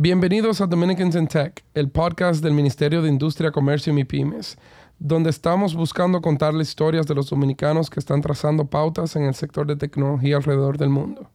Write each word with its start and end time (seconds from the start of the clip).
Bienvenidos 0.00 0.60
a 0.60 0.68
Dominicans 0.68 1.16
in 1.16 1.26
Tech, 1.26 1.64
el 1.74 1.90
podcast 1.90 2.40
del 2.40 2.52
Ministerio 2.52 3.02
de 3.02 3.08
Industria, 3.08 3.50
Comercio 3.50 3.92
y 3.92 3.96
MIPIMES, 3.96 4.56
donde 5.00 5.28
estamos 5.28 5.74
buscando 5.74 6.22
contarle 6.22 6.62
historias 6.62 7.04
de 7.08 7.16
los 7.16 7.28
dominicanos 7.28 7.90
que 7.90 7.98
están 7.98 8.20
trazando 8.20 8.64
pautas 8.64 9.16
en 9.16 9.24
el 9.24 9.34
sector 9.34 9.66
de 9.66 9.74
tecnología 9.74 10.36
alrededor 10.36 10.78
del 10.78 10.90
mundo. 10.90 11.28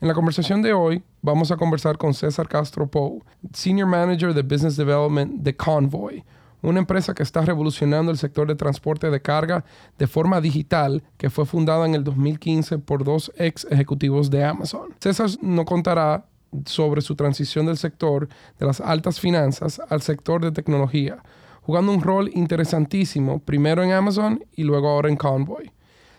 En 0.00 0.08
la 0.08 0.14
conversación 0.14 0.60
de 0.60 0.72
hoy 0.72 1.04
vamos 1.22 1.52
a 1.52 1.56
conversar 1.56 1.98
con 1.98 2.12
César 2.12 2.48
Castro 2.48 2.90
Pou, 2.90 3.22
Senior 3.52 3.86
Manager 3.86 4.34
de 4.34 4.42
Business 4.42 4.76
Development 4.76 5.32
de 5.34 5.54
Convoy, 5.54 6.24
una 6.62 6.80
empresa 6.80 7.14
que 7.14 7.22
está 7.22 7.42
revolucionando 7.42 8.10
el 8.10 8.18
sector 8.18 8.48
de 8.48 8.56
transporte 8.56 9.08
de 9.08 9.22
carga 9.22 9.64
de 9.98 10.08
forma 10.08 10.40
digital 10.40 11.04
que 11.16 11.30
fue 11.30 11.46
fundada 11.46 11.86
en 11.86 11.94
el 11.94 12.02
2015 12.02 12.78
por 12.78 13.04
dos 13.04 13.30
ex 13.36 13.68
ejecutivos 13.70 14.30
de 14.30 14.44
Amazon. 14.44 14.96
César 14.98 15.30
nos 15.42 15.64
contará 15.64 16.24
sobre 16.66 17.00
su 17.00 17.14
transición 17.14 17.66
del 17.66 17.76
sector 17.76 18.28
de 18.58 18.66
las 18.66 18.80
altas 18.80 19.20
finanzas 19.20 19.80
al 19.88 20.02
sector 20.02 20.42
de 20.42 20.52
tecnología, 20.52 21.22
jugando 21.62 21.92
un 21.92 22.02
rol 22.02 22.30
interesantísimo 22.34 23.38
primero 23.40 23.82
en 23.82 23.92
Amazon 23.92 24.44
y 24.54 24.64
luego 24.64 24.88
ahora 24.88 25.08
en 25.08 25.16
Convoy. 25.16 25.70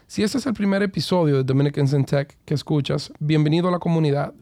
Si 0.07 0.23
este 0.23 0.39
es 0.39 0.45
el 0.45 0.53
primer 0.53 0.83
episodio 0.83 1.37
de 1.37 1.43
Dominicans 1.43 1.93
in 1.93 2.05
Tech 2.05 2.37
que 2.45 2.53
escuchas, 2.53 3.13
bienvenido 3.19 3.69
a 3.69 3.71
la 3.71 3.79
comunidad. 3.79 4.33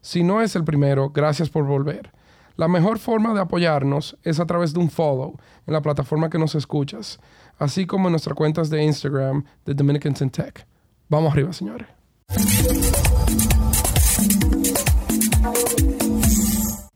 Si 0.00 0.22
no 0.22 0.42
es 0.42 0.54
el 0.54 0.64
primero, 0.64 1.10
gracias 1.10 1.48
por 1.48 1.64
volver. 1.64 2.12
La 2.56 2.68
mejor 2.68 2.98
forma 2.98 3.34
de 3.34 3.40
apoyarnos 3.40 4.16
es 4.22 4.38
a 4.38 4.46
través 4.46 4.72
de 4.74 4.80
un 4.80 4.90
follow 4.90 5.36
en 5.66 5.72
la 5.72 5.82
plataforma 5.82 6.30
que 6.30 6.38
nos 6.38 6.54
escuchas, 6.54 7.18
así 7.58 7.86
como 7.86 8.08
en 8.08 8.12
nuestras 8.12 8.36
cuentas 8.36 8.70
de 8.70 8.84
Instagram 8.84 9.44
de 9.64 9.74
Dominicans 9.74 10.20
in 10.20 10.30
Tech. 10.30 10.66
Vamos 11.08 11.32
arriba, 11.32 11.52
señores. 11.52 11.88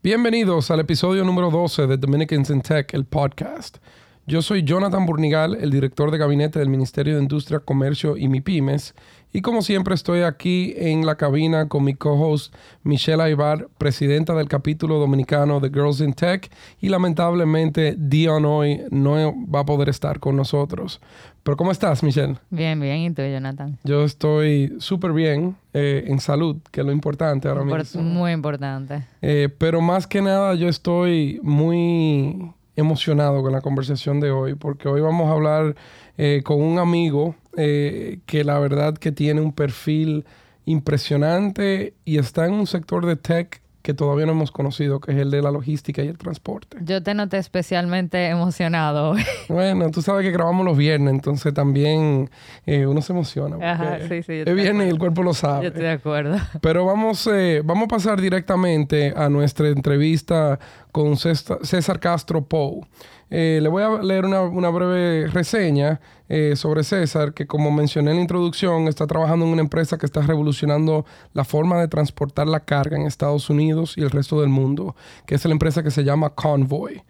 Bienvenidos 0.01 0.71
al 0.71 0.79
episodio 0.79 1.23
número 1.23 1.51
12 1.51 1.85
de 1.85 1.97
Dominicans 1.97 2.49
in 2.49 2.61
Tech, 2.61 2.93
el 2.93 3.05
podcast. 3.05 3.77
Yo 4.25 4.41
soy 4.43 4.63
Jonathan 4.63 5.05
Burnigal, 5.05 5.55
el 5.55 5.71
director 5.71 6.11
de 6.11 6.19
gabinete 6.19 6.59
del 6.59 6.69
Ministerio 6.69 7.15
de 7.15 7.21
Industria, 7.23 7.59
Comercio 7.59 8.15
y 8.15 8.27
MIPIMES, 8.27 8.93
y 9.33 9.41
como 9.41 9.61
siempre 9.61 9.93
estoy 9.95 10.21
aquí 10.21 10.73
en 10.77 11.05
la 11.05 11.15
cabina 11.15 11.67
con 11.67 11.83
mi 11.83 11.95
co-host 11.95 12.53
Michelle 12.83 13.23
Aybar, 13.23 13.69
presidenta 13.77 14.33
del 14.35 14.47
capítulo 14.47 14.99
dominicano 14.99 15.59
de 15.59 15.69
Girls 15.69 15.99
in 16.01 16.13
Tech, 16.13 16.51
y 16.79 16.89
lamentablemente 16.89 17.95
Dion 17.97 18.45
hoy 18.45 18.81
no 18.91 19.33
va 19.47 19.61
a 19.61 19.65
poder 19.65 19.89
estar 19.89 20.19
con 20.19 20.35
nosotros. 20.35 21.01
Pero 21.43 21.57
¿cómo 21.57 21.71
estás, 21.71 22.03
Michelle? 22.03 22.35
Bien, 22.49 22.79
bien. 22.79 22.97
¿Y 22.97 23.11
tú, 23.11 23.21
Jonathan? 23.21 23.77
Yo 23.83 24.03
estoy 24.03 24.75
súper 24.79 25.13
bien 25.13 25.55
eh, 25.73 26.05
en 26.07 26.19
salud, 26.19 26.57
que 26.71 26.81
es 26.81 26.85
lo 26.85 26.91
importante 26.91 27.47
ahora 27.47 27.63
mismo. 27.63 28.01
Muy 28.01 28.31
importante. 28.31 29.03
Eh, 29.21 29.49
pero 29.57 29.81
más 29.81 30.07
que 30.07 30.21
nada 30.21 30.55
yo 30.55 30.67
estoy 30.67 31.39
muy 31.41 32.53
emocionado 32.75 33.41
con 33.41 33.51
la 33.51 33.61
conversación 33.61 34.19
de 34.19 34.31
hoy, 34.31 34.55
porque 34.55 34.87
hoy 34.87 35.01
vamos 35.01 35.27
a 35.27 35.31
hablar 35.31 35.75
eh, 36.17 36.41
con 36.43 36.61
un 36.61 36.79
amigo 36.79 37.35
que 37.55 38.43
la 38.45 38.57
verdad 38.57 38.97
que 38.97 39.11
tiene 39.11 39.41
un 39.41 39.51
perfil 39.51 40.23
impresionante 40.63 41.93
y 42.05 42.19
está 42.19 42.45
en 42.45 42.53
un 42.53 42.67
sector 42.67 43.05
de 43.05 43.17
tech 43.17 43.61
que 43.81 43.93
todavía 43.93 44.25
no 44.25 44.33
hemos 44.33 44.51
conocido, 44.51 44.99
que 44.99 45.11
es 45.11 45.17
el 45.17 45.31
de 45.31 45.41
la 45.41 45.51
logística 45.51 46.03
y 46.03 46.07
el 46.07 46.17
transporte. 46.17 46.77
Yo 46.81 47.01
te 47.01 47.13
noté 47.13 47.37
especialmente 47.37 48.27
emocionado. 48.27 49.15
bueno, 49.49 49.89
tú 49.91 50.01
sabes 50.01 50.25
que 50.25 50.31
grabamos 50.31 50.65
los 50.65 50.77
viernes, 50.77 51.13
entonces 51.13 51.53
también 51.53 52.29
eh, 52.65 52.85
uno 52.85 53.01
se 53.01 53.13
emociona. 53.13 53.57
Ajá, 53.71 53.99
sí, 54.07 54.23
sí. 54.23 54.43
Es 54.45 54.55
viernes 54.55 54.87
y 54.87 54.89
el 54.89 54.99
cuerpo 54.99 55.23
lo 55.23 55.33
sabe. 55.33 55.63
Yo 55.63 55.67
estoy 55.69 55.83
de 55.83 55.91
acuerdo. 55.91 56.37
Pero 56.61 56.85
vamos, 56.85 57.27
eh, 57.27 57.61
vamos 57.63 57.85
a 57.85 57.87
pasar 57.87 58.21
directamente 58.21 59.13
a 59.15 59.29
nuestra 59.29 59.69
entrevista 59.69 60.59
con 60.91 61.15
César 61.17 61.99
Castro 61.99 62.43
Pou. 62.43 62.85
Eh, 63.31 63.59
le 63.61 63.69
voy 63.69 63.83
a 63.83 64.01
leer 64.01 64.25
una, 64.25 64.69
breve 64.69 65.27
reseña 65.27 66.01
eh, 66.27 66.55
sobre 66.55 66.83
César, 66.83 67.33
que 67.33 67.45
como 67.45 67.69
mencioné 67.71 68.11
en 68.11 68.17
la 68.17 68.21
introducción, 68.21 68.87
está 68.87 69.05
trabajando 69.05 69.45
en 69.45 69.51
una 69.51 69.61
empresa 69.61 69.97
que 69.97 70.05
está 70.05 70.21
revolucionando 70.21 71.05
la 71.33 71.43
forma 71.43 71.79
de 71.79 71.87
transportar 71.87 72.47
la 72.47 72.61
carga 72.61 72.97
en 72.97 73.03
Estados 73.03 73.49
Unidos 73.49 73.95
y 73.97 74.01
el 74.01 74.09
resto 74.09 74.41
del 74.41 74.49
mundo, 74.49 74.95
que 75.25 75.35
es 75.35 75.45
la 75.45 75.51
empresa 75.51 75.83
que 75.83 75.91
se 75.91 76.03
llama 76.03 76.31
Convoy. 76.31 77.03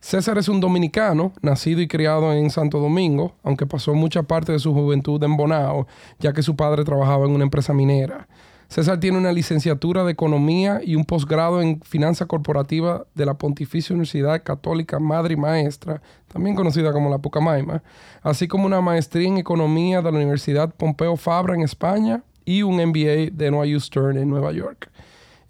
César 0.00 0.36
es 0.36 0.48
un 0.48 0.60
dominicano, 0.60 1.32
nacido 1.42 1.80
y 1.80 1.86
criado 1.86 2.32
en 2.32 2.50
Santo 2.50 2.80
Domingo, 2.80 3.36
aunque 3.44 3.66
pasó 3.66 3.94
mucha 3.94 4.24
parte 4.24 4.50
de 4.50 4.58
su 4.58 4.74
juventud 4.74 5.22
en 5.22 5.36
Bonao, 5.36 5.86
ya 6.18 6.32
que 6.32 6.42
su 6.42 6.56
padre 6.56 6.84
trabajaba 6.84 7.24
en 7.24 7.30
una 7.30 7.44
empresa 7.44 7.72
minera. 7.72 8.26
César 8.72 8.98
tiene 9.00 9.18
una 9.18 9.32
licenciatura 9.32 10.02
de 10.02 10.12
Economía 10.12 10.80
y 10.82 10.96
un 10.96 11.04
posgrado 11.04 11.60
en 11.60 11.82
Finanza 11.82 12.24
Corporativa 12.24 13.04
de 13.14 13.26
la 13.26 13.34
Pontificia 13.34 13.92
Universidad 13.92 14.42
Católica 14.42 14.98
Madre 14.98 15.34
y 15.34 15.36
Maestra, 15.36 16.00
también 16.26 16.56
conocida 16.56 16.90
como 16.90 17.10
la 17.10 17.18
Pucamaima, 17.18 17.82
así 18.22 18.48
como 18.48 18.64
una 18.64 18.80
maestría 18.80 19.28
en 19.28 19.36
Economía 19.36 20.00
de 20.00 20.10
la 20.10 20.16
Universidad 20.16 20.74
Pompeo 20.74 21.18
Fabra 21.18 21.54
en 21.54 21.60
España 21.60 22.22
y 22.46 22.62
un 22.62 22.76
MBA 22.76 23.28
de 23.34 23.50
NYU 23.50 23.78
Stern 23.78 24.16
en 24.16 24.30
Nueva 24.30 24.52
York. 24.52 24.90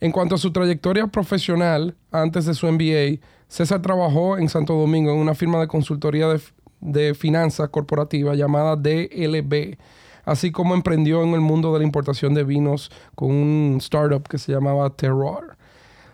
En 0.00 0.10
cuanto 0.10 0.34
a 0.34 0.38
su 0.38 0.50
trayectoria 0.50 1.06
profesional, 1.06 1.94
antes 2.10 2.46
de 2.46 2.54
su 2.54 2.66
MBA, 2.66 3.24
César 3.46 3.80
trabajó 3.82 4.36
en 4.36 4.48
Santo 4.48 4.74
Domingo 4.74 5.12
en 5.12 5.18
una 5.18 5.36
firma 5.36 5.60
de 5.60 5.68
consultoría 5.68 6.26
de, 6.26 6.40
de 6.80 7.14
finanzas 7.14 7.68
corporativa 7.68 8.34
llamada 8.34 8.74
DLB 8.74 9.76
así 10.24 10.52
como 10.52 10.74
emprendió 10.74 11.22
en 11.22 11.30
el 11.30 11.40
mundo 11.40 11.72
de 11.72 11.80
la 11.80 11.84
importación 11.84 12.34
de 12.34 12.44
vinos 12.44 12.90
con 13.14 13.30
un 13.30 13.76
startup 13.78 14.26
que 14.28 14.38
se 14.38 14.52
llamaba 14.52 14.90
Terroir. 14.90 15.56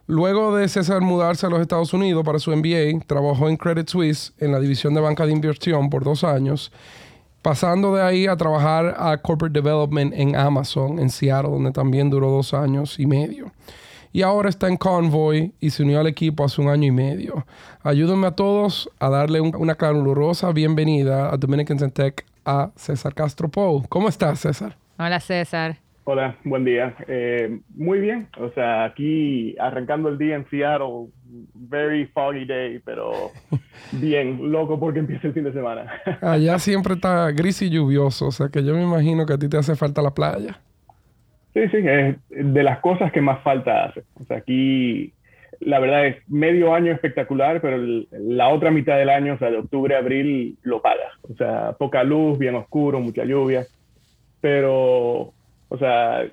Luego 0.07 0.57
de 0.57 0.69
César 0.69 1.03
mudarse 1.03 1.47
a 1.47 1.51
los 1.51 1.61
Estados 1.61 1.93
Unidos 1.93 2.25
para 2.25 2.39
su 2.39 2.51
MBA, 2.51 3.05
trabajó 3.07 3.49
en 3.49 3.59
Credit 3.59 3.89
Suisse 3.89 4.33
en 4.39 4.53
la 4.53 4.59
división 4.59 4.95
de 4.95 5.03
banca 5.03 5.27
de 5.27 5.33
inversión 5.33 5.91
por 5.91 6.03
dos 6.03 6.25
años, 6.25 6.73
pasando 7.43 7.95
de 7.95 8.03
ahí 8.03 8.27
a 8.27 8.37
trabajar 8.37 8.95
a 8.99 9.19
Corporate 9.19 9.53
Development 9.53 10.15
en 10.15 10.35
Amazon, 10.35 10.99
en 10.99 11.11
Seattle, 11.11 11.51
donde 11.51 11.73
también 11.73 12.09
duró 12.09 12.31
dos 12.31 12.55
años 12.55 12.99
y 12.99 13.05
medio. 13.05 13.53
Y 14.11 14.23
ahora 14.23 14.49
está 14.49 14.69
en 14.69 14.79
Convoy 14.79 15.53
y 15.61 15.71
se 15.71 15.83
unió 15.83 16.01
al 16.01 16.07
equipo 16.07 16.43
hace 16.43 16.63
un 16.63 16.69
año 16.69 16.87
y 16.87 16.91
medio. 16.91 17.47
Ayúdenme 17.83 18.29
a 18.29 18.33
todos 18.33 18.91
a 18.99 19.11
darle 19.11 19.41
una 19.43 19.75
calurosa 19.75 20.53
bienvenida 20.53 21.33
a 21.33 21.37
Dominican 21.37 21.79
Tech 21.91 22.25
a 22.49 22.73
César 22.77 23.15
Castro 23.15 23.51
Pou. 23.51 23.87
¿Cómo 23.91 24.09
estás, 24.09 24.41
César? 24.41 24.75
Hola, 24.99 25.21
César. 25.21 25.77
Hola, 26.05 26.37
buen 26.45 26.65
día. 26.65 26.95
Eh, 27.07 27.61
muy 27.75 28.01
bien. 28.01 28.29
O 28.39 28.49
sea, 28.53 28.85
aquí 28.85 29.55
arrancando 29.59 30.09
el 30.09 30.17
día 30.17 30.37
en 30.37 30.49
Seattle, 30.49 31.09
very 31.53 32.07
foggy 32.07 32.47
day, 32.47 32.81
pero 32.83 33.13
bien, 33.93 34.51
loco 34.51 34.81
porque 34.81 35.01
empieza 35.01 35.27
el 35.27 35.35
fin 35.35 35.45
de 35.45 35.53
semana. 35.53 35.93
Allá 36.23 36.59
siempre 36.59 36.95
está 36.95 37.31
gris 37.33 37.61
y 37.61 37.69
lluvioso, 37.69 38.29
o 38.29 38.33
sea 38.33 38.49
que 38.49 38.65
yo 38.65 38.75
me 38.75 38.83
imagino 38.83 39.27
que 39.27 39.35
a 39.35 39.39
ti 39.39 39.51
te 39.51 39.59
hace 39.59 39.77
falta 39.77 40.01
la 40.01 40.15
playa. 40.15 40.59
Sí, 41.53 41.69
sí, 41.69 41.77
es 41.87 42.17
de 42.31 42.63
las 42.63 42.79
cosas 42.79 43.13
que 43.13 43.21
más 43.21 43.43
falta 43.43 43.85
hace. 43.85 44.05
O 44.19 44.25
sea, 44.25 44.39
aquí 44.39 45.13
la 45.61 45.79
verdad 45.81 46.07
es 46.07 46.17
medio 46.29 46.75
año 46.75 46.93
espectacular, 46.93 47.61
pero 47.61 47.79
la 48.13 48.49
otra 48.49 48.71
mitad 48.71 48.97
del 48.97 49.11
año, 49.11 49.35
o 49.35 49.39
sea, 49.39 49.51
de 49.51 49.59
octubre 49.59 49.95
a 49.95 49.99
abril, 49.99 50.57
lo 50.63 50.81
paga. 50.81 51.13
O 51.23 51.35
sea, 51.35 51.73
poca 51.73 52.05
luz, 52.05 52.39
bien 52.39 52.55
oscuro, 52.55 53.01
mucha 53.01 53.25
lluvia. 53.25 53.67
Pero, 54.41 55.33
o 55.69 55.79
sea, 55.79 56.25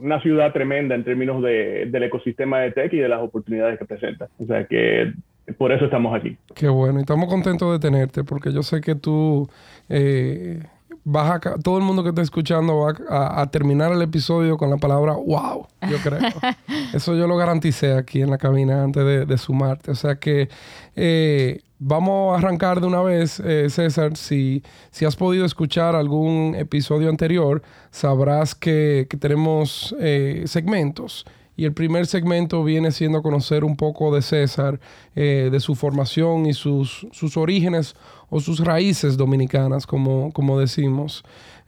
una 0.00 0.20
ciudad 0.20 0.52
tremenda 0.52 0.94
en 0.94 1.04
términos 1.04 1.42
de, 1.42 1.86
del 1.86 2.02
ecosistema 2.04 2.60
de 2.60 2.72
tech 2.72 2.92
y 2.92 2.98
de 2.98 3.08
las 3.08 3.22
oportunidades 3.22 3.78
que 3.78 3.84
presenta. 3.84 4.28
O 4.38 4.44
sea, 4.44 4.66
que 4.66 5.12
por 5.58 5.72
eso 5.72 5.86
estamos 5.86 6.14
aquí. 6.14 6.36
Qué 6.54 6.68
bueno, 6.68 6.98
y 6.98 7.02
estamos 7.02 7.28
contentos 7.28 7.72
de 7.72 7.78
tenerte, 7.78 8.24
porque 8.24 8.52
yo 8.52 8.62
sé 8.62 8.80
que 8.80 8.94
tú 8.94 9.48
eh, 9.88 10.62
vas 11.04 11.46
a, 11.46 11.58
todo 11.58 11.76
el 11.78 11.84
mundo 11.84 12.02
que 12.02 12.08
está 12.08 12.22
escuchando 12.22 12.78
va 12.78 13.40
a, 13.40 13.46
terminar 13.50 13.92
el 13.92 14.02
episodio 14.02 14.56
con 14.56 14.70
la 14.70 14.78
palabra 14.78 15.12
wow, 15.12 15.66
yo 15.88 15.98
creo. 16.02 16.20
Eso 16.94 17.14
yo 17.14 17.26
lo 17.26 17.36
garanticé 17.36 17.92
aquí 17.94 18.22
en 18.22 18.30
la 18.30 18.38
cabina 18.38 18.82
antes 18.82 19.28
de, 19.28 19.38
sumarte. 19.38 19.90
O 19.90 19.94
sea 19.94 20.16
que 20.16 20.48
eh, 20.96 21.60
vamos 21.78 22.34
a 22.34 22.38
arrancar 22.38 22.80
de 22.80 22.86
una 22.86 23.02
vez, 23.02 23.40
eh, 23.40 23.68
César. 23.68 24.16
Si, 24.16 24.62
si 24.90 25.04
has 25.04 25.16
podido 25.16 25.44
escuchar 25.44 25.94
algún 25.94 26.54
episodio 26.56 27.10
anterior, 27.10 27.62
sabrás 27.90 28.54
que, 28.54 29.06
tenemos 29.20 29.94
eh, 30.00 30.44
segmentos. 30.46 31.26
Y 31.56 31.64
el 31.64 31.72
primer 31.72 32.06
segmento 32.06 32.64
viene 32.64 32.90
siendo 32.90 33.22
conocer 33.22 33.64
un 33.64 33.76
poco 33.76 34.14
de 34.14 34.22
César, 34.22 34.80
de 35.14 35.60
su 35.60 35.76
formación 35.76 36.46
y 36.46 36.52
sus, 36.52 37.06
sus 37.12 37.36
orígenes 37.36 37.94
o 38.28 38.40
sus 38.40 38.64
raíces 38.64 39.16
dominicanas, 39.16 39.86
como, 39.86 40.32
como 40.32 40.58
decimos. 40.58 41.24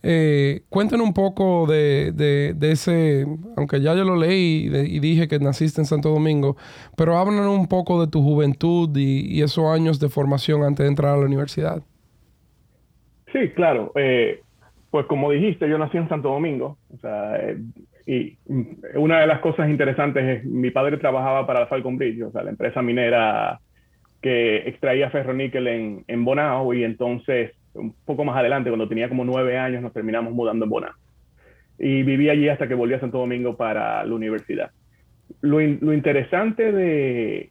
Eh, 0.09 0.62
un 0.71 1.12
poco 1.12 1.67
de, 1.67 2.12
de, 2.12 2.71
ese, 2.71 3.27
aunque 3.56 3.81
ya 3.81 3.94
yo 3.94 4.05
lo 4.05 4.15
leí 4.15 4.69
y, 4.73 5.00
dije 5.00 5.27
que 5.27 5.38
naciste 5.41 5.81
en 5.81 5.85
Santo 5.85 6.11
Domingo, 6.11 6.56
pero 6.97 7.17
háblanos 7.17 7.59
un 7.59 7.67
poco 7.67 8.00
de 8.00 8.11
tu 8.11 8.23
juventud 8.23 8.88
y, 8.97 9.43
esos 9.43 9.65
años 9.65 9.99
de 9.99 10.09
formación 10.09 10.62
antes 10.62 10.85
de 10.85 10.91
entrar 10.91 11.15
a 11.15 11.17
la 11.17 11.27
universidad. 11.27 11.83
Sí, 13.33 13.50
claro. 13.56 13.91
Eh, 13.97 14.43
pues 14.91 15.06
como 15.06 15.31
dijiste, 15.33 15.69
yo 15.69 15.77
nací 15.77 15.97
en 15.97 16.09
Santo 16.09 16.29
Domingo. 16.29 16.79
O 16.94 16.99
sea, 16.99 17.37
eh, 17.37 17.59
y 18.06 18.38
una 18.94 19.20
de 19.20 19.26
las 19.26 19.41
cosas 19.41 19.69
interesantes 19.69 20.25
es, 20.25 20.44
mi 20.44 20.70
padre 20.70 20.97
trabajaba 20.97 21.44
para 21.47 21.67
Falcon 21.67 21.99
Bridge, 21.99 22.23
o 22.23 22.31
sea, 22.31 22.44
la 22.44 22.50
empresa 22.50 22.81
minera 22.81 23.58
que 24.23 24.58
extraía 24.69 25.11
ferroníquel 25.11 25.67
en, 25.67 26.05
en 26.06 26.25
Bonao, 26.25 26.73
y 26.73 26.85
entonces, 26.85 27.53
un 27.75 27.94
poco 28.05 28.25
más 28.25 28.37
adelante, 28.37 28.70
cuando 28.70 28.88
tenía 28.88 29.08
como 29.08 29.25
nueve 29.25 29.58
años, 29.58 29.82
nos 29.82 29.93
terminamos 29.93 30.32
mudando 30.32 30.64
en 30.64 30.70
Bonao. 30.70 30.94
Y 31.79 32.05
viví 32.05 32.31
allí 32.31 32.49
hasta 32.49 32.69
que 32.69 32.75
volví 32.75 32.94
a 32.94 33.00
Santo 33.00 33.19
Domingo 33.19 33.56
para 33.56 34.05
la 34.05 34.14
universidad. 34.14 34.70
Lo, 35.41 35.61
lo 35.61 35.93
interesante 35.93 36.73
de 36.73 37.50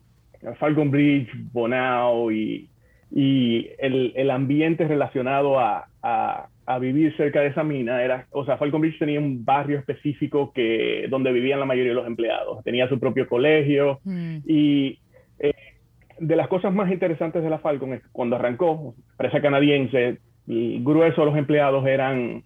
Falcon 0.58 0.90
Bridge, 0.90 1.30
Bonao 1.52 2.32
y, 2.32 2.70
y 3.12 3.70
el, 3.78 4.14
el 4.16 4.32
ambiente 4.32 4.88
relacionado 4.88 5.60
a, 5.60 5.88
a 6.02 6.48
a 6.66 6.80
vivir 6.80 7.16
cerca 7.16 7.42
de 7.42 7.48
esa 7.48 7.64
mina 7.64 8.04
era, 8.04 8.28
o 8.32 8.44
sea, 8.44 8.58
Falcon 8.58 8.82
Beach 8.82 8.98
tenía 8.98 9.20
un 9.20 9.46
barrio 9.46 9.78
específico 9.78 10.52
que, 10.54 11.08
donde 11.10 11.32
vivían 11.32 11.60
la 11.60 11.66
mayoría 11.66 11.92
de 11.92 11.96
los 11.96 12.08
empleados. 12.08 12.64
Tenía 12.64 12.90
su 12.90 13.00
propio 13.00 13.28
colegio 13.28 14.00
mm. 14.04 14.38
y 14.48 15.00
eh, 15.40 15.54
de 16.20 16.36
las 16.36 16.48
cosas 16.48 16.74
más 16.74 16.92
interesantes 16.92 17.44
de 17.44 17.50
la 17.50 17.60
Falcon 17.60 17.94
es 17.94 18.02
que 18.02 18.10
cuando 18.12 18.36
arrancó, 18.36 18.96
empresa 19.12 19.42
canadiense, 19.42 20.18
el 20.48 20.84
grueso 20.84 21.22
de 21.22 21.28
los 21.28 21.38
empleados 21.38 21.86
eran 21.86 22.44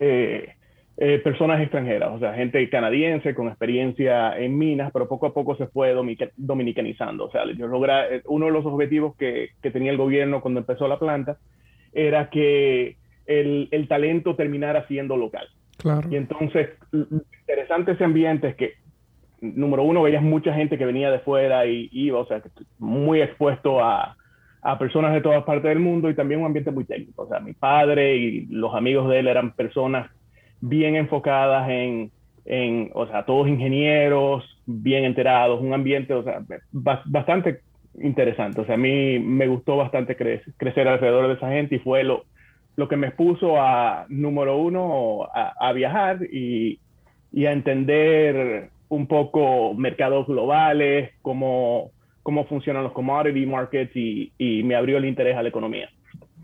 eh, 0.00 0.54
eh, 0.96 1.18
personas 1.18 1.60
extranjeras, 1.60 2.10
o 2.10 2.18
sea, 2.18 2.34
gente 2.34 2.66
canadiense 2.70 3.34
con 3.34 3.48
experiencia 3.48 4.38
en 4.38 4.56
minas, 4.56 4.90
pero 4.92 5.08
poco 5.08 5.26
a 5.26 5.34
poco 5.34 5.56
se 5.56 5.66
fue 5.66 5.94
dominicanizando. 6.36 7.26
O 7.26 7.30
sea, 7.30 7.42
uno 8.26 8.46
de 8.46 8.52
los 8.52 8.64
objetivos 8.64 9.14
que, 9.16 9.50
que 9.62 9.70
tenía 9.70 9.90
el 9.90 9.98
gobierno 9.98 10.40
cuando 10.40 10.60
empezó 10.60 10.88
la 10.88 10.98
planta 10.98 11.36
era 11.92 12.30
que 12.30 12.96
el, 13.40 13.68
el 13.70 13.88
talento 13.88 14.36
terminara 14.36 14.86
siendo 14.86 15.16
local. 15.16 15.46
Claro. 15.78 16.08
Y 16.10 16.16
entonces, 16.16 16.70
interesante 16.92 17.92
ese 17.92 18.04
ambiente 18.04 18.48
es 18.48 18.56
que, 18.56 18.72
número 19.40 19.82
uno, 19.82 20.02
veías 20.02 20.22
mucha 20.22 20.54
gente 20.54 20.78
que 20.78 20.84
venía 20.84 21.10
de 21.10 21.18
fuera 21.20 21.66
y 21.66 21.88
iba, 21.92 22.20
o 22.20 22.26
sea, 22.26 22.42
muy 22.78 23.20
expuesto 23.20 23.82
a, 23.82 24.16
a 24.62 24.78
personas 24.78 25.12
de 25.12 25.20
todas 25.20 25.42
partes 25.42 25.68
del 25.68 25.80
mundo 25.80 26.08
y 26.08 26.14
también 26.14 26.40
un 26.40 26.46
ambiente 26.46 26.70
muy 26.70 26.84
técnico. 26.84 27.22
O 27.22 27.28
sea, 27.28 27.40
mi 27.40 27.52
padre 27.52 28.16
y 28.16 28.46
los 28.46 28.74
amigos 28.74 29.08
de 29.10 29.18
él 29.18 29.26
eran 29.26 29.52
personas 29.52 30.10
bien 30.60 30.94
enfocadas 30.94 31.68
en, 31.68 32.12
en 32.44 32.90
o 32.94 33.06
sea, 33.08 33.24
todos 33.24 33.48
ingenieros, 33.48 34.44
bien 34.64 35.04
enterados, 35.04 35.60
un 35.60 35.74
ambiente, 35.74 36.14
o 36.14 36.22
sea, 36.22 36.42
bastante 36.70 37.60
interesante. 38.00 38.60
O 38.60 38.64
sea, 38.64 38.76
a 38.76 38.78
mí 38.78 39.18
me 39.18 39.48
gustó 39.48 39.76
bastante 39.76 40.16
crecer 40.16 40.86
alrededor 40.86 41.26
de 41.26 41.34
esa 41.34 41.50
gente 41.50 41.74
y 41.74 41.78
fue 41.80 42.04
lo, 42.04 42.24
lo 42.76 42.88
que 42.88 42.96
me 42.96 43.10
puso 43.10 43.60
a, 43.60 44.06
número 44.08 44.56
uno, 44.58 45.28
a, 45.34 45.72
viajar 45.72 46.22
y, 46.24 46.78
a 47.46 47.52
entender 47.52 48.70
un 48.88 49.06
poco 49.06 49.74
mercados 49.74 50.26
globales, 50.26 51.10
cómo, 51.22 51.90
cómo 52.22 52.44
funcionan 52.46 52.84
los 52.84 52.92
commodity 52.92 53.46
markets 53.46 53.92
y, 53.94 54.32
me 54.64 54.74
abrió 54.74 54.98
el 54.98 55.04
interés 55.04 55.36
a 55.36 55.42
la 55.42 55.48
economía. 55.48 55.88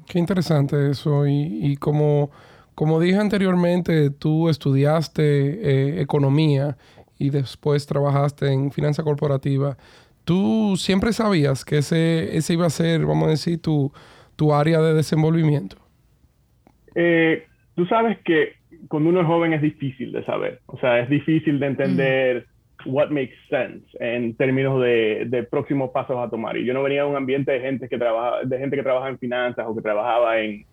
Qué 0.06 0.18
interesante 0.18 0.90
eso. 0.90 1.26
Y, 1.26 1.60
y 1.62 1.76
como, 1.76 2.30
como 2.74 3.00
dije 3.00 3.18
anteriormente, 3.18 4.10
tú 4.10 4.48
estudiaste 4.48 5.22
eh, 5.22 6.00
economía 6.00 6.76
y 7.18 7.30
después 7.30 7.86
trabajaste 7.86 8.52
en 8.52 8.70
finanza 8.70 9.02
corporativa. 9.02 9.76
¿Tú 10.24 10.76
siempre 10.76 11.12
sabías 11.12 11.64
que 11.64 11.78
ese, 11.78 12.36
ese 12.36 12.52
iba 12.52 12.66
a 12.66 12.70
ser, 12.70 13.04
vamos 13.06 13.28
a 13.28 13.30
decir, 13.30 13.60
tu, 13.60 13.92
tu 14.36 14.52
área 14.52 14.80
de 14.80 14.94
desenvolvimiento? 14.94 15.76
Eh, 16.94 17.44
tú 17.74 17.86
sabes 17.86 18.18
que 18.24 18.54
cuando 18.88 19.10
uno 19.10 19.20
es 19.20 19.26
joven 19.26 19.52
es 19.52 19.62
difícil 19.62 20.12
de 20.12 20.24
saber, 20.24 20.60
o 20.66 20.78
sea, 20.78 21.00
es 21.00 21.08
difícil 21.08 21.58
de 21.58 21.66
entender 21.66 22.46
what 22.86 23.10
makes 23.10 23.34
sense 23.50 23.84
en 23.98 24.34
términos 24.36 24.80
de, 24.80 25.24
de, 25.26 25.42
próximos 25.42 25.90
pasos 25.90 26.16
a 26.18 26.30
tomar. 26.30 26.56
Y 26.56 26.64
yo 26.64 26.74
no 26.74 26.82
venía 26.82 27.02
de 27.02 27.08
un 27.08 27.16
ambiente 27.16 27.52
de 27.52 27.60
gente 27.60 27.88
que 27.88 27.98
trabaja, 27.98 28.44
de 28.44 28.58
gente 28.58 28.76
que 28.76 28.82
trabaja 28.82 29.08
en 29.08 29.18
finanzas 29.18 29.66
o 29.68 29.74
que 29.74 29.82
trabajaba 29.82 30.40
en, 30.40 30.64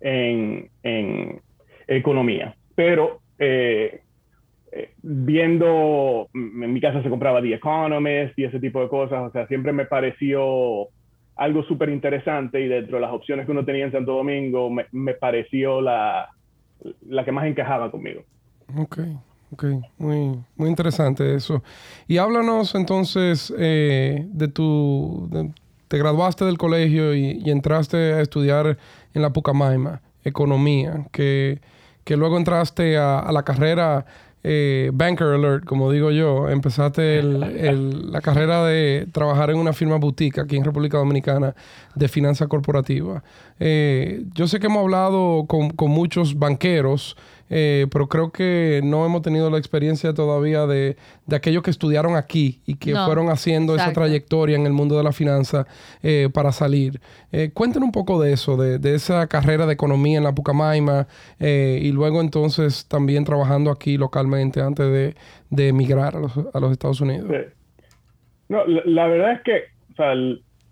en, 0.00 0.68
en 0.82 1.40
economía. 1.86 2.56
Pero 2.74 3.20
eh, 3.38 4.00
eh, 4.72 4.90
viendo, 5.02 6.28
en 6.34 6.72
mi 6.72 6.80
casa 6.80 7.02
se 7.02 7.10
compraba 7.10 7.40
The 7.40 7.54
Economist 7.54 8.38
y 8.38 8.44
ese 8.44 8.58
tipo 8.58 8.80
de 8.82 8.88
cosas, 8.88 9.28
o 9.28 9.30
sea, 9.30 9.46
siempre 9.46 9.72
me 9.72 9.86
pareció 9.86 10.88
algo 11.36 11.62
súper 11.64 11.88
interesante 11.88 12.60
y 12.60 12.68
dentro 12.68 12.96
de 12.96 13.02
las 13.02 13.12
opciones 13.12 13.46
que 13.46 13.52
uno 13.52 13.64
tenía 13.64 13.84
en 13.84 13.92
Santo 13.92 14.12
Domingo 14.12 14.70
me, 14.70 14.86
me 14.92 15.14
pareció 15.14 15.80
la, 15.80 16.30
la, 17.08 17.24
que 17.24 17.32
más 17.32 17.46
encajaba 17.46 17.90
conmigo. 17.90 18.22
Ok, 18.76 18.98
ok, 19.52 19.64
muy, 19.98 20.38
muy 20.56 20.68
interesante 20.68 21.34
eso. 21.34 21.62
Y 22.06 22.18
háblanos 22.18 22.74
entonces 22.74 23.52
eh, 23.58 24.26
de 24.28 24.48
tu... 24.48 25.28
te 25.88 25.98
graduaste 25.98 26.44
del 26.44 26.58
colegio 26.58 27.14
y, 27.14 27.50
entraste 27.50 28.14
a 28.14 28.20
estudiar 28.20 28.78
en 29.12 29.22
la 29.22 29.32
Pucamaima, 29.32 30.02
economía, 30.22 31.06
que, 31.12 31.60
que 32.04 32.16
luego 32.16 32.36
entraste 32.36 32.96
a, 32.96 33.18
a 33.18 33.32
la 33.32 33.42
carrera 33.42 34.06
eh, 34.46 34.90
banker 34.92 35.28
alert, 35.28 35.64
como 35.64 35.90
digo 35.90 36.10
yo, 36.10 36.50
empezaste 36.50 37.22
la 37.22 38.20
carrera 38.20 38.64
de 38.64 39.08
trabajar 39.10 39.50
en 39.50 39.56
una 39.56 39.72
firma 39.72 39.96
boutique 39.96 40.38
aquí 40.38 40.56
en 40.56 40.64
República 40.64 40.98
Dominicana 40.98 41.54
de 41.94 42.08
finanza 42.08 42.46
corporativa. 42.46 43.24
Eh, 43.58 44.24
yo 44.34 44.46
sé 44.46 44.60
que 44.60 44.66
hemos 44.66 44.82
hablado 44.82 45.46
con 45.46 45.90
muchos 45.90 46.38
banqueros 46.38 47.16
eh, 47.50 47.86
pero 47.90 48.08
creo 48.08 48.30
que 48.30 48.80
no 48.82 49.04
hemos 49.04 49.22
tenido 49.22 49.50
la 49.50 49.58
experiencia 49.58 50.14
todavía 50.14 50.66
de, 50.66 50.96
de 51.26 51.36
aquellos 51.36 51.62
que 51.62 51.70
estudiaron 51.70 52.16
aquí 52.16 52.60
y 52.66 52.76
que 52.76 52.94
fueron 52.94 53.28
haciendo 53.28 53.74
esa 53.74 53.92
trayectoria 53.92 54.56
en 54.56 54.66
el 54.66 54.72
mundo 54.72 54.96
de 54.96 55.04
la 55.04 55.12
finanza 55.12 55.66
eh, 56.02 56.28
para 56.32 56.52
salir. 56.52 57.00
Eh, 57.32 57.50
cuéntenos 57.52 57.86
un 57.86 57.92
poco 57.92 58.20
de 58.20 58.32
eso, 58.32 58.56
de, 58.56 58.78
de, 58.78 58.94
esa 58.94 59.26
carrera 59.26 59.66
de 59.66 59.72
economía 59.72 60.18
en 60.18 60.24
la 60.24 60.34
Pucamaima 60.34 61.06
eh, 61.40 61.78
y 61.82 61.92
luego 61.92 62.20
entonces 62.20 62.86
también 62.88 63.24
trabajando 63.24 63.70
aquí 63.70 63.96
localmente 63.96 64.60
antes 64.60 64.86
de, 64.86 65.14
de 65.50 65.68
emigrar 65.68 66.16
a 66.16 66.20
los, 66.20 66.36
a 66.36 66.60
los, 66.60 66.72
Estados 66.72 67.00
Unidos. 67.00 67.30
No, 68.48 68.64
la, 68.66 69.06
verdad 69.06 69.32
es 69.32 69.40
que 69.42 69.62
o 69.92 69.96
sea, 69.96 70.14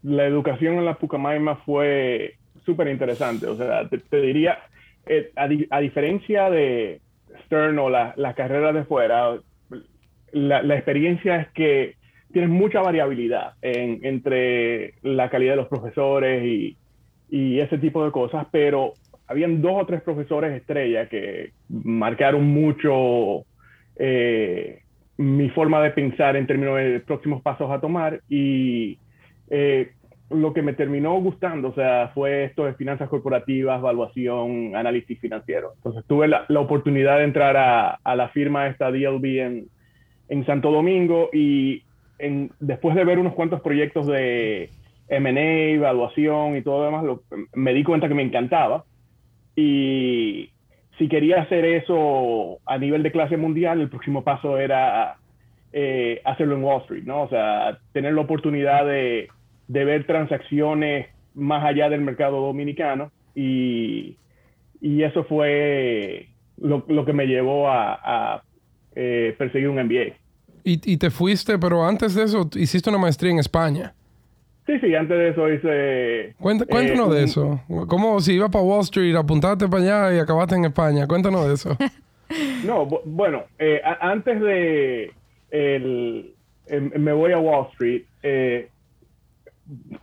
la 0.03 0.27
educación 0.27 0.75
en 0.75 0.85
la 0.85 0.95
Pucamaima 0.99 1.57
fue 1.65 2.35
súper 2.65 2.89
interesante. 2.89 3.47
O 3.47 3.57
sea, 3.57 3.89
te 3.89 4.21
diría, 4.21 4.59
eh, 5.07 5.33
a, 5.37 5.81
diferencia 5.81 6.51
de 6.51 7.01
Stern 7.47 7.79
o 7.79 7.91
las 7.91 8.17
la 8.17 8.35
carreras 8.35 8.75
de 8.75 8.85
fuera, 8.85 9.39
la, 10.33 10.75
experiencia 10.75 11.41
es 11.41 11.49
que 11.49 11.97
tienes 12.33 12.51
mucha 12.51 12.81
variabilidad 12.81 13.55
entre 13.63 14.95
la 15.03 15.29
calidad 15.29 15.53
de 15.53 15.57
los 15.57 15.69
profesores 15.69 16.45
y, 16.45 16.77
ese 17.31 17.79
tipo 17.79 18.05
de 18.05 18.11
cosas, 18.11 18.47
pero 18.51 18.93
habían 19.27 19.63
dos 19.63 19.83
o 19.83 19.87
tres 19.87 20.03
profesores 20.03 20.53
estrella 20.53 21.09
que 21.09 21.53
marcaron 21.71 22.45
mucho 22.45 23.47
eh, 23.97 24.83
mi 25.17 25.49
forma 25.49 25.83
de 25.83 25.93
pensar 25.93 26.37
en 26.37 26.47
términos 26.47 26.77
de 26.77 27.01
próximos 27.01 27.41
pasos 27.41 27.71
a 27.71 27.81
tomar 27.81 28.21
y 28.29 28.99
eh, 29.49 29.93
lo 30.33 30.53
que 30.53 30.63
me 30.63 30.73
terminó 30.73 31.15
gustando, 31.21 31.69
o 31.69 31.75
sea, 31.75 32.11
fue 32.15 32.45
esto 32.45 32.65
de 32.65 32.75
finanzas 32.75 33.09
corporativas, 33.09 33.79
evaluación, 33.79 34.75
análisis 34.77 35.19
financiero. 35.19 35.73
Entonces 35.77 36.05
tuve 36.07 36.29
la, 36.29 36.45
la 36.49 36.61
oportunidad 36.61 37.19
de 37.19 37.25
entrar 37.25 37.57
a, 37.57 37.99
a, 38.03 38.17
la 38.17 38.29
firma 38.29 38.67
esta 38.67 38.91
DLB 38.91 39.25
en, 39.25 39.67
en 40.29 40.47
Santo 40.47 40.71
Domingo 40.71 41.31
y 41.33 41.83
en, 42.19 42.51
después 42.61 42.95
de 42.95 43.05
ver 43.05 43.19
unos 43.19 43.35
cuantos 43.35 43.61
proyectos 43.61 44.07
de 44.07 44.71
M&A, 45.09 45.75
evaluación 45.75 46.57
y 46.57 46.63
todo 46.63 46.79
lo 46.79 46.85
demás, 46.87 47.21
me 47.55 47.75
di 47.75 47.85
cuenta 47.85 48.09
que 48.09 48.15
me 48.15 48.23
encantaba. 48.23 48.85
Y 49.55 50.51
si 50.99 51.09
quería 51.09 51.43
hacer 51.43 51.65
eso 51.65 52.59
a 52.65 52.79
nivel 52.79 53.03
de 53.03 53.13
clase 53.13 53.37
mundial, 53.37 53.81
el 53.81 53.89
próximo 53.89 54.25
paso 54.25 54.59
era 54.59 55.17
eh, 55.73 56.21
hacerlo 56.25 56.57
en 56.57 56.65
Wall 56.65 56.83
Street, 56.83 57.05
¿no? 57.05 57.23
O 57.23 57.29
sea, 57.29 57.79
tener 57.93 58.15
la 58.15 58.23
oportunidad 58.23 58.87
de 58.87 59.29
de 59.73 59.85
ver 59.85 60.07
transacciones 60.07 61.07
más 61.35 61.65
allá 61.65 61.89
del 61.89 62.03
mercado 62.03 62.41
dominicano 62.41 63.11
y, 63.35 64.17
y 64.83 65.03
eso 65.03 65.25
fue 65.25 66.29
lo, 66.59 66.85
lo, 66.89 67.05
que 67.07 67.15
me 67.15 67.27
llevó 67.27 67.69
a, 67.71 67.95
a 67.95 68.43
eh, 68.95 69.35
perseguir 69.39 69.69
un 69.69 69.83
MBA. 69.83 70.15
¿Y, 70.65 70.93
¿Y, 70.93 70.97
te 70.99 71.11
fuiste, 71.11 71.59
pero 71.59 71.85
antes 71.85 72.15
de 72.15 72.25
eso 72.25 72.49
hiciste 72.55 72.91
una 72.91 72.99
maestría 72.99 73.33
en 73.33 73.39
España? 73.39 73.95
Sí, 74.67 74.79
sí, 74.79 74.95
antes 74.95 75.19
de 75.19 75.29
eso 75.31 75.51
hice... 75.51 76.35
cuéntanos 76.39 77.11
eh, 77.11 77.19
de 77.19 77.25
eso. 77.25 77.61
¿Cómo 77.89 78.21
si 78.21 78.35
ibas 78.35 78.51
para 78.51 78.63
Wall 78.63 78.83
Street, 78.83 79.17
apuntaste 79.17 79.67
para 79.67 79.83
allá 79.83 80.17
y 80.17 80.21
acabaste 80.21 80.55
en 80.55 80.67
España? 80.67 81.07
Cuéntanos 81.09 81.49
de 81.49 81.55
eso. 81.55 81.77
no, 82.67 82.87
bueno, 83.05 83.45
eh, 83.59 83.81
antes 84.01 84.41
de 84.41 85.13
el, 85.51 86.35
em, 86.67 86.91
me 86.97 87.13
voy 87.13 87.33
a 87.33 87.39
Wall 87.39 87.69
Street, 87.73 88.03
eh, 88.23 88.69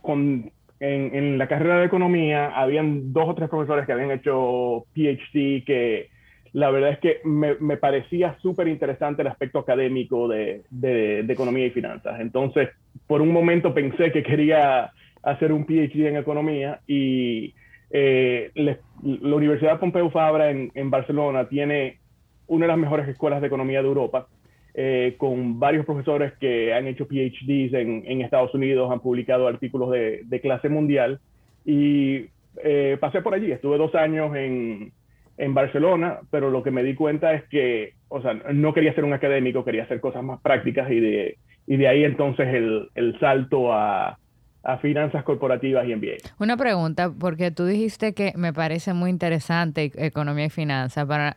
con, 0.00 0.50
en, 0.80 1.14
en, 1.14 1.38
la 1.38 1.48
carrera 1.48 1.80
de 1.80 1.86
economía 1.86 2.48
habían 2.48 3.12
dos 3.12 3.28
o 3.28 3.34
tres 3.34 3.48
profesores 3.48 3.86
que 3.86 3.92
habían 3.92 4.10
hecho 4.10 4.86
PhD 4.94 5.64
que 5.64 6.08
la 6.52 6.70
verdad 6.70 6.90
es 6.90 6.98
que 6.98 7.20
me, 7.24 7.54
me 7.60 7.76
parecía 7.76 8.36
súper 8.40 8.68
interesante 8.68 9.22
el 9.22 9.28
aspecto 9.28 9.58
académico 9.60 10.26
de, 10.26 10.62
de, 10.70 11.20
economía 11.20 11.66
y 11.66 11.70
finanzas. 11.70 12.20
Entonces, 12.20 12.70
por 13.06 13.20
un 13.20 13.32
momento 13.32 13.72
pensé 13.72 14.10
que 14.10 14.22
quería 14.22 14.90
hacer 15.22 15.52
un 15.52 15.64
PhD 15.64 16.06
en 16.06 16.16
economía 16.16 16.80
y 16.86 17.54
eh, 17.90 18.50
la 18.54 19.36
Universidad 19.36 19.78
Pompeu 19.78 20.10
Fabra 20.10 20.50
en, 20.50 20.72
en, 20.74 20.90
Barcelona 20.90 21.48
tiene 21.48 21.98
una 22.46 22.64
de 22.64 22.68
las 22.68 22.78
mejores 22.78 23.08
escuelas 23.08 23.40
de 23.40 23.46
economía 23.46 23.80
de 23.80 23.88
Europa, 23.88 24.26
eh, 24.74 25.14
con 25.18 25.58
varios 25.58 25.84
profesores 25.84 26.32
que 26.40 26.72
han 26.72 26.86
hecho 26.86 27.06
PhDs 27.06 27.74
en, 27.74 28.04
en 28.06 28.20
Estados 28.20 28.54
Unidos, 28.54 28.90
han 28.90 29.00
publicado 29.00 29.48
artículos 29.48 29.90
de, 29.90 30.22
de 30.24 30.40
clase 30.40 30.68
mundial 30.68 31.20
y 31.64 32.26
eh, 32.62 32.96
pasé 33.00 33.22
por 33.22 33.34
allí, 33.34 33.52
estuve 33.52 33.78
dos 33.78 33.94
años 33.94 34.34
en, 34.36 34.92
en 35.38 35.54
Barcelona, 35.54 36.20
pero 36.30 36.50
lo 36.50 36.62
que 36.62 36.70
me 36.70 36.82
di 36.82 36.94
cuenta 36.94 37.32
es 37.34 37.44
que, 37.44 37.94
o 38.08 38.20
sea, 38.22 38.34
no 38.34 38.74
quería 38.74 38.94
ser 38.94 39.04
un 39.04 39.12
académico, 39.12 39.64
quería 39.64 39.84
hacer 39.84 40.00
cosas 40.00 40.22
más 40.22 40.40
prácticas 40.40 40.90
y 40.90 41.00
de, 41.00 41.38
y 41.66 41.76
de 41.76 41.88
ahí 41.88 42.04
entonces 42.04 42.48
el, 42.48 42.88
el 42.94 43.18
salto 43.18 43.72
a, 43.72 44.18
a 44.62 44.78
finanzas 44.78 45.24
corporativas 45.24 45.86
y 45.86 45.94
MBA. 45.94 46.16
Una 46.38 46.56
pregunta, 46.56 47.12
porque 47.18 47.50
tú 47.50 47.64
dijiste 47.64 48.12
que 48.12 48.32
me 48.36 48.52
parece 48.52 48.92
muy 48.92 49.10
interesante 49.10 49.90
economía 49.96 50.46
y 50.46 50.50
finanzas. 50.50 51.06
Para 51.06 51.36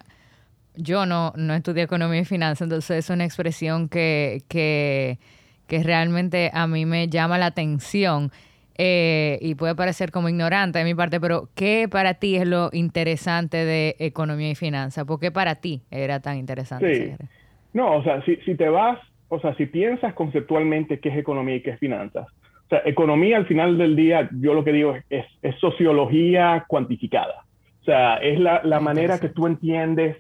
yo 0.76 1.06
no, 1.06 1.34
no 1.36 1.54
estudié 1.54 1.84
economía 1.84 2.22
y 2.22 2.26
finanzas, 2.26 2.66
entonces 2.66 3.06
es 3.06 3.10
una 3.10 3.26
expresión 3.26 3.90
que, 3.90 4.42
que, 4.48 5.20
que 5.68 5.84
realmente 5.84 6.52
a 6.54 6.68
mí 6.68 6.86
me 6.86 7.08
llama 7.08 7.38
la 7.38 7.48
atención. 7.48 8.32
Eh, 8.76 9.38
y 9.42 9.54
puede 9.54 9.76
parecer 9.76 10.10
como 10.10 10.30
ignorante 10.30 10.80
de 10.80 10.86
mi 10.86 10.96
parte, 10.96 11.20
pero 11.22 11.48
¿qué 11.54 11.88
para 11.88 12.16
ti 12.16 12.38
es 12.38 12.48
lo 12.48 12.70
interesante 12.74 13.58
de 13.58 13.96
economía 14.00 14.50
y 14.50 14.56
finanzas? 14.56 15.06
¿Por 15.06 15.20
qué 15.20 15.32
para 15.32 15.56
ti 15.56 15.84
era 15.92 16.22
tan 16.22 16.38
interesante? 16.38 17.18
Sí. 17.18 17.26
No, 17.74 17.98
o 17.98 18.04
sea, 18.04 18.24
si, 18.24 18.38
si 18.38 18.56
te 18.56 18.70
vas, 18.70 19.00
o 19.30 19.40
sea, 19.40 19.56
si 19.56 19.68
piensas 19.68 20.14
conceptualmente 20.16 21.00
qué 21.00 21.10
es 21.10 21.18
economía 21.18 21.58
y 21.58 21.62
qué 21.62 21.72
es 21.72 21.80
finanzas, 21.80 22.28
o 22.66 22.70
sea, 22.70 22.82
economía 22.86 23.38
al 23.38 23.46
final 23.46 23.78
del 23.78 23.96
día, 23.96 24.28
yo 24.40 24.56
lo 24.56 24.64
que 24.64 24.72
digo 24.72 24.96
es, 25.10 25.26
es, 25.42 25.56
sociología 25.60 26.66
cuantificada. 26.68 27.46
O 27.82 27.86
sea, 27.86 28.16
es 28.18 28.40
la, 28.40 28.62
la 28.64 28.80
manera 28.80 29.20
que 29.20 29.30
tú 29.30 29.46
entiendes 29.46 30.18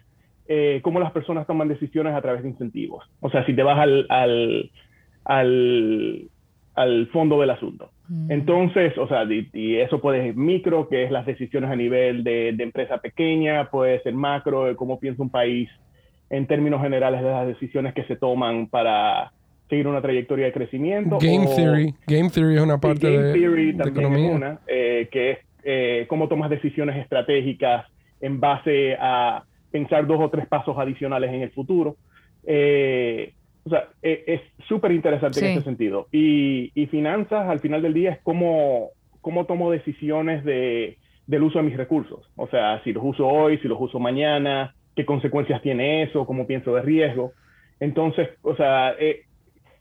eh, 0.47 0.81
cómo 0.83 0.99
las 0.99 1.11
personas 1.11 1.47
toman 1.47 1.67
decisiones 1.67 2.13
a 2.13 2.21
través 2.21 2.43
de 2.43 2.49
incentivos. 2.49 3.05
O 3.21 3.29
sea, 3.29 3.45
si 3.45 3.53
te 3.53 3.63
vas 3.63 3.79
al, 3.79 4.05
al, 4.09 4.71
al, 5.25 6.29
al 6.75 7.07
fondo 7.07 7.39
del 7.39 7.49
asunto. 7.51 7.91
Mm. 8.09 8.31
Entonces, 8.31 8.97
o 8.97 9.07
sea, 9.07 9.23
y, 9.23 9.77
eso 9.77 10.01
puede 10.01 10.21
ser 10.21 10.35
micro, 10.35 10.89
que 10.89 11.03
es 11.03 11.11
las 11.11 11.25
decisiones 11.25 11.69
a 11.69 11.75
nivel 11.75 12.23
de, 12.23 12.49
empresa 12.49 12.97
pequeña, 12.97 13.69
puede 13.69 14.01
ser 14.01 14.13
macro, 14.13 14.65
de 14.65 14.75
cómo 14.75 14.99
piensa 14.99 15.21
un 15.21 15.29
país 15.29 15.69
en 16.29 16.47
términos 16.47 16.81
generales 16.81 17.21
de 17.21 17.29
las 17.29 17.47
decisiones 17.47 17.93
que 17.93 18.03
se 18.05 18.15
toman 18.15 18.67
para 18.67 19.31
seguir 19.69 19.87
una 19.87 20.01
trayectoria 20.01 20.47
de 20.47 20.53
crecimiento. 20.53 21.19
Game 21.21 21.47
Theory. 21.55 21.95
Game 22.07 22.29
Theory 22.29 22.55
es 22.55 22.61
una 22.61 22.79
parte 22.79 23.11
Game 23.11 23.23
de, 23.27 23.33
Theory 23.33 23.77
también 23.77 24.13
es 24.13 24.35
una, 24.35 24.59
eh, 24.67 25.07
que 25.11 25.31
es 25.31 25.37
eh, 25.63 26.05
cómo 26.09 26.27
tomas 26.27 26.49
decisiones 26.49 26.97
estratégicas 26.97 27.85
en 28.19 28.39
base 28.39 28.95
a 28.99 29.43
pensar 29.73 30.05
dos 30.05 30.21
o 30.21 30.29
tres 30.29 30.45
pasos 30.47 30.77
adicionales 30.77 31.33
en 31.33 31.41
el 31.41 31.49
futuro. 31.49 31.97
Eh, 32.45 33.33
o 33.65 33.69
sea, 33.71 33.89
e, 34.03 34.23
es 34.27 34.41
súper 34.67 34.91
interesante 34.91 35.39
en 35.39 35.57
ese 35.57 35.63
sentido. 35.63 36.07
Y, 36.11 36.71
y, 36.75 36.85
finanzas, 36.85 37.49
al 37.49 37.59
final 37.59 37.81
del 37.81 37.95
día, 37.95 38.11
es 38.11 38.19
cómo, 38.21 38.91
cómo 39.21 39.45
tomo 39.45 39.71
decisiones 39.71 40.45
de, 40.45 40.97
del 41.25 41.41
uso 41.41 41.57
de 41.57 41.65
mis 41.65 41.75
recursos. 41.75 42.29
O 42.35 42.47
sea, 42.47 42.83
si 42.83 42.93
los 42.93 43.03
uso 43.03 43.27
hoy, 43.27 43.57
si 43.57 43.67
los 43.67 43.81
uso 43.81 43.99
mañana, 43.99 44.75
qué 44.95 45.05
consecuencias 45.05 45.59
tiene 45.63 46.03
eso, 46.03 46.27
cómo 46.27 46.45
pienso 46.45 46.75
de 46.75 46.83
riesgo. 46.83 47.31
Entonces, 47.79 48.29
o 48.43 48.55
sea, 48.55 48.93
eh, 48.99 49.23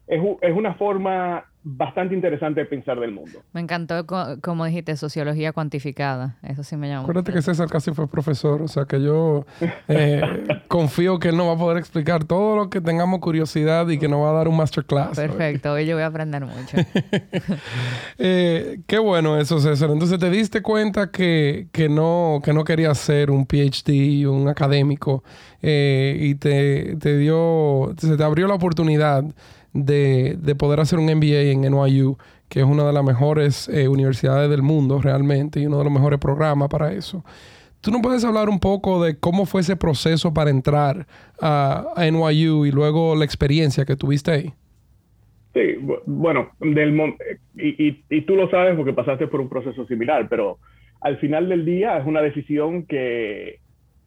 es, 0.06 0.22
es, 0.40 0.56
una 0.56 0.72
forma 0.74 1.44
bastante 1.64 2.14
interesante 2.14 2.60
de 2.60 2.66
pensar 2.66 2.98
del 2.98 3.12
mundo. 3.12 3.42
Me 3.52 3.60
encantó, 3.60 4.04
como 4.40 4.64
dijiste, 4.64 4.96
sociología 4.96 5.52
cuantificada. 5.52 6.36
Eso 6.42 6.64
sí 6.64 6.76
me 6.76 6.88
llamó. 6.88 7.02
Acuérdate 7.02 7.32
que 7.32 7.40
César 7.40 7.68
casi 7.68 7.92
fue 7.92 8.08
profesor, 8.08 8.62
o 8.62 8.68
sea 8.68 8.84
que 8.84 9.00
yo 9.00 9.46
eh, 9.88 10.22
confío 10.68 11.18
que 11.18 11.28
él 11.28 11.36
nos 11.36 11.46
va 11.46 11.52
a 11.52 11.56
poder 11.56 11.78
explicar 11.78 12.24
todo 12.24 12.56
lo 12.56 12.70
que 12.70 12.80
tengamos 12.80 13.20
curiosidad 13.20 13.88
y 13.88 13.98
que 13.98 14.08
nos 14.08 14.22
va 14.22 14.30
a 14.30 14.32
dar 14.32 14.48
un 14.48 14.56
masterclass. 14.56 15.16
Perfecto, 15.16 15.72
hoy 15.72 15.86
yo 15.86 15.94
voy 15.94 16.02
a 16.02 16.06
aprender 16.06 16.44
mucho. 16.44 16.76
eh, 18.18 18.80
qué 18.86 18.98
bueno 18.98 19.38
eso, 19.38 19.60
César. 19.60 19.90
Entonces 19.90 20.18
te 20.18 20.30
diste 20.30 20.62
cuenta 20.62 21.10
que, 21.10 21.68
que, 21.70 21.88
no, 21.88 22.40
que 22.42 22.52
no 22.52 22.64
querías 22.64 22.98
ser 22.98 23.30
un 23.30 23.46
PhD, 23.46 24.26
un 24.26 24.48
académico, 24.48 25.22
eh, 25.60 26.16
y 26.20 26.34
te, 26.34 26.96
te 26.96 27.16
dio, 27.18 27.94
se 27.96 28.16
te 28.16 28.24
abrió 28.24 28.48
la 28.48 28.54
oportunidad 28.54 29.24
de, 29.72 30.36
de, 30.38 30.54
poder 30.54 30.80
hacer 30.80 30.98
un 30.98 31.06
MBA 31.06 31.50
en 31.52 31.62
NYU, 31.62 32.16
que 32.48 32.60
es 32.60 32.66
una 32.66 32.84
de 32.84 32.92
las 32.92 33.04
mejores 33.04 33.68
eh, 33.68 33.88
universidades 33.88 34.50
del 34.50 34.62
mundo 34.62 35.00
realmente 35.00 35.60
y 35.60 35.66
uno 35.66 35.78
de 35.78 35.84
los 35.84 35.92
mejores 35.92 36.18
programas 36.18 36.68
para 36.68 36.92
eso. 36.92 37.24
¿Tú 37.80 37.90
no 37.90 38.00
puedes 38.00 38.24
hablar 38.24 38.48
un 38.48 38.60
poco 38.60 39.02
de 39.02 39.18
cómo 39.18 39.46
fue 39.46 39.62
ese 39.62 39.76
proceso 39.76 40.32
para 40.32 40.50
entrar 40.50 41.06
a, 41.40 41.86
a 41.96 42.06
NYU 42.10 42.66
y 42.66 42.70
luego 42.70 43.16
la 43.16 43.24
experiencia 43.24 43.84
que 43.84 43.96
tuviste 43.96 44.30
ahí? 44.30 44.52
Sí, 45.52 45.60
bueno, 46.06 46.50
del, 46.60 46.96
y, 47.56 47.88
y, 47.88 48.04
y, 48.08 48.20
tú 48.22 48.36
lo 48.36 48.48
sabes 48.48 48.74
porque 48.74 48.94
pasaste 48.94 49.26
por 49.26 49.40
un 49.40 49.50
proceso 49.50 49.86
similar, 49.86 50.28
pero 50.30 50.58
al 51.02 51.18
final 51.18 51.48
del 51.48 51.64
día 51.64 51.98
es 51.98 52.06
una 52.06 52.22
decisión 52.22 52.86
que 52.86 53.58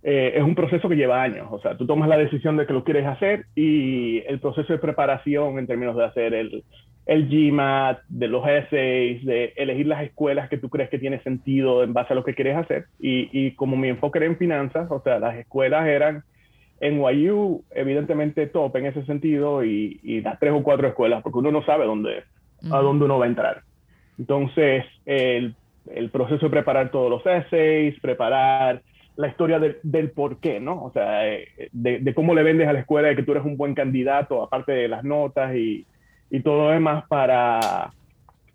eh, 0.07 0.33
es 0.37 0.43
un 0.43 0.53
proceso 0.53 0.87
que 0.87 0.95
lleva 0.95 1.23
años. 1.23 1.47
O 1.49 1.59
sea, 1.59 1.75
tú 1.75 1.87
tomas 1.87 2.07
la 2.07 2.17
decisión 2.17 2.57
de 2.57 2.67
que 2.67 2.73
lo 2.73 2.83
quieres 2.83 3.07
hacer 3.07 3.47
y 3.55 4.19
el 4.27 4.39
proceso 4.39 4.71
de 4.71 4.77
preparación 4.77 5.57
en 5.57 5.65
términos 5.65 5.95
de 5.95 6.05
hacer 6.05 6.35
el, 6.35 6.63
el 7.07 7.27
GMAT, 7.27 8.01
de 8.07 8.27
los 8.27 8.47
essays, 8.47 9.25
de 9.25 9.53
elegir 9.55 9.87
las 9.87 10.03
escuelas 10.03 10.47
que 10.47 10.59
tú 10.59 10.69
crees 10.69 10.91
que 10.91 10.99
tiene 10.99 11.23
sentido 11.23 11.83
en 11.83 11.93
base 11.93 12.13
a 12.13 12.15
lo 12.15 12.23
que 12.23 12.35
quieres 12.35 12.55
hacer. 12.55 12.85
Y, 12.99 13.29
y 13.31 13.55
como 13.55 13.77
mi 13.77 13.89
enfoque 13.89 14.19
era 14.19 14.27
en 14.27 14.37
finanzas, 14.37 14.91
o 14.91 15.01
sea, 15.01 15.17
las 15.17 15.37
escuelas 15.37 15.87
eran 15.87 16.23
en 16.81 16.99
NYU, 16.99 17.63
evidentemente 17.71 18.45
top 18.45 18.75
en 18.75 18.85
ese 18.85 19.03
sentido, 19.05 19.65
y, 19.65 19.99
y, 20.03 20.21
las 20.21 20.37
tres 20.39 20.53
o 20.53 20.61
cuatro 20.61 20.87
escuelas, 20.87 21.23
porque 21.23 21.39
uno 21.39 21.51
no 21.51 21.65
sabe 21.65 21.87
dónde, 21.87 22.25
a 22.69 22.77
dónde 22.77 23.05
uno 23.05 23.17
va 23.17 23.25
a 23.25 23.29
entrar. 23.29 23.63
Entonces, 24.19 24.85
el, 25.07 25.55
el 25.91 26.11
proceso 26.11 26.45
de 26.45 26.51
preparar 26.51 26.91
todos 26.91 27.09
los 27.09 27.25
essays, 27.25 27.99
preparar 28.01 28.83
la 29.17 29.27
historia 29.27 29.59
del 29.59 30.11
por 30.11 30.39
qué, 30.39 30.59
¿no? 30.59 30.83
O 30.83 30.91
sea, 30.91 31.27
eh, 31.27 31.69
de, 31.71 32.13
cómo 32.13 32.33
le 32.33 32.43
vendes 32.43 32.67
a 32.67 32.73
la 32.73 32.79
escuela 32.79 33.07
de 33.07 33.15
que 33.15 33.23
tú 33.23 33.31
eres 33.31 33.45
un 33.45 33.57
buen 33.57 33.73
candidato, 33.73 34.43
aparte 34.43 34.73
de 34.73 34.87
las 34.87 35.03
notas 35.03 35.55
y, 35.55 35.85
y 36.29 36.41
todo 36.41 36.65
lo 36.65 36.69
demás 36.71 37.05
para, 37.07 37.93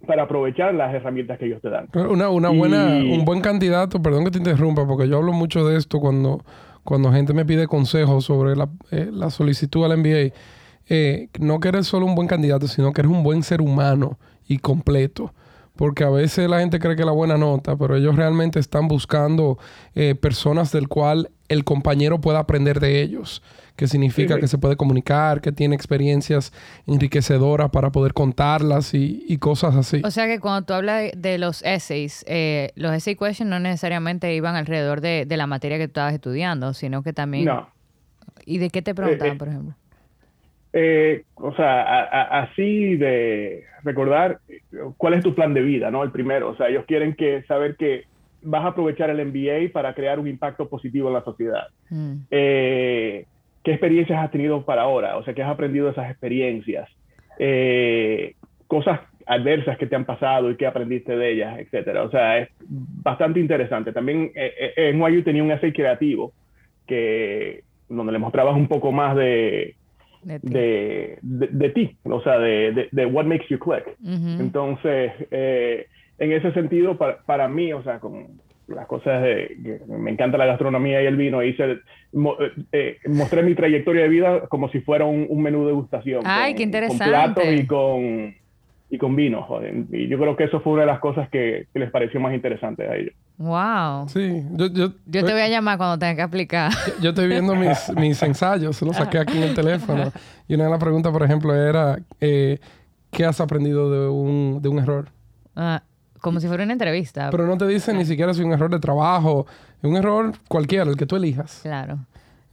para 0.07 0.25
aprovechar 0.25 0.75
las 0.75 0.95
herramientas 0.95 1.39
que 1.39 1.47
ellos 1.47 1.63
te 1.63 1.71
dan. 1.71 1.89
Una, 1.95 2.29
una 2.29 2.51
buena, 2.51 2.87
un 2.87 3.25
buen 3.25 3.41
candidato, 3.41 4.03
perdón 4.03 4.25
que 4.25 4.31
te 4.31 4.39
interrumpa, 4.39 4.87
porque 4.87 5.09
yo 5.09 5.17
hablo 5.17 5.33
mucho 5.33 5.67
de 5.67 5.79
esto 5.79 5.99
cuando, 5.99 6.43
cuando 6.85 7.11
gente 7.11 7.33
me 7.33 7.45
pide 7.47 7.67
consejos 7.67 8.25
sobre 8.25 8.55
la, 8.55 8.69
eh, 8.91 9.09
la 9.11 9.31
solicitud 9.31 9.85
al 9.85 9.99
MBA. 9.99 10.35
Eh, 10.93 11.29
no 11.39 11.61
que 11.61 11.69
eres 11.69 11.87
solo 11.87 12.05
un 12.05 12.15
buen 12.15 12.29
candidato, 12.29 12.67
sino 12.67 12.93
que 12.93 13.01
eres 13.01 13.13
un 13.13 13.23
buen 13.23 13.43
ser 13.43 13.61
humano 13.61 14.19
y 14.47 14.59
completo 14.59 15.33
porque 15.81 16.05
a 16.05 16.11
veces 16.11 16.47
la 16.47 16.61
gente 16.61 16.79
cree 16.79 16.95
que 16.95 17.07
la 17.07 17.13
buena 17.13 17.39
nota, 17.39 17.75
pero 17.75 17.97
ellos 17.97 18.15
realmente 18.15 18.59
están 18.59 18.87
buscando 18.87 19.59
eh, 19.95 20.15
personas 20.15 20.73
del 20.73 20.89
cual 20.89 21.31
el 21.49 21.65
compañero 21.65 22.21
pueda 22.21 22.41
aprender 22.41 22.81
de 22.81 23.01
ellos, 23.01 23.43
que 23.77 23.89
significa 23.89 24.39
que 24.39 24.47
se 24.47 24.59
puede 24.59 24.77
comunicar, 24.77 25.41
que 25.41 25.53
tiene 25.53 25.75
experiencias 25.75 26.53
enriquecedoras 26.87 27.71
para 27.71 27.93
poder 27.93 28.13
contarlas 28.13 28.93
y, 28.93 29.39
cosas 29.39 29.75
así. 29.75 30.03
O 30.05 30.11
sea 30.11 30.27
que 30.27 30.39
cuando 30.39 30.67
tú 30.67 30.75
hablas 30.75 31.13
de, 31.17 31.39
los 31.39 31.63
essays, 31.63 32.27
eh, 32.29 32.73
los 32.75 32.93
essay 32.93 33.17
questions 33.17 33.49
no 33.49 33.59
necesariamente 33.59 34.35
iban 34.35 34.57
alrededor 34.57 35.01
de, 35.01 35.25
la 35.31 35.47
materia 35.47 35.79
que 35.79 35.89
tú 35.89 35.93
estabas 35.93 36.13
estudiando, 36.13 36.75
sino 36.75 37.03
que 37.03 37.15
también... 37.15 37.47
No. 37.47 37.71
¿Y 38.45 38.59
de 38.59 38.69
qué 38.69 38.83
te 38.83 38.95
preguntaban, 38.95 39.37
eh, 39.37 39.39
por 39.39 39.49
ejemplo? 39.49 39.75
Eh, 40.73 41.25
o 41.35 41.53
sea, 41.55 42.03
así 42.43 42.97
de 42.97 43.65
recordar 43.83 44.39
cuál 44.97 45.15
es 45.15 45.25
tu 45.25 45.35
plan 45.35 45.53
de 45.53 45.63
vida, 45.63 45.91
¿no? 45.91 46.05
El 46.05 46.13
primero, 46.13 46.51
o 46.51 46.57
sea, 46.57 46.69
ellos 46.69 46.85
quieren 46.87 47.15
que 47.15 47.43
saber 47.45 47.77
que 47.77 48.05
vas 48.43 48.65
a 48.65 48.69
aprovechar 48.69 49.11
el 49.11 49.27
MBA 49.27 49.73
para 49.73 49.95
crear 49.95 50.19
un 50.19 50.29
impacto 50.29 50.69
positivo 50.69 51.09
en 51.09 51.15
la 51.15 51.25
sociedad. 51.25 51.69
Mm. 51.91 52.15
Eh, 52.31 53.27
¿Qué 53.65 53.73
experiencias 53.73 54.23
has 54.23 54.31
tenido 54.31 54.65
para 54.65 54.83
ahora? 54.83 55.17
O 55.17 55.25
sea, 55.25 55.35
¿qué 55.35 55.43
has 55.43 55.51
aprendido 55.51 55.87
de 55.87 55.93
esas 55.93 56.11
experiencias? 56.11 56.89
Eh, 57.39 58.35
cosas 58.67 59.01
adversas 59.27 59.77
que 59.77 59.87
te 59.87 59.97
han 59.97 60.05
pasado 60.05 60.51
y 60.51 60.57
qué 60.57 60.67
aprendiste 60.67 61.17
de 61.17 61.33
ellas, 61.33 61.59
etcétera. 61.59 62.05
O 62.05 62.11
sea, 62.11 62.39
es 62.39 62.49
bastante 62.61 63.41
interesante. 63.41 63.93
También 63.93 64.33
en 64.35 64.99
NYU 64.99 65.23
tenía 65.23 65.43
un 65.43 65.51
essay 65.51 65.73
creativo 65.73 66.33
que 66.87 67.63
donde 67.89 68.13
le 68.13 68.19
mostrabas 68.19 68.57
un 68.57 68.67
poco 68.67 68.93
más 68.93 69.15
de 69.17 69.77
de, 70.23 71.19
de, 71.23 71.71
ti, 71.71 71.97
o 72.05 72.21
sea, 72.23 72.39
de, 72.39 72.89
de, 72.91 73.07
what 73.07 73.25
makes 73.25 73.47
you 73.49 73.59
click. 73.59 73.85
Entonces, 74.05 75.13
eh, 75.31 75.87
en 76.19 76.33
ese 76.33 76.53
sentido, 76.53 76.97
para, 76.97 77.19
para, 77.23 77.49
mí, 77.49 77.73
o 77.73 77.83
sea, 77.83 77.99
con 78.01 78.41
las 78.69 78.87
cosas 78.87 79.23
de, 79.23 79.81
me 79.89 80.11
encanta 80.11 80.39
la 80.39 80.47
gastronomía 80.47 81.03
y 81.03 81.07
el 81.07 81.17
vino, 81.17 81.43
hice, 81.43 81.79
eh, 82.73 82.99
mostré 83.07 83.43
mi 83.43 83.55
trayectoria 83.55 84.03
de 84.03 84.09
vida 84.09 84.47
como 84.49 84.71
si 84.71 84.81
fuera 84.81 85.05
un, 85.05 85.43
menú 85.43 85.67
de 85.67 85.73
gustación. 85.73 86.23
Ay, 86.25 86.55
qué 86.55 86.63
interesante. 86.63 87.05
Con 87.05 87.13
platos 87.13 87.45
y 87.45 87.67
con, 87.67 88.35
y 88.91 88.99
con 88.99 89.15
vino. 89.15 89.47
Y 89.93 90.09
yo 90.09 90.19
creo 90.19 90.37
que 90.37 90.45
eso 90.45 90.61
fue 90.61 90.75
una 90.75 90.83
de 90.83 90.89
las 90.89 90.99
cosas 90.99 91.29
que, 91.31 91.69
les 91.75 91.91
pareció 91.91 92.21
más 92.21 92.35
interesante 92.35 92.87
a 92.87 92.97
ellos. 92.97 93.15
Wow. 93.39 94.09
Sí, 94.09 94.43
yo, 94.53 94.67
yo, 94.67 94.93
yo 95.07 95.25
te 95.25 95.33
voy 95.33 95.41
a 95.41 95.49
llamar 95.49 95.79
cuando 95.79 95.99
tenga 95.99 96.15
que 96.17 96.23
aplicar. 96.23 96.73
Yo, 97.01 97.11
estoy 97.11 97.29
viendo 97.29 97.55
mis, 97.55 97.79
mis 97.97 98.23
ensayos, 98.23 98.83
los 98.83 98.97
saqué 98.97 99.19
aquí 99.19 99.39
en 99.39 99.45
el 99.45 99.55
teléfono. 99.55 100.13
Y 100.49 100.55
una 100.55 100.65
de 100.65 100.71
las 100.71 100.81
preguntas, 100.81 101.13
por 101.13 101.23
ejemplo, 101.23 101.55
era, 101.55 101.99
eh, 102.21 102.59
¿qué 103.11 103.25
has 103.25 103.41
aprendido 103.41 103.91
de 103.91 104.09
un, 104.09 104.61
de 104.61 104.69
un 104.69 104.79
error? 104.81 105.09
Ah, 105.55 105.83
como 106.21 106.41
si 106.41 106.49
fuera 106.49 106.65
una 106.65 106.73
entrevista. 106.73 107.31
Pero 107.31 107.47
no 107.47 107.57
te 107.57 107.67
dicen 107.67 107.97
ni 107.97 108.05
siquiera 108.05 108.35
si 108.35 108.41
es 108.41 108.47
un 108.47 108.53
error 108.53 108.71
de 108.71 108.81
trabajo, 108.81 109.47
es 109.83 109.89
un 109.89 109.97
error 109.97 110.33
cualquiera, 110.49 110.91
el 110.91 110.97
que 110.97 111.07
tú 111.07 111.17
elijas. 111.17 111.61
Claro. 111.63 112.01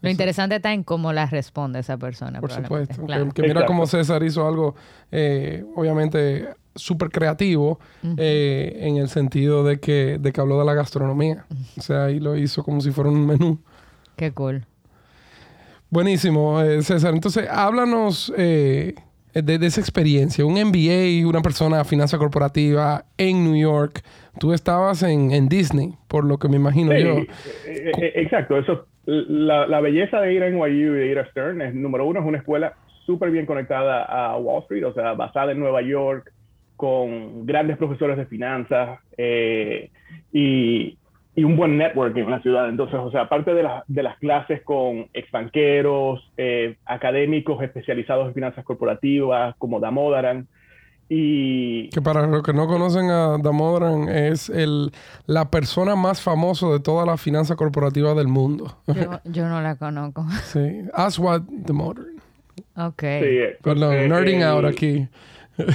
Lo 0.01 0.09
interesante 0.09 0.57
está 0.57 0.73
en 0.73 0.83
cómo 0.83 1.11
la 1.11 1.25
responde 1.25 1.79
esa 1.79 1.97
persona. 1.97 2.39
Por 2.39 2.51
supuesto. 2.51 3.05
Que, 3.33 3.41
mira 3.41 3.65
cómo 3.65 3.87
César 3.87 4.21
hizo 4.23 4.47
algo, 4.47 4.75
eh, 5.11 5.63
obviamente, 5.75 6.49
súper 6.75 7.09
creativo 7.09 7.79
eh, 8.17 8.77
en 8.81 8.97
el 8.97 9.09
sentido 9.09 9.63
de 9.63 9.79
que, 9.79 10.19
de 10.19 10.31
que 10.31 10.39
habló 10.39 10.59
de 10.59 10.65
la 10.65 10.75
gastronomía. 10.75 11.45
O 11.77 11.81
sea, 11.81 12.05
ahí 12.05 12.19
lo 12.19 12.35
hizo 12.37 12.63
como 12.63 12.81
si 12.81 12.91
fuera 12.91 13.09
un 13.09 13.25
menú. 13.25 13.59
Qué 14.15 14.31
cool. 14.31 14.65
Buenísimo, 15.89 16.61
eh, 16.61 16.83
César. 16.83 17.15
Entonces, 17.15 17.47
háblanos 17.49 18.31
de, 18.37 18.95
esa 19.33 19.81
experiencia. 19.81 20.45
Un 20.45 20.53
MBA, 20.53 21.27
una 21.27 21.41
persona 21.41 21.79
de 21.79 21.85
finanza 21.85 22.19
corporativa 22.19 23.05
en 23.17 23.43
New 23.43 23.59
York. 23.59 24.03
Tú 24.39 24.53
estabas 24.53 25.01
en, 25.01 25.49
Disney, 25.49 25.95
por 26.07 26.23
lo 26.23 26.37
que 26.37 26.49
me 26.49 26.57
imagino 26.57 26.95
yo. 26.95 27.15
Exacto, 28.13 28.59
eso 28.59 28.85
la, 29.07 29.79
belleza 29.79 30.19
de 30.19 30.33
ir 30.33 30.43
a 30.43 30.49
NYU 30.49 30.95
y 30.95 30.99
de 30.99 31.07
ir 31.07 31.19
a 31.19 31.25
Stern 31.29 31.61
es, 31.61 31.73
número 31.73 32.05
uno, 32.05 32.19
es 32.19 32.25
una 32.25 32.39
escuela 32.39 32.73
súper 33.05 33.31
bien 33.31 33.45
conectada 33.45 34.03
a 34.03 34.37
Wall 34.37 34.63
Street, 34.63 34.85
o 34.85 34.93
sea, 34.93 35.13
basada 35.13 35.53
en 35.53 35.59
Nueva 35.59 35.81
York, 35.81 36.33
con 36.75 37.45
grandes 37.45 37.77
profesores 37.77 38.17
de 38.17 38.25
finanzas 38.25 38.99
eh, 39.17 39.89
y, 40.31 40.97
un 41.37 41.55
buen 41.55 41.77
networking 41.77 42.23
en 42.23 42.31
la 42.31 42.41
ciudad. 42.41 42.67
Entonces, 42.67 42.99
o 42.99 43.11
sea, 43.11 43.21
aparte 43.21 43.53
de, 43.53 43.65
de 43.87 44.03
las 44.03 44.17
clases 44.17 44.63
con 44.63 45.07
exbanqueros, 45.13 46.31
eh, 46.35 46.77
académicos 46.83 47.61
especializados 47.61 48.27
en 48.27 48.33
finanzas 48.33 48.65
corporativas, 48.65 49.55
como 49.57 49.79
Damodaran, 49.79 50.47
y... 51.09 51.89
Que 51.89 52.01
para 52.01 52.27
los 52.27 52.43
que 52.43 52.53
no 52.53 52.67
conocen 52.67 53.09
a 53.09 53.37
Damodaran 53.37 54.09
es 54.09 54.49
el, 54.49 54.91
la 55.25 55.49
persona 55.49 55.95
más 55.95 56.21
famosa 56.21 56.67
de 56.67 56.79
toda 56.79 57.05
la 57.05 57.17
finanza 57.17 57.55
corporativa 57.55 58.13
del 58.13 58.27
mundo. 58.27 58.77
Yo, 59.25 59.47
no 59.47 59.61
la 59.61 59.75
conozco. 59.75 60.25
Sí. 60.43 60.81
Aswad 60.93 61.41
Damodaran. 61.41 62.17
Ok. 62.75 63.01
Sí, 63.01 63.39
Perdón, 63.61 63.95
eh, 63.95 64.07
nerding 64.07 64.43
out 64.43 64.65
aquí. 64.65 65.07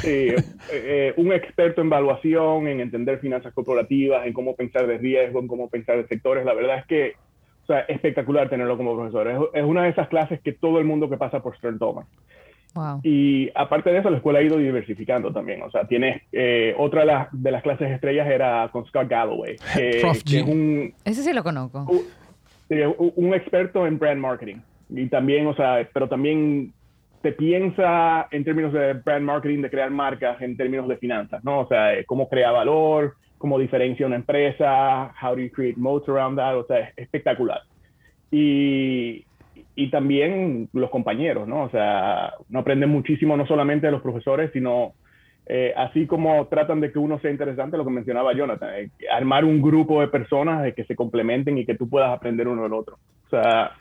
Sí, 0.00 0.28
eh, 0.28 0.36
eh, 0.72 1.14
un 1.16 1.32
experto 1.32 1.80
en 1.80 1.88
evaluación, 1.88 2.68
en 2.68 2.80
entender 2.80 3.18
finanzas 3.18 3.52
corporativas, 3.52 4.26
en 4.26 4.32
cómo 4.32 4.54
pensar 4.54 4.86
de 4.86 4.98
riesgo, 4.98 5.40
en 5.40 5.48
cómo 5.48 5.68
pensar 5.68 5.96
de 5.96 6.06
sectores. 6.06 6.44
La 6.44 6.54
verdad 6.54 6.78
es 6.78 6.86
que 6.86 7.14
o 7.62 7.66
sea, 7.66 7.80
espectacular 7.80 8.48
tenerlo 8.48 8.76
como 8.76 8.96
profesor. 8.96 9.28
Es, 9.28 9.38
es, 9.54 9.64
una 9.64 9.84
de 9.84 9.90
esas 9.90 10.08
clases 10.08 10.40
que 10.40 10.52
todo 10.52 10.78
el 10.78 10.84
mundo 10.84 11.08
que 11.08 11.16
pasa 11.16 11.42
por 11.42 11.56
Stern 11.56 11.78
toma. 11.78 12.06
Y 13.02 13.50
aparte 13.54 13.90
de 13.90 13.98
eso, 13.98 14.10
la 14.10 14.16
escuela 14.16 14.38
ha 14.38 14.42
ido 14.42 14.58
diversificando 14.58 15.32
también. 15.32 15.62
O 15.62 15.70
sea, 15.70 15.86
tiene 15.86 16.22
eh, 16.32 16.74
otra 16.78 17.28
de 17.32 17.50
las, 17.50 17.62
clases 17.62 17.90
estrellas 17.90 18.28
era 18.28 18.68
con 18.72 18.86
Scott 18.86 19.08
Galloway, 19.08 19.56
que, 19.74 20.00
es 20.00 20.42
un... 20.42 20.94
Ese 21.04 21.22
sí 21.22 21.32
lo 21.32 21.42
conozco. 21.42 21.86
Un, 23.16 23.34
experto 23.34 23.86
en 23.86 23.98
brand 23.98 24.20
marketing. 24.20 24.56
Y 24.90 25.06
también, 25.08 25.46
o 25.46 25.54
sea, 25.54 25.88
pero 25.92 26.08
también 26.08 26.72
te 27.22 27.32
piensa 27.32 28.26
en 28.30 28.44
términos 28.44 28.72
de 28.72 28.94
brand 28.94 29.24
marketing, 29.24 29.62
de 29.62 29.70
crear 29.70 29.90
marcas, 29.90 30.40
en 30.42 30.56
términos 30.56 30.88
de 30.88 30.96
finanzas, 30.96 31.42
¿no? 31.44 31.60
O 31.60 31.68
sea, 31.68 31.94
eh, 31.94 32.04
cómo 32.04 32.28
crea 32.28 32.50
valor, 32.50 33.14
cómo 33.38 33.58
diferencia 33.58 34.06
una 34.06 34.16
empresa, 34.16 35.12
how 35.22 35.34
do 35.34 35.42
you 35.42 35.50
create 35.50 35.78
moats 35.78 36.08
around 36.08 36.36
that, 36.38 36.54
o 36.54 36.64
sea, 36.66 36.78
es 36.80 36.92
espectacular. 36.96 37.60
Y, 38.30 39.24
y 39.74 39.90
también 39.90 40.68
los 40.72 40.90
compañeros, 40.90 41.48
¿no? 41.48 41.64
O 41.64 41.70
sea, 41.70 42.34
uno 42.50 42.58
aprende 42.58 42.86
muchísimo 42.86 43.36
no 43.36 43.46
solamente 43.46 43.86
de 43.86 43.92
los 43.92 44.02
profesores, 44.02 44.50
sino 44.52 44.94
eh, 45.46 45.72
así 45.76 46.06
como 46.06 46.46
tratan 46.46 46.80
de 46.80 46.92
que 46.92 46.98
uno 46.98 47.18
sea 47.20 47.30
interesante, 47.30 47.76
lo 47.76 47.84
que 47.84 47.90
mencionaba 47.90 48.34
Jonathan, 48.34 48.70
eh, 48.74 48.90
armar 49.10 49.44
un 49.44 49.60
grupo 49.60 50.00
de 50.00 50.08
personas 50.08 50.62
de 50.62 50.74
que 50.74 50.84
se 50.84 50.94
complementen 50.94 51.58
y 51.58 51.66
que 51.66 51.74
tú 51.74 51.88
puedas 51.88 52.10
aprender 52.10 52.46
uno 52.48 52.62
del 52.62 52.74
otro. 52.74 52.98
O 53.26 53.30
sea, 53.30 53.72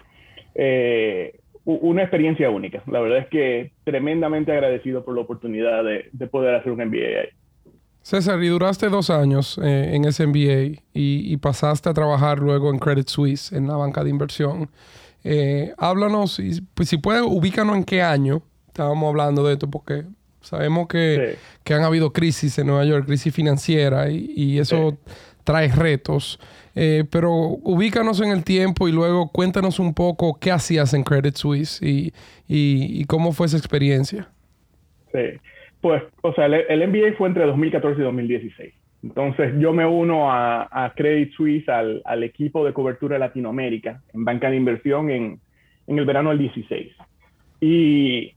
eh, 0.55 1.39
una 1.63 2.01
experiencia 2.01 2.49
única. 2.49 2.81
La 2.88 2.99
verdad 2.99 3.19
es 3.19 3.27
que 3.27 3.71
tremendamente 3.84 4.51
agradecido 4.51 5.05
por 5.05 5.13
la 5.13 5.21
oportunidad 5.21 5.84
de, 5.84 6.27
poder 6.27 6.55
hacer 6.55 6.71
un 6.71 6.79
MBA 6.79 7.21
ahí. 7.21 7.29
César, 8.01 8.41
y 8.41 8.47
duraste 8.47 8.89
dos 8.89 9.12
años 9.12 9.60
en 9.60 10.05
ese 10.05 10.25
MBA 10.25 10.81
y, 10.91 11.31
y, 11.31 11.38
pasaste 11.38 11.88
a 11.88 11.93
trabajar 11.93 12.39
luego 12.39 12.71
en 12.71 12.79
Credit 12.79 13.07
Suisse, 13.07 13.51
en 13.51 13.67
la 13.67 13.75
banca 13.75 14.03
de 14.03 14.10
inversión. 14.10 14.71
Eh, 15.23 15.73
háblanos, 15.77 16.39
y, 16.39 16.62
pues 16.73 16.89
si 16.89 16.97
puedes, 16.97 17.21
ubícanos 17.23 17.75
en 17.75 17.84
qué 17.84 18.01
año 18.01 18.41
estábamos 18.67 19.10
hablando 19.10 19.45
de 19.45 19.53
esto, 19.53 19.69
porque 19.69 20.03
sabemos 20.41 20.88
que, 20.88 21.38
han 21.69 21.84
habido 21.84 22.12
crisis 22.12 22.57
en 22.57 22.67
Nueva 22.67 22.86
York, 22.86 23.05
crisis 23.05 23.34
financiera, 23.34 24.10
y, 24.10 24.60
eso 24.60 24.97
trae 25.43 25.67
retos. 25.69 26.39
Eh, 26.73 27.03
pero 27.12 27.31
ubícanos 27.31 28.21
en 28.21 28.31
el 28.31 28.45
tiempo 28.45 28.88
y 28.88 28.93
luego 28.93 29.27
cuéntanos 29.27 29.77
un 29.79 29.93
poco 29.93 30.39
qué 30.39 30.51
hacías 30.51 30.93
en 30.93 31.03
Credit 31.03 31.36
Suisse 31.36 31.81
y, 31.81 32.13
y, 32.47 33.03
cómo 33.05 33.34
fue 33.34 33.47
esa 33.47 33.57
experiencia. 33.57 34.29
Sí, 35.12 35.39
pues, 35.81 36.01
o 36.21 36.34
sea, 36.34 36.45
el, 36.45 36.53
el 36.53 36.88
MBA 36.88 37.17
fue 37.17 37.27
entre 37.27 37.45
2014 37.45 37.99
y 37.99 38.03
2016. 38.03 38.80
Entonces 39.03 39.53
yo 39.59 39.73
me 39.73 39.85
uno 39.85 40.31
a, 40.31 40.93
Credit 40.95 41.31
Suisse, 41.33 41.67
al, 41.69 42.23
equipo 42.23 42.63
de 42.63 42.73
cobertura 42.73 43.15
de 43.15 43.19
Latinoamérica 43.19 44.01
en 44.13 44.25
banca 44.25 44.49
de 44.49 44.57
inversión 44.57 45.09
en, 45.09 45.39
el 45.87 46.05
verano 46.05 46.29
del 46.29 46.39
16. 46.39 46.93
Y 47.61 48.33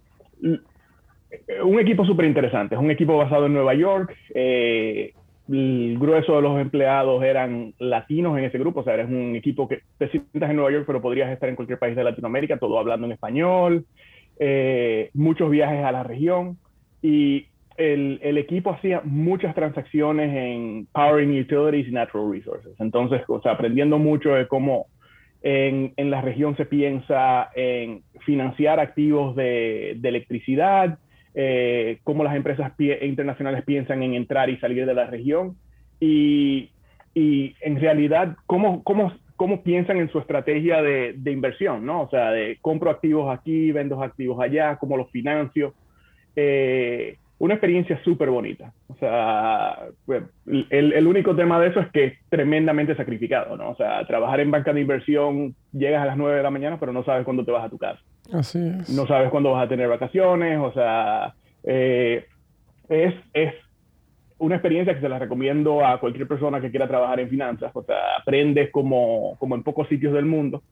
un 1.63 1.79
equipo 1.79 2.05
súper 2.05 2.27
interesante, 2.27 2.75
es 2.75 2.81
un 2.81 2.91
equipo 2.91 3.17
basado 3.17 3.47
en 3.47 3.53
Nueva 3.53 3.75
York. 3.75 4.17
Eh, 4.35 5.13
el 5.51 5.99
grueso 5.99 6.37
de 6.37 6.43
los 6.43 6.59
empleados 6.59 7.23
eran 7.23 7.75
latinos 7.79 8.39
en 8.39 8.45
ese 8.45 8.59
grupo, 8.59 8.81
o 8.81 8.85
sea, 8.85 8.95
eres 8.95 9.09
un 9.09 9.37
equipo 9.37 9.69
que 9.69 9.83
te 9.99 10.09
sientas 10.09 10.49
en 10.49 10.57
Nueva 10.57 10.73
York, 10.73 10.85
pero 10.87 11.03
podrías 11.03 11.31
estar 11.31 11.49
en 11.49 11.57
cualquier 11.57 11.79
país 11.79 11.95
de 11.95 12.05
Latinoamérica, 12.05 12.57
todo 12.57 12.79
hablando 12.79 13.07
en 13.07 13.13
español, 13.13 13.85
eh, 14.39 15.11
muchos 15.13 15.51
viajes 15.51 15.85
a 15.85 15.93
la 15.93 16.03
región. 16.03 16.57
Y 17.03 17.49
el, 17.77 18.39
equipo 18.39 18.71
hacía 18.71 19.01
muchas 19.05 19.55
transacciones 19.55 20.35
en 20.35 20.87
Powering 20.93 21.41
Utilities 21.41 21.89
y 21.89 21.93
Natural 21.93 22.31
Resources. 22.31 22.73
Entonces, 22.79 23.23
o 23.29 23.41
sea, 23.41 23.53
aprendiendo 23.53 23.99
mucho 23.99 24.31
de 24.35 24.47
cómo 24.47 24.87
en, 25.43 25.93
la 26.11 26.21
región 26.21 26.57
se 26.57 26.67
piensa 26.67 27.51
en 27.55 28.03
financiar 28.21 28.81
activos 28.81 29.35
de, 29.37 29.93
electricidad, 30.03 30.99
eh, 31.35 31.99
cómo 32.05 32.23
las 32.23 32.37
empresas 32.37 32.73
internacionales 32.79 33.65
piensan 33.65 34.03
en 34.03 34.15
entrar 34.15 34.49
y 34.51 34.57
salir 34.59 34.87
de 34.87 34.95
la 34.95 35.07
región 35.07 35.57
y, 36.01 36.71
en 37.17 37.81
realidad 37.81 38.37
cómo, 38.47 38.83
cómo, 38.83 39.13
cómo 39.37 39.63
piensan 39.63 39.99
en 39.99 40.11
su 40.11 40.19
estrategia 40.19 40.83
de, 40.83 41.15
de, 41.17 41.31
inversión, 41.31 41.87
¿no? 41.87 42.03
O 42.03 42.11
sea, 42.11 42.31
de 42.31 42.59
compro 42.61 42.91
activos 42.91 43.33
aquí, 43.33 43.71
vendo 43.71 44.03
activos 44.03 44.41
allá, 44.41 44.77
cómo 44.77 44.97
los 44.97 45.11
financio. 45.11 45.75
Eh, 46.35 47.19
una 47.45 47.55
experiencia 47.55 48.03
súper 48.03 48.31
bonita. 48.31 48.73
O 48.89 48.95
sea, 48.95 49.89
pues, 50.07 50.23
el, 50.71 51.07
único 51.07 51.37
tema 51.37 51.61
de 51.61 51.69
eso 51.69 51.81
es 51.81 51.91
que 51.91 52.05
es 52.05 52.15
tremendamente 52.31 52.97
sacrificado, 52.97 53.59
¿no? 53.59 53.69
O 53.69 53.77
sea, 53.77 54.07
trabajar 54.07 54.41
en 54.41 54.51
banca 54.51 54.73
de 54.73 54.81
inversión, 54.81 55.55
llegas 55.71 56.03
a 56.03 56.07
las 56.07 56.17
9 56.17 56.39
de 56.39 56.43
la 56.43 56.51
mañana, 56.51 56.81
pero 56.81 56.95
no 56.95 57.05
sabes 57.05 57.27
cuándo 57.27 57.45
te 57.45 57.51
vas 57.51 57.67
a 57.67 57.69
tu 57.69 57.77
casa. 57.77 58.01
Así 58.33 58.59
es. 58.59 58.89
No 58.89 59.07
sabes 59.07 59.31
cuándo 59.31 59.53
vas 59.53 59.67
a 59.67 59.69
tener 59.69 59.89
vacaciones, 59.89 60.59
o 60.59 60.73
sea, 60.73 61.35
eh, 61.65 62.25
es, 62.89 63.15
es 63.35 63.53
una 64.39 64.55
experiencia 64.55 64.95
que 64.95 65.03
se 65.03 65.09
la 65.11 65.19
recomiendo 65.19 65.85
a 65.85 66.01
cualquier 66.01 66.27
persona 66.27 66.63
que 66.63 66.71
quiera 66.71 66.89
trabajar 66.89 67.21
en 67.21 67.29
finanzas. 67.29 67.73
O 67.75 67.83
sea, 67.83 68.17
aprendes 68.23 68.71
como, 68.71 69.37
como 69.39 69.55
en 69.55 69.63
pocos 69.63 69.87
sitios 69.89 70.15
del 70.15 70.25
mundo, 70.25 70.63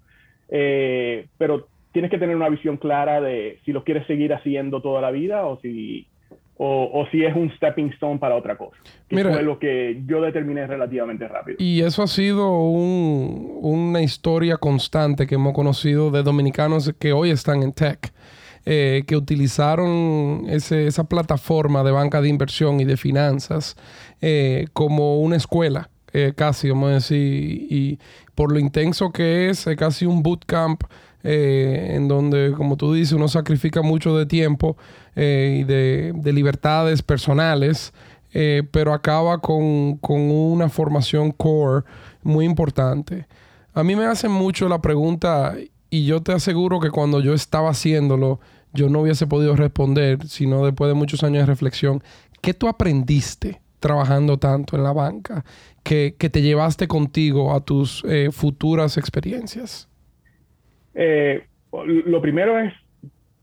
eh, 0.48 1.26
pero 1.36 1.68
tienes 1.92 2.10
que 2.10 2.18
tener 2.18 2.34
una 2.34 2.48
visión 2.48 2.78
clara 2.78 3.20
de 3.20 3.58
si 3.66 3.72
lo 3.72 3.84
quieres 3.84 4.06
seguir 4.06 4.32
haciendo 4.32 4.80
toda 4.80 5.02
la 5.02 5.10
vida 5.10 5.44
o 5.44 5.60
si 5.60 6.06
o, 6.64 7.06
si 7.10 7.24
es 7.24 7.34
un 7.34 7.50
stepping 7.56 7.90
stone 7.94 8.18
para 8.18 8.36
otra 8.36 8.56
cosa. 8.56 8.76
Que 9.08 9.22
fue 9.22 9.42
lo 9.42 9.58
que 9.58 10.00
yo 10.06 10.20
determiné 10.20 10.66
relativamente 10.66 11.26
rápido. 11.26 11.56
Y 11.58 11.80
eso 11.80 12.02
ha 12.02 12.06
sido 12.06 12.60
una 12.60 14.00
historia 14.02 14.56
constante 14.56 15.26
que 15.26 15.34
hemos 15.34 15.54
conocido 15.54 16.10
de 16.10 16.22
dominicanos 16.22 16.92
que 16.98 17.12
hoy 17.12 17.30
están 17.30 17.62
en 17.62 17.72
tech. 17.72 18.12
Eh, 18.64 19.02
que 19.08 19.16
utilizaron 19.16 20.44
esa 20.48 21.02
plataforma 21.02 21.82
de 21.82 21.90
banca 21.90 22.20
de 22.20 22.28
inversión 22.28 22.78
y 22.78 22.84
de 22.84 22.96
finanzas 22.96 23.74
eh, 24.20 24.66
como 24.72 25.18
una 25.18 25.34
escuela 25.34 25.90
eh, 26.12 26.32
casi, 26.36 26.70
vamos 26.70 26.90
a 26.90 26.94
decir, 26.94 27.18
y 27.18 27.98
por 28.36 28.52
lo 28.52 28.60
intenso 28.60 29.10
que 29.10 29.48
es, 29.48 29.66
es 29.66 29.76
casi 29.76 30.06
un 30.06 30.22
bootcamp 30.22 30.84
eh, 31.24 31.92
en 31.94 32.08
donde, 32.08 32.52
como 32.56 32.76
tú 32.76 32.92
dices, 32.92 33.12
uno 33.12 33.28
sacrifica 33.28 33.80
mucho 33.82 34.16
de 34.16 34.26
tiempo 34.26 34.76
eh, 35.14 35.58
y 35.60 35.64
de, 35.64 36.32
libertades 36.32 37.02
personales, 37.02 37.92
eh, 38.32 38.62
pero 38.72 38.92
acaba 38.92 39.38
con, 39.38 40.00
una 40.02 40.68
formación 40.68 41.30
core 41.30 41.84
muy 42.22 42.44
importante. 42.44 43.26
A 43.72 43.84
mí 43.84 43.94
me 43.94 44.06
hacen 44.06 44.32
mucho 44.32 44.68
la 44.68 44.80
pregunta, 44.80 45.54
y 45.90 46.06
yo 46.06 46.22
te 46.22 46.32
aseguro 46.32 46.80
que 46.80 46.90
cuando 46.90 47.20
yo 47.20 47.34
estaba 47.34 47.70
haciéndolo, 47.70 48.40
yo 48.72 48.88
no 48.88 49.00
hubiese 49.00 49.26
podido 49.26 49.54
responder, 49.54 50.26
sino 50.26 50.64
después 50.64 50.88
de 50.88 50.94
muchos 50.94 51.22
años 51.22 51.42
de 51.42 51.46
reflexión, 51.46 52.02
¿qué 52.40 52.52
tú 52.54 52.66
aprendiste 52.68 53.60
trabajando 53.78 54.38
tanto 54.38 54.76
en 54.76 54.82
la 54.82 54.92
banca 54.92 55.44
que 55.82 56.12
te 56.12 56.40
llevaste 56.40 56.88
contigo 56.88 57.54
a 57.54 57.60
tus 57.60 58.04
futuras 58.32 58.96
experiencias? 58.96 59.88
Eh, 60.94 61.44
lo 61.72 62.20
primero 62.20 62.58
es 62.58 62.72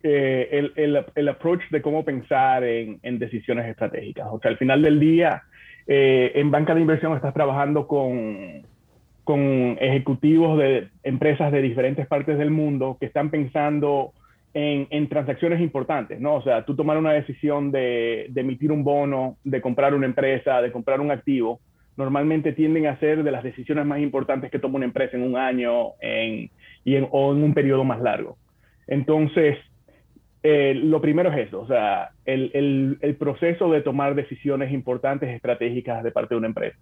eh, 0.01 0.71
el, 0.75 1.05
el, 1.15 1.27
approach 1.27 1.61
de 1.71 1.81
cómo 1.81 2.05
pensar 2.05 2.63
en, 2.63 3.19
decisiones 3.19 3.67
estratégicas. 3.67 4.27
O 4.31 4.39
sea, 4.39 4.51
al 4.51 4.57
final 4.57 4.81
del 4.81 4.99
día, 4.99 5.43
eh, 5.87 6.31
en 6.35 6.51
banca 6.51 6.73
de 6.73 6.81
inversión 6.81 7.15
estás 7.15 7.33
trabajando 7.33 7.87
con, 7.87 8.65
con 9.25 9.77
ejecutivos 9.81 10.57
de 10.57 10.87
empresas 11.03 11.51
de 11.51 11.61
diferentes 11.61 12.07
partes 12.07 12.37
del 12.37 12.49
mundo 12.49 12.97
que 12.97 13.07
están 13.07 13.29
pensando 13.29 14.13
en, 14.53 14.87
en, 14.89 15.09
transacciones 15.09 15.59
importantes, 15.59 16.19
¿no? 16.21 16.35
O 16.35 16.41
sea, 16.43 16.63
tú 16.63 16.75
tomar 16.75 16.97
una 16.97 17.11
decisión 17.11 17.71
de, 17.71 18.27
de, 18.29 18.41
emitir 18.41 18.71
un 18.71 18.83
bono, 18.83 19.37
de 19.43 19.61
comprar 19.61 19.93
una 19.93 20.05
empresa, 20.05 20.61
de 20.61 20.71
comprar 20.71 21.01
un 21.01 21.11
activo, 21.11 21.59
normalmente 21.97 22.53
tienden 22.53 22.87
a 22.87 22.97
ser 22.99 23.23
de 23.23 23.31
las 23.31 23.43
decisiones 23.43 23.85
más 23.85 23.99
importantes 23.99 24.49
que 24.49 24.59
toma 24.59 24.77
una 24.77 24.85
empresa 24.85 25.17
en 25.17 25.23
un 25.23 25.35
año, 25.35 25.89
en, 25.99 26.49
y 26.83 26.95
en, 26.95 27.07
o 27.11 27.33
en 27.33 27.43
un 27.43 27.53
periodo 27.53 27.83
más 27.83 28.01
largo. 28.01 28.37
Entonces, 28.87 29.57
eh, 30.41 30.73
lo 30.73 31.01
primero 31.01 31.31
es 31.31 31.47
eso, 31.47 31.61
o 31.61 31.67
sea, 31.67 32.11
el, 32.25 32.49
el, 32.53 32.97
el, 33.01 33.15
proceso 33.17 33.69
de 33.69 33.81
tomar 33.81 34.15
decisiones 34.15 34.71
importantes, 34.71 35.29
estratégicas 35.29 36.01
de 36.03 36.11
parte 36.11 36.33
de 36.33 36.39
una 36.39 36.47
empresa. 36.47 36.77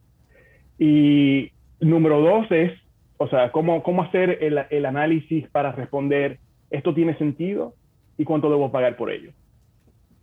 Y 0.77 1.51
número 1.79 2.21
dos 2.21 2.45
es, 2.51 2.71
o 3.17 3.27
sea, 3.27 3.51
cómo, 3.51 3.81
cómo 3.81 4.03
hacer 4.03 4.38
el, 4.41 4.60
el 4.69 4.86
análisis 4.86 5.49
para 5.49 5.71
responder, 5.71 6.39
¿esto 6.69 6.93
tiene 6.93 7.17
sentido? 7.17 7.73
¿Y 8.17 8.25
cuánto 8.25 8.49
debo 8.49 8.71
pagar 8.71 8.95
por 8.95 9.12
ello? 9.12 9.31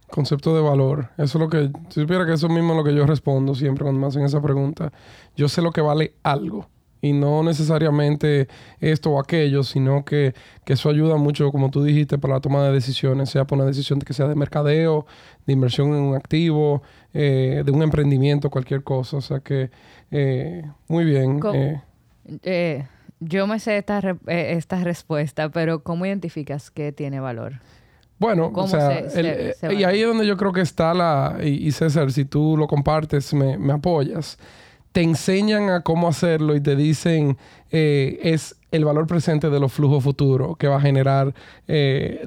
Concepto 0.08 0.54
de 0.54 0.62
valor. 0.62 1.08
Eso 1.18 1.38
es 1.38 1.42
lo 1.42 1.48
que, 1.48 1.70
si 1.88 2.02
supiera 2.02 2.24
que 2.26 2.34
eso 2.34 2.48
mismo 2.48 2.72
es 2.72 2.76
lo 2.76 2.84
que 2.84 2.94
yo 2.94 3.04
respondo 3.04 3.54
siempre 3.54 3.82
cuando 3.82 4.00
me 4.00 4.06
hacen 4.06 4.22
esa 4.22 4.40
pregunta. 4.40 4.92
Yo 5.37 5.48
sé 5.48 5.60
lo 5.60 5.72
que 5.72 5.80
vale 5.80 6.12
algo 6.22 6.68
y 7.05 7.12
no 7.12 7.43
necesariamente 7.43 8.49
esto 8.81 9.11
o 9.11 9.21
aquello, 9.21 9.62
sino 9.62 10.07
que, 10.07 10.33
eso 10.64 10.88
ayuda 10.88 11.17
mucho, 11.17 11.53
como 11.53 11.71
tú 11.71 11.85
dijiste, 11.85 12.17
para 12.17 12.35
la 12.35 12.40
toma 12.40 12.64
de 12.64 12.73
decisiones, 12.73 13.29
sea 13.29 13.45
por 13.45 13.59
una 13.59 13.67
decisión 13.67 13.99
que 13.99 14.14
sea 14.14 14.27
de 14.27 14.35
mercadeo, 14.35 15.05
de 15.47 15.53
inversión 15.53 15.88
en 15.88 15.97
un 15.97 16.17
activo, 16.17 16.83
eh, 17.12 17.62
de 17.62 17.71
un 17.71 17.83
emprendimiento, 17.83 18.49
cualquier 18.49 18.83
cosa. 18.83 19.19
O 19.19 19.21
sea 19.21 19.40
que, 19.40 19.71
eh, 20.11 20.64
muy 20.88 21.05
bien. 21.05 21.40
Eh. 22.43 22.87
yo 23.21 23.47
me 23.47 23.59
sé 23.59 23.77
esta, 23.77 24.17
esta 24.27 24.83
respuesta, 24.83 25.51
pero 25.51 25.83
¿cómo 25.83 26.07
identificas 26.07 26.71
que 26.71 26.90
tiene 26.90 27.21
valor? 27.21 27.61
Bueno, 28.19 28.51
o 28.55 28.67
sea, 28.67 29.03
y 29.71 29.85
ahí 29.85 30.01
es 30.01 30.07
donde 30.07 30.27
yo 30.27 30.38
creo 30.38 30.55
que 30.55 30.62
está 30.62 30.95
la, 30.95 31.37
y, 31.45 31.71
César, 31.73 32.11
si 32.12 32.25
tú 32.25 32.57
lo 32.57 32.67
compartes, 32.67 33.35
me, 33.35 33.59
me 33.59 33.75
apoyas 33.75 34.38
te 34.94 35.02
enseñan 35.02 35.70
a 35.70 35.80
cómo 35.80 36.07
hacerlo 36.07 36.54
y 36.54 36.61
te 36.61 36.76
dicen 36.76 37.37
eh, 37.72 38.20
es 38.22 38.54
el 38.70 38.85
valor 38.85 39.09
presente 39.09 39.50
de 39.50 39.59
los 39.59 39.72
flujos 39.72 40.04
futuros 40.04 40.57
que 40.57 40.68
va 40.68 40.76
a 40.76 40.80
generar 40.80 41.35
eh, 41.66 42.22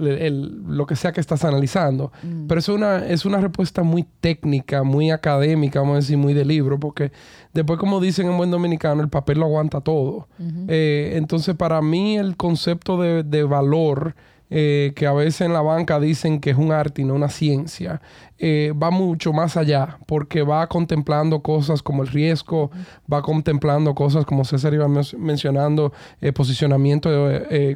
lo 0.67 0.85
que 0.85 0.97
sea 0.97 1.13
que 1.13 1.21
estás 1.21 1.45
analizando. 1.45 2.11
Mm. 2.23 2.47
Pero 2.47 2.59
es 2.59 2.67
una, 2.67 3.07
es 3.07 3.23
una 3.23 3.39
respuesta 3.39 3.83
muy 3.83 4.05
técnica, 4.19 4.83
muy 4.83 5.11
académica, 5.11 5.79
vamos 5.79 5.93
a 5.93 5.99
decir, 5.99 6.17
muy 6.17 6.33
de 6.33 6.43
libro, 6.43 6.77
porque 6.77 7.13
después, 7.53 7.79
como 7.79 8.01
dicen 8.01 8.27
en 8.27 8.35
buen 8.35 8.51
dominicano, 8.51 9.01
el 9.01 9.07
papel 9.07 9.39
lo 9.39 9.45
aguanta 9.45 9.79
todo. 9.79 10.27
Eh, 10.67 11.13
entonces, 11.15 11.55
para 11.55 11.81
mí, 11.81 12.17
el 12.17 12.35
concepto 12.35 13.01
de, 13.01 13.23
de 13.23 13.43
valor 13.45 14.13
eh, 14.49 14.93
que 14.95 15.05
a 15.05 15.11
veces 15.11 15.41
en 15.41 15.51
la 15.51 15.61
banca 15.61 15.99
dicen 15.99 16.39
que 16.39 16.51
es 16.51 16.57
un 16.57 16.71
arte 16.71 17.01
y 17.01 17.05
no 17.05 17.15
una 17.15 17.27
ciencia, 17.27 18.01
eh, 18.37 18.73
va 18.81 18.91
mucho 18.91 19.33
más 19.33 19.57
allá, 19.57 19.97
porque 20.05 20.41
va 20.41 20.67
contemplando 20.67 21.41
cosas 21.41 21.83
como 21.83 22.03
el 22.03 22.07
riesgo, 22.07 22.71
va 23.11 23.21
contemplando 23.21 23.93
cosas 23.93 24.25
como 24.25 24.45
César 24.45 24.73
iba 24.73 24.87
mencionando, 24.87 25.91
eh, 26.21 26.31
posicionamiento 26.31 27.09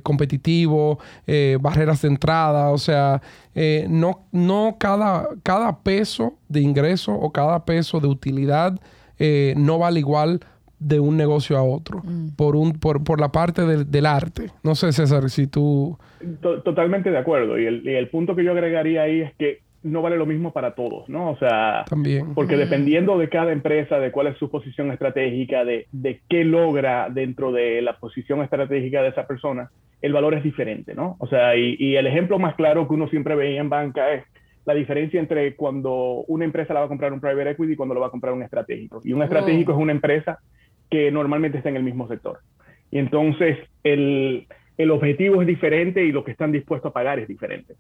competitivo, 0.04 1.00
barreras 1.60 2.02
de 2.04 2.08
entrada, 2.08 2.70
o 2.70 2.78
sea, 2.78 3.22
no, 3.90 4.22
no 4.32 4.78
cada, 4.80 5.28
cada 5.44 5.80
peso 5.80 6.36
de 6.48 6.62
ingreso 6.62 7.14
o 7.14 7.32
cada 7.32 7.66
peso 7.66 8.00
de 8.00 8.08
utilidad 8.08 8.80
no 9.56 9.78
vale 9.78 10.00
igual 10.00 10.42
de 10.82 11.00
un 11.00 11.16
negocio 11.16 11.58
a 11.58 11.64
otro, 11.64 12.02
mm. 12.04 12.36
por, 12.36 12.56
un, 12.56 12.74
por, 12.74 13.04
por, 13.04 13.22
la 13.22 13.32
parte 13.32 13.62
del, 13.66 14.06
arte. 14.06 14.48
No 14.64 14.74
sé, 14.74 14.92
César, 14.92 15.30
si 15.30 15.46
tú... 15.46 15.98
Totalmente 16.42 17.12
de 17.12 17.18
acuerdo. 17.20 17.60
Y 17.60 17.66
el, 17.66 17.88
y 17.88 17.94
el, 17.94 18.10
punto 18.10 18.36
que 18.36 18.44
yo 18.44 18.52
agregaría 18.52 19.04
ahí 19.04 19.22
es 19.22 19.34
que 19.36 19.60
no 19.84 20.02
vale 20.02 20.18
lo 20.18 20.26
mismo 20.26 20.52
para 20.54 20.74
todos, 20.74 21.08
¿no? 21.08 21.32
O 21.32 21.38
sea, 21.38 21.86
También. 21.88 22.34
porque 22.34 22.56
mm. 22.56 22.60
dependiendo 22.60 23.18
de 23.20 23.30
cada 23.30 23.52
empresa, 23.52 24.00
de 24.00 24.12
cuál 24.12 24.28
es 24.28 24.38
su 24.38 24.50
posición 24.50 24.92
estratégica, 24.92 25.64
de, 25.64 25.86
de 25.92 26.22
qué 26.28 26.44
logra 26.44 27.10
dentro 27.12 27.52
de 27.52 27.82
la 27.84 27.98
posición 27.98 28.42
estratégica 28.42 29.04
de 29.04 29.10
esa 29.10 29.28
persona, 29.28 29.70
el 30.02 30.14
valor 30.14 30.34
es 30.34 30.44
diferente, 30.44 30.96
¿no? 30.96 31.16
O 31.20 31.28
sea, 31.28 31.56
y, 31.56 31.76
y 31.78 31.96
el 31.96 32.08
ejemplo 32.08 32.40
más 32.40 32.56
claro 32.56 32.88
que 32.88 32.96
uno 32.96 33.08
siempre 33.08 33.36
veía 33.36 33.62
en 33.62 33.70
banca 33.70 34.14
es 34.14 34.24
la 34.66 34.74
diferencia 34.74 35.20
entre 35.20 35.56
cuando 35.56 36.24
una 36.28 36.46
empresa 36.46 36.74
la 36.74 36.82
va 36.82 36.86
a 36.88 36.90
comprar 36.90 37.14
un 37.14 37.20
private 37.20 37.52
equity 37.52 37.74
y 37.74 37.76
cuando 37.76 37.96
lo 37.96 38.02
va 38.02 38.08
a 38.08 38.12
comprar 38.12 38.34
un 38.34 38.44
estratégico. 38.44 39.02
Y 39.04 39.14
un 39.14 39.24
estratégico 39.24 39.72
es 39.72 39.78
una 39.78 39.92
empresa 39.92 40.40
que 40.92 41.10
normalmente 41.10 41.58
está 41.58 41.70
en 41.70 41.78
el 41.78 41.84
mismo 41.84 42.08
sector. 42.08 42.40
Y 42.92 43.00
entonces 43.00 43.58
el, 43.84 44.46
el 44.78 44.92
objetivo 44.92 45.42
es 45.42 45.48
diferente 45.48 46.06
y 46.06 46.12
lo 46.12 46.24
que 46.24 46.32
están 46.32 46.52
dispuestos 46.52 46.92
a 46.92 46.94
pagar 46.94 47.18
es 47.18 47.28
diferente. 47.28 47.76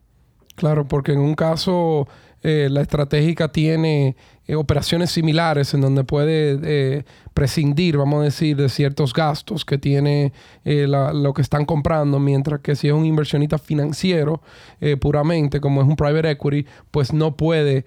Claro, 0.55 0.87
porque 0.87 1.13
en 1.13 1.19
un 1.19 1.35
caso 1.35 2.07
eh, 2.43 2.69
la 2.71 2.81
estratégica 2.81 3.51
tiene 3.51 4.15
eh, 4.47 4.55
operaciones 4.55 5.11
similares 5.11 5.73
en 5.73 5.81
donde 5.81 6.03
puede 6.03 6.59
eh, 6.63 7.03
prescindir, 7.33 7.97
vamos 7.97 8.21
a 8.21 8.23
decir, 8.25 8.57
de 8.57 8.67
ciertos 8.67 9.13
gastos 9.13 9.63
que 9.63 9.77
tiene 9.77 10.33
lo 10.63 11.33
que 11.33 11.41
están 11.41 11.65
comprando, 11.65 12.19
mientras 12.19 12.61
que 12.61 12.75
si 12.75 12.87
es 12.87 12.93
un 12.93 13.05
inversionista 13.05 13.57
financiero 13.57 14.41
puramente, 14.99 15.59
como 15.61 15.81
es 15.81 15.87
un 15.87 15.95
private 15.95 16.31
equity, 16.31 16.65
pues 16.91 17.13
no 17.13 17.35
puede, 17.35 17.85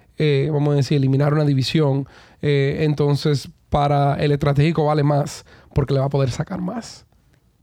vamos 0.51 0.73
a 0.73 0.77
decir, 0.77 0.97
eliminar 0.97 1.33
una 1.33 1.45
división. 1.45 2.07
entonces, 2.41 3.49
para 3.69 4.15
el 4.15 4.31
estratégico 4.31 4.85
vale 4.85 5.03
más 5.03 5.45
porque 5.73 5.93
le 5.93 5.99
va 5.99 6.05
a 6.05 6.09
poder 6.09 6.29
sacar 6.31 6.61
más. 6.61 7.05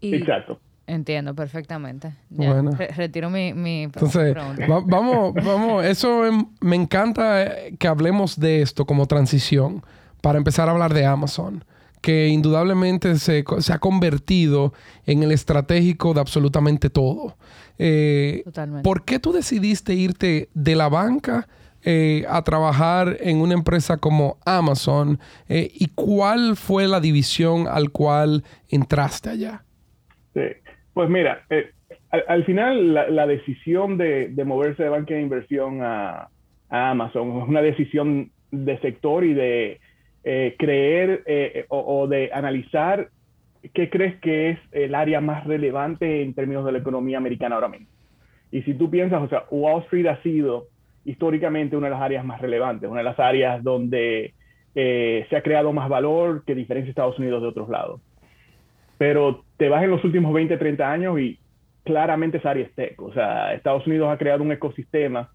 Exacto. 0.00 0.60
Entiendo 0.86 1.34
perfectamente. 1.34 2.12
bueno. 2.28 2.72
retiro 2.96 3.30
mi, 3.30 3.54
mi 3.54 3.84
Entonces, 3.84 4.36
vamos, 4.66 5.32
vamos, 5.34 5.84
eso 5.84 6.22
me 6.60 6.76
encanta 6.76 7.46
que 7.78 7.86
hablemos 7.86 8.38
de 8.38 8.62
esto 8.62 8.84
como 8.84 9.06
transición 9.06 9.82
para 10.20 10.38
empezar 10.38 10.68
a 10.68 10.72
hablar 10.72 10.92
de 10.92 11.06
Amazon, 11.06 11.64
que 12.00 12.28
indudablemente 12.28 13.16
se, 13.16 13.44
se 13.58 13.72
ha 13.72 13.78
convertido 13.78 14.74
en 15.06 15.22
el 15.22 15.30
estratégico 15.32 16.14
de 16.14 16.20
absolutamente 16.20 16.90
todo. 16.90 17.36
Eh, 17.78 18.42
Totalmente. 18.44 18.82
¿Por 18.82 19.04
qué 19.04 19.18
tú 19.18 19.32
decidiste 19.32 19.94
irte 19.94 20.50
de 20.52 20.76
la 20.76 20.88
banca? 20.88 21.48
Eh, 21.84 22.24
a 22.28 22.42
trabajar 22.42 23.16
en 23.18 23.40
una 23.40 23.54
empresa 23.54 23.96
como 23.96 24.36
Amazon 24.46 25.18
eh, 25.48 25.68
y 25.74 25.88
cuál 25.96 26.54
fue 26.54 26.86
la 26.86 27.00
división 27.00 27.66
al 27.66 27.90
cual 27.90 28.44
entraste 28.68 29.30
allá? 29.30 29.64
Sí, 30.32 30.42
pues 30.94 31.10
mira, 31.10 31.42
eh, 31.50 31.72
al, 32.28 32.44
final 32.44 32.94
la, 32.94 33.26
decisión 33.26 33.98
de, 33.98 34.32
moverse 34.46 34.84
de 34.84 34.90
banca 34.90 35.14
de 35.14 35.22
inversión 35.22 35.80
a, 35.82 36.28
Amazon 36.68 37.42
es 37.42 37.48
una 37.48 37.62
decisión 37.62 38.30
de 38.52 38.78
sector 38.78 39.24
y 39.24 39.34
de 39.34 39.80
creer 40.58 41.66
o, 41.68 42.06
de 42.06 42.30
analizar 42.32 43.08
qué 43.74 43.90
crees 43.90 44.20
que 44.20 44.50
es 44.50 44.58
el 44.70 44.94
área 44.94 45.20
más 45.20 45.44
relevante 45.48 46.22
en 46.22 46.32
términos 46.32 46.64
de 46.64 46.72
la 46.72 46.78
economía 46.78 47.18
americana 47.18 47.56
ahora 47.56 47.68
mismo. 47.68 47.88
Y 48.52 48.62
si 48.62 48.74
tú 48.74 48.88
piensas, 48.88 49.20
o 49.20 49.28
sea, 49.28 49.44
Wall 49.50 49.82
Street 49.82 50.06
ha 50.06 50.22
sido 50.22 50.68
históricamente 51.04 51.76
una 51.76 51.88
de 51.88 51.92
las 51.92 52.02
áreas 52.02 52.24
más 52.24 52.40
relevantes, 52.40 52.88
una 52.88 53.00
de 53.00 53.04
las 53.04 53.18
áreas 53.18 53.62
donde 53.62 54.34
eh, 54.74 55.26
se 55.28 55.36
ha 55.36 55.42
creado 55.42 55.72
más 55.72 55.88
valor 55.88 56.44
que 56.44 56.54
diferencia 56.54 56.90
Estados 56.90 57.18
Unidos 57.18 57.42
de 57.42 57.48
otros 57.48 57.68
lados. 57.68 58.00
Pero 58.98 59.44
te 59.56 59.68
vas 59.68 59.82
en 59.82 59.90
los 59.90 60.04
últimos 60.04 60.32
20, 60.32 60.56
30 60.56 60.90
años 60.90 61.18
y 61.18 61.38
claramente 61.84 62.38
esa 62.38 62.50
área 62.50 62.64
es 62.64 62.74
tech. 62.74 63.00
O 63.00 63.12
sea, 63.12 63.52
Estados 63.54 63.86
Unidos 63.86 64.08
ha 64.10 64.18
creado 64.18 64.42
un 64.42 64.52
ecosistema 64.52 65.30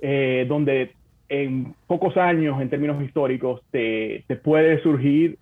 eh, 0.00 0.46
donde 0.48 0.92
en 1.28 1.74
pocos 1.86 2.16
años, 2.16 2.60
en 2.60 2.70
términos 2.70 3.02
históricos, 3.02 3.60
te, 3.70 4.24
te 4.26 4.36
puede 4.36 4.82
surgir 4.82 5.38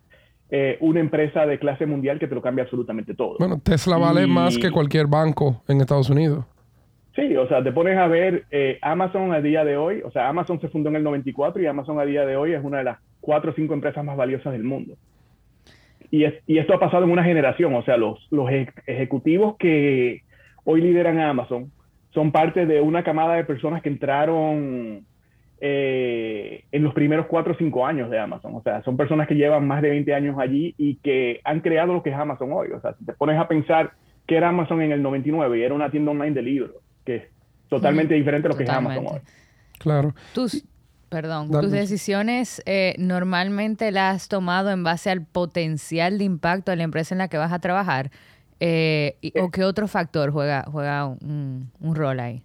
eh, 0.50 0.76
una 0.80 1.00
empresa 1.00 1.46
de 1.46 1.58
clase 1.58 1.86
mundial 1.86 2.18
que 2.18 2.26
te 2.26 2.34
lo 2.34 2.42
cambia 2.42 2.64
absolutamente 2.64 3.14
todo. 3.14 3.36
Bueno, 3.38 3.60
Tesla 3.62 3.96
vale 3.98 4.26
más 4.26 4.58
que 4.58 4.70
cualquier 4.70 5.06
banco 5.06 5.62
en 5.68 5.80
Estados 5.80 6.10
Unidos. 6.10 6.44
Sí, 7.14 7.36
o 7.36 7.48
sea, 7.48 7.62
te 7.62 7.72
pones 7.72 7.98
a 7.98 8.06
ver 8.06 8.44
eh, 8.50 8.78
Amazon 8.80 9.32
a 9.32 9.40
día 9.40 9.64
de 9.64 9.76
hoy, 9.76 10.02
o 10.04 10.10
sea, 10.10 10.28
Amazon 10.28 10.60
se 10.60 10.68
fundó 10.68 10.88
en 10.88 10.96
el 10.96 11.02
94 11.02 11.60
y 11.60 11.66
Amazon 11.66 11.98
a 11.98 12.04
día 12.04 12.24
de 12.24 12.36
hoy 12.36 12.52
es 12.52 12.62
una 12.62 12.78
de 12.78 12.84
las 12.84 12.98
cuatro 13.20 13.50
o 13.50 13.54
cinco 13.54 13.74
empresas 13.74 14.04
más 14.04 14.16
valiosas 14.16 14.52
del 14.52 14.64
mundo. 14.64 14.94
Y, 16.10 16.24
esto 16.24 16.74
ha 16.74 16.80
pasado 16.80 17.04
en 17.04 17.10
una 17.10 17.24
generación, 17.24 17.74
o 17.74 17.82
sea, 17.82 17.96
los, 17.96 18.26
los 18.30 18.48
ejecutivos 18.86 19.56
que 19.56 20.22
hoy 20.64 20.80
lideran 20.80 21.18
Amazon 21.18 21.70
son 22.10 22.32
parte 22.32 22.66
de 22.66 22.80
una 22.80 23.02
camada 23.02 23.34
de 23.34 23.44
personas 23.44 23.82
que 23.82 23.90
entraron 23.90 25.04
eh, 25.60 26.64
en 26.70 26.82
los 26.82 26.94
primeros 26.94 27.26
cuatro 27.26 27.52
o 27.52 27.56
cinco 27.56 27.84
años 27.84 28.10
de 28.10 28.18
Amazon. 28.18 28.54
O 28.54 28.62
sea, 28.62 28.82
son 28.82 28.96
personas 28.96 29.28
que 29.28 29.34
llevan 29.34 29.66
más 29.66 29.82
de 29.82 29.90
20 29.90 30.14
años 30.14 30.36
allí 30.38 30.74
y 30.78 30.96
que 30.96 31.40
han 31.44 31.60
creado 31.60 31.92
lo 31.92 32.02
que 32.02 32.10
es 32.10 32.16
Amazon 32.16 32.52
hoy. 32.52 32.68
O 32.72 32.80
sea, 32.80 32.94
si 32.94 33.04
te 33.04 33.12
pones 33.12 33.38
a 33.38 33.48
pensar 33.48 33.92
que 34.26 34.36
era 34.36 34.48
Amazon 34.48 34.80
en 34.82 34.92
el 34.92 35.02
99 35.02 35.58
y 35.58 35.62
era 35.62 35.74
una 35.74 35.90
tienda 35.90 36.12
online 36.12 36.32
de 36.32 36.42
libros, 36.42 36.76
que 37.08 37.16
es 37.16 37.22
totalmente 37.70 38.14
diferente 38.14 38.48
a 38.48 38.50
lo 38.50 38.56
que 38.56 38.64
es 38.64 38.70
Amazon 38.70 39.06
hoy. 39.06 39.20
Claro. 39.78 40.14
Tus, 40.34 40.64
perdón, 41.08 41.50
tus 41.50 41.70
decisiones 41.70 42.62
eh, 42.66 42.94
normalmente 42.98 43.90
las 43.92 44.16
has 44.16 44.28
tomado 44.28 44.70
en 44.70 44.84
base 44.84 45.08
al 45.10 45.24
potencial 45.24 46.18
de 46.18 46.24
impacto 46.24 46.70
de 46.70 46.76
la 46.76 46.82
empresa 46.82 47.14
en 47.14 47.18
la 47.18 47.28
que 47.28 47.38
vas 47.38 47.52
a 47.52 47.60
trabajar. 47.60 48.10
Eh, 48.60 49.16
¿O 49.40 49.50
qué 49.50 49.64
otro 49.64 49.88
factor 49.88 50.32
juega, 50.32 50.64
juega 50.70 51.06
un, 51.06 51.70
un 51.80 51.94
rol 51.94 52.20
ahí? 52.20 52.42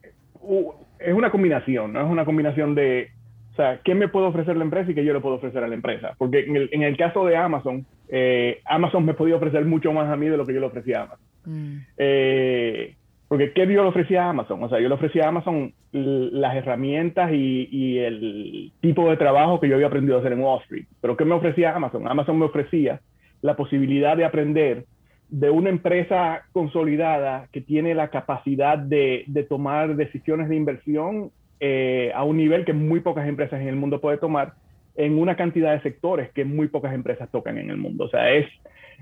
es 0.99 1.13
una 1.13 1.31
combinación, 1.31 1.91
¿no? 1.91 2.01
Es 2.01 2.09
una 2.09 2.23
combinación 2.23 2.75
de, 2.75 3.09
o 3.51 3.55
sea, 3.55 3.81
¿qué 3.83 3.95
me 3.95 4.07
puede 4.07 4.27
ofrecer 4.27 4.55
la 4.55 4.63
empresa 4.63 4.91
y 4.91 4.95
qué 4.95 5.03
yo 5.03 5.13
le 5.13 5.19
puedo 5.19 5.35
ofrecer 5.35 5.63
a 5.63 5.67
la 5.67 5.75
empresa? 5.75 6.15
Porque 6.17 6.45
en 6.45 6.55
el, 6.55 6.69
en 6.71 6.83
el 6.83 6.95
caso 6.95 7.25
de 7.25 7.35
Amazon, 7.35 7.85
eh, 8.07 8.61
Amazon 8.65 9.05
me 9.05 9.13
podía 9.13 9.35
ofrecer 9.35 9.65
mucho 9.65 9.91
más 9.91 10.09
a 10.09 10.15
mí 10.15 10.27
de 10.27 10.37
lo 10.37 10.45
que 10.45 10.53
yo 10.53 10.59
le 10.59 10.67
ofrecía 10.67 10.99
a 10.99 11.03
Amazon. 11.03 11.25
Mm. 11.45 11.77
Eh, 11.97 12.95
porque 13.33 13.51
¿qué 13.51 13.61
yo 13.61 13.81
le 13.81 13.89
ofrecía 13.89 14.25
a 14.25 14.29
Amazon? 14.29 14.63
O 14.63 14.69
sea, 14.69 14.79
yo 14.79 14.87
le 14.87 14.93
ofrecía 14.93 15.25
a 15.25 15.29
Amazon 15.29 15.73
las 15.91 16.55
herramientas 16.55 17.31
y, 17.33 17.97
el 17.97 18.71
tipo 18.79 19.09
de 19.09 19.17
trabajo 19.17 19.59
que 19.59 19.67
yo 19.67 19.73
había 19.73 19.87
aprendido 19.87 20.17
a 20.17 20.19
hacer 20.19 20.33
en 20.33 20.41
Wall 20.41 20.61
Street. 20.61 20.85
Pero 21.01 21.17
¿qué 21.17 21.25
me 21.25 21.33
ofrecía 21.33 21.75
Amazon? 21.75 22.07
Amazon 22.07 22.37
me 22.37 22.45
ofrecía 22.45 23.01
la 23.41 23.55
posibilidad 23.55 24.15
de 24.15 24.25
aprender 24.25 24.85
de 25.29 25.49
una 25.49 25.71
empresa 25.71 26.43
consolidada 26.51 27.47
que 27.51 27.61
tiene 27.61 27.95
la 27.95 28.09
capacidad 28.09 28.77
de, 28.77 29.25
tomar 29.49 29.95
decisiones 29.95 30.47
de 30.47 30.55
inversión 30.55 31.31
eh, 31.59 32.11
a 32.13 32.23
un 32.25 32.37
nivel 32.37 32.65
que 32.65 32.73
muy 32.73 32.99
pocas 32.99 33.27
empresas 33.27 33.59
en 33.59 33.67
el 33.67 33.75
mundo 33.75 33.99
pueden 33.99 34.19
tomar 34.19 34.53
en 34.95 35.17
una 35.17 35.35
cantidad 35.35 35.73
de 35.73 35.81
sectores 35.81 36.29
que 36.33 36.45
muy 36.45 36.67
pocas 36.67 36.93
empresas 36.93 37.31
tocan 37.31 37.57
en 37.57 37.71
el 37.71 37.77
mundo. 37.77 38.03
O 38.03 38.09
sea, 38.09 38.31
es 38.31 38.45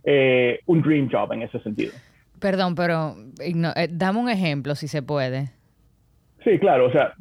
eh, 0.06 0.62
un 0.68 0.82
dream 0.82 1.10
job 1.12 1.34
en 1.34 1.42
ese 1.42 1.60
sentido. 1.60 1.92
Perdón, 2.42 2.74
pero 2.76 3.16
eh, 3.40 3.88
dame 3.90 4.20
un 4.20 4.30
ejemplo 4.30 4.76
si 4.76 4.88
se 4.88 5.04
puede. 5.04 5.52
Sí, 6.44 6.58
claro. 6.58 6.88
O 6.88 6.92
sea, 6.92 7.14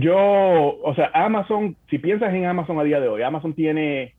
yo, 0.00 0.16
o 0.16 0.94
sea, 0.94 1.10
Amazon, 1.12 1.76
si 1.90 1.98
piensas 1.98 2.32
en 2.32 2.46
Amazon 2.46 2.80
a 2.80 2.84
día 2.84 2.98
de 2.98 3.08
hoy, 3.08 3.22
Amazon 3.22 3.52
tiene 3.52 4.14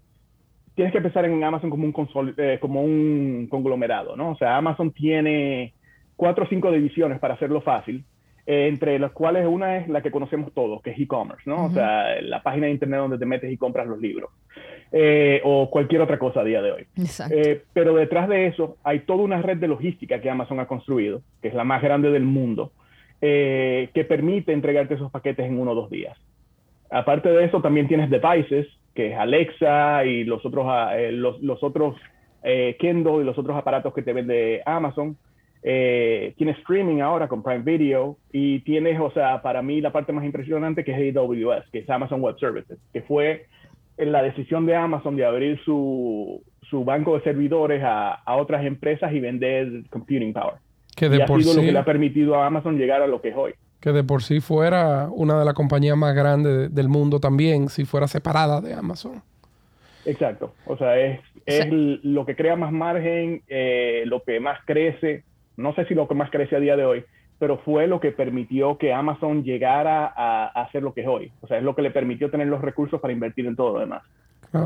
tienes 0.75 0.93
que 0.93 1.01
pensar 1.01 1.25
en 1.25 1.43
Amazon 1.43 1.69
como 1.69 1.85
un, 1.85 2.33
eh, 2.37 2.59
como 2.61 2.83
un 2.83 3.47
conglomerado, 3.49 4.15
¿no? 4.15 4.31
O 4.31 4.35
sea, 4.35 4.57
Amazon 4.57 4.91
tiene 4.91 5.73
cuatro 6.15 6.43
o 6.43 6.47
cinco 6.47 6.71
divisiones 6.71 7.19
para 7.19 7.33
hacerlo 7.33 7.61
fácil, 7.61 8.03
eh, 8.45 8.67
entre 8.67 8.99
las 8.99 9.11
cuales 9.11 9.45
una 9.47 9.77
es 9.77 9.87
la 9.87 10.01
que 10.01 10.11
conocemos 10.11 10.53
todos, 10.53 10.81
que 10.81 10.91
es 10.91 10.99
e-commerce, 10.99 11.49
¿no? 11.49 11.65
O 11.65 11.71
sea, 11.71 12.21
la 12.21 12.43
página 12.43 12.67
de 12.67 12.73
internet 12.73 12.99
donde 12.99 13.17
te 13.17 13.25
metes 13.25 13.51
y 13.51 13.57
compras 13.57 13.87
los 13.87 13.99
libros, 13.99 14.31
eh, 14.91 15.41
o 15.43 15.69
cualquier 15.69 16.01
otra 16.01 16.19
cosa 16.19 16.41
a 16.41 16.43
día 16.43 16.61
de 16.61 16.71
hoy. 16.71 16.87
pero 17.73 17.95
detrás 17.95 18.29
de 18.29 18.47
eso 18.47 18.77
hay 18.83 18.99
toda 18.99 19.23
una 19.23 19.41
red 19.41 19.57
de 19.57 19.67
logística 19.67 20.21
que 20.21 20.29
Amazon 20.29 20.59
ha 20.59 20.67
construido, 20.67 21.21
que 21.41 21.47
es 21.47 21.53
la 21.53 21.63
más 21.63 21.81
grande 21.81 22.11
del 22.11 22.23
mundo, 22.23 22.71
que 23.19 24.05
permite 24.07 24.53
entregarte 24.53 24.93
esos 24.93 25.11
paquetes 25.11 25.47
en 25.47 25.57
uno 25.57 25.71
o 25.71 25.75
dos 25.75 25.89
días. 25.89 26.15
Aparte 26.91 27.29
de 27.29 27.45
eso, 27.45 27.59
también 27.61 27.87
tienes 27.87 28.09
devices 28.11 28.67
que 28.95 29.11
es 29.11 29.17
Alexa 29.17 30.05
y 30.05 30.23
los 30.23 30.43
otros, 30.45 30.65
ah, 30.69 30.97
eh, 30.97 31.11
los, 31.11 31.41
los, 31.41 31.61
otros 31.61 31.95
eh, 32.41 32.77
Kindle 32.79 33.21
y 33.21 33.25
los 33.25 33.37
otros 33.37 33.55
aparatos 33.57 33.93
que 33.93 34.01
te 34.01 34.13
vende 34.13 34.63
Amazon. 34.65 35.17
Eh, 35.67 36.35
tienes 36.37 36.59
streaming 36.59 37.01
ahora 37.01 37.27
con 37.27 37.41
Prime 37.41 37.63
Video 37.63 38.17
y 38.31 38.59
tienes, 38.59 38.99
o 38.99 39.09
sea, 39.09 39.41
para 39.41 39.63
mí 39.63 39.81
la 39.81 39.91
parte 39.91 40.13
más 40.13 40.23
impresionante 40.23 40.83
que 40.83 40.91
es 40.91 41.17
AWS, 41.17 41.71
que 41.71 41.79
es 41.79 41.89
Amazon 41.89 42.21
Web 42.21 42.37
Services, 42.39 42.77
que 42.93 43.01
fue 43.01 43.47
la 43.97 44.21
decisión 44.21 44.67
de 44.67 44.75
Amazon 44.75 45.15
de 45.15 45.25
abrir 45.25 45.59
su, 45.65 46.43
su 46.69 46.85
banco 46.85 47.17
de 47.17 47.23
servidores 47.23 47.81
a, 47.83 48.13
a, 48.13 48.35
otras 48.35 48.63
empresas 48.63 49.11
y 49.11 49.19
vender 49.19 49.85
computing 49.89 50.33
power. 50.33 50.57
Que 50.95 51.09
de 51.09 51.17
y 51.17 51.21
ha 51.21 51.27
sido 51.27 51.55
lo 51.55 51.61
que 51.61 51.71
le 51.71 51.79
ha 51.79 51.85
permitido 51.85 52.35
a 52.35 52.45
Amazon 52.45 52.77
llegar 52.77 53.01
a 53.01 53.07
lo 53.07 53.19
que 53.19 53.29
es 53.29 53.35
hoy 53.35 53.53
que 53.79 53.91
de 53.91 54.03
por 54.03 54.23
sí 54.23 54.39
fuera 54.39 55.09
una 55.11 55.37
de 55.37 55.45
las 55.45 55.53
compañías 55.53 55.95
más 55.95 56.15
grandes 56.15 56.73
del 56.73 56.89
mundo 56.89 57.19
también, 57.19 57.69
si 57.69 57.85
fuera 57.85 58.07
separada 58.07 58.59
de 58.59 58.73
Amazon. 58.73 59.21
Exacto, 60.05 60.55
o 60.65 60.75
sea, 60.75 60.97
es, 60.99 61.19
es 61.45 61.67
lo 61.71 62.25
que 62.25 62.35
crea 62.35 62.55
más 62.55 62.71
margen, 62.71 63.43
eh, 63.47 64.01
lo 64.07 64.23
que 64.23 64.39
más 64.39 64.57
crece, 64.65 65.23
no 65.57 65.73
sé 65.75 65.85
si 65.85 65.93
lo 65.93 66.07
que 66.07 66.15
más 66.15 66.29
crece 66.29 66.55
a 66.55 66.59
día 66.59 66.75
de 66.75 66.85
hoy, 66.85 67.05
pero 67.39 67.57
fue 67.59 67.87
lo 67.87 67.99
que 67.99 68.11
permitió 68.11 68.77
que 68.77 68.93
Amazon 68.93 69.43
llegara 69.43 70.11
a, 70.15 70.47
hacer 70.63 70.83
lo 70.83 70.93
que 70.93 71.01
es 71.01 71.07
hoy. 71.07 71.31
O 71.41 71.47
sea, 71.47 71.57
es 71.57 71.63
lo 71.63 71.75
que 71.75 71.81
le 71.81 71.91
permitió 71.91 72.29
tener 72.29 72.47
los 72.47 72.61
recursos 72.61 73.01
para 73.01 73.13
invertir 73.13 73.45
en 73.45 73.55
todo 73.55 73.73
lo 73.73 73.79
demás. 73.79 74.03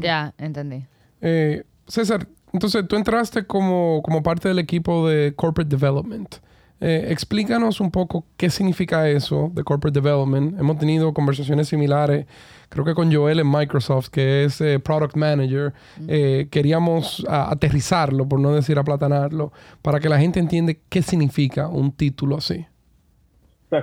Ya, 0.02 0.34
entendí. 0.38 0.86
Eh, 1.22 1.64
César, 1.88 2.28
entonces 2.54 2.88
tú 2.88 2.96
entraste 2.96 3.46
como, 3.46 4.02
como 4.04 4.22
parte 4.22 4.48
del 4.50 4.60
equipo 4.60 5.08
de 5.08 5.34
Corporate 5.36 5.70
Development. 5.70 6.36
Eh, 6.82 7.08
explícanos 7.10 7.82
un 7.82 7.92
poco 7.92 8.26
qué 8.38 8.50
significa 8.50 9.10
eso 9.10 9.52
de 9.54 9.64
Corporate 9.64 10.00
Development. 10.00 10.58
Hemos 10.58 10.78
tenido 10.78 11.14
conversaciones 11.14 11.68
similares, 11.68 12.26
creo 12.70 12.86
que 12.86 12.94
con 12.94 13.14
Joel 13.14 13.40
en 13.40 13.52
Microsoft, 13.52 14.10
que 14.10 14.46
es 14.46 14.62
eh, 14.62 14.80
Product 14.80 15.16
Manager. 15.16 15.74
Eh, 16.08 16.48
queríamos 16.50 17.26
aterrizarlo, 17.28 18.28
por 18.28 18.40
no 18.40 18.54
decir 18.54 18.80
aplatanarlo, 18.80 19.52
para 19.82 20.00
que 20.00 20.08
la 20.08 20.20
gente 20.20 20.40
entienda 20.40 20.74
qué 20.90 21.02
significa 21.02 21.68
un 21.68 21.92
título 21.92 22.38
así. 22.38 22.66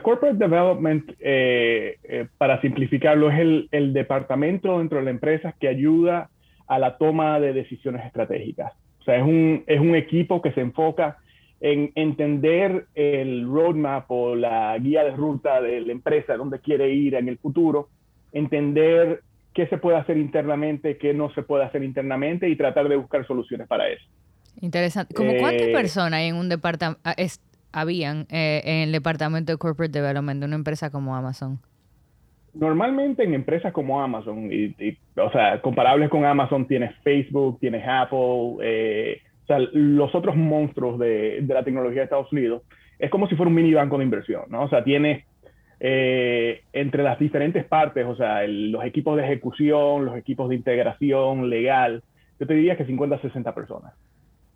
corporate 0.02 0.38
Development, 0.38 1.12
para 2.38 2.60
simplificarlo, 2.62 3.30
es 3.30 3.38
el, 3.38 3.68
el 3.72 3.92
departamento 3.92 4.78
dentro 4.78 4.98
de 4.98 5.04
la 5.04 5.10
empresa 5.10 5.54
que 5.60 5.68
ayuda 5.68 6.30
a 6.66 6.78
la 6.78 6.96
toma 6.96 7.38
de 7.40 7.52
decisiones 7.52 8.06
estratégicas. 8.06 8.72
O 9.00 9.04
sea, 9.04 9.16
es 9.18 9.22
un, 9.22 9.62
es 9.66 9.80
un 9.80 9.94
equipo 9.94 10.42
que 10.42 10.50
se 10.52 10.60
enfoca 10.60 11.18
en 11.66 11.90
entender 11.96 12.86
el 12.94 13.44
roadmap 13.44 14.08
o 14.08 14.36
la 14.36 14.78
guía 14.78 15.02
de 15.02 15.10
ruta 15.10 15.60
de 15.60 15.80
la 15.80 15.90
empresa, 15.90 16.36
dónde 16.36 16.60
quiere 16.60 16.92
ir 16.92 17.16
en 17.16 17.26
el 17.26 17.38
futuro, 17.38 17.88
entender 18.32 19.22
qué 19.52 19.66
se 19.66 19.76
puede 19.76 19.96
hacer 19.96 20.16
internamente, 20.16 20.96
qué 20.96 21.12
no 21.12 21.28
se 21.34 21.42
puede 21.42 21.64
hacer 21.64 21.82
internamente 21.82 22.48
y 22.48 22.54
tratar 22.54 22.88
de 22.88 22.94
buscar 22.94 23.26
soluciones 23.26 23.66
para 23.66 23.88
eso. 23.88 24.04
Interesante. 24.60 25.12
¿Cómo 25.12 25.32
cuántas 25.40 25.66
eh, 25.66 25.72
personas 25.72 26.20
hay 26.20 26.28
en 26.28 26.36
un 26.36 26.48
departamento, 26.48 27.00
ah, 27.02 27.16
habían 27.72 28.28
eh, 28.30 28.62
en 28.64 28.76
el 28.82 28.92
departamento 28.92 29.50
de 29.50 29.58
Corporate 29.58 29.98
Development 29.98 30.38
de 30.38 30.46
una 30.46 30.56
empresa 30.56 30.90
como 30.90 31.16
Amazon? 31.16 31.58
Normalmente 32.54 33.24
en 33.24 33.34
empresas 33.34 33.72
como 33.72 34.00
Amazon, 34.00 34.52
y, 34.52 34.96
o 35.16 35.32
sea, 35.32 35.60
comparables 35.60 36.10
con 36.10 36.24
Amazon, 36.24 36.64
tienes 36.68 36.94
Facebook, 37.02 37.58
tienes 37.58 37.84
Apple, 37.86 38.58
eh, 38.62 39.20
o 39.46 39.48
sea, 39.48 39.60
los 39.72 40.12
otros 40.12 40.34
monstruos 40.34 40.98
de, 40.98 41.40
de, 41.40 41.54
la 41.54 41.62
tecnología 41.62 42.00
de 42.00 42.04
Estados 42.04 42.32
Unidos, 42.32 42.62
es 42.98 43.10
como 43.10 43.28
si 43.28 43.36
fuera 43.36 43.48
un 43.48 43.54
mini 43.54 43.72
banco 43.72 43.96
de 43.96 44.04
inversión, 44.04 44.42
¿no? 44.48 44.64
O 44.64 44.68
sea, 44.68 44.82
tiene 44.82 45.24
eh, 45.78 46.62
entre 46.72 47.04
las 47.04 47.16
diferentes 47.20 47.64
partes, 47.64 48.04
o 48.06 48.16
sea, 48.16 48.44
los 48.44 48.84
equipos 48.84 49.16
de 49.16 49.22
ejecución, 49.22 50.04
los 50.04 50.16
equipos 50.16 50.48
de 50.48 50.56
integración 50.56 51.48
legal, 51.48 52.02
yo 52.40 52.46
te 52.48 52.54
diría 52.54 52.76
que 52.76 52.86
50 52.86 53.20
60 53.20 53.54
personas. 53.54 53.94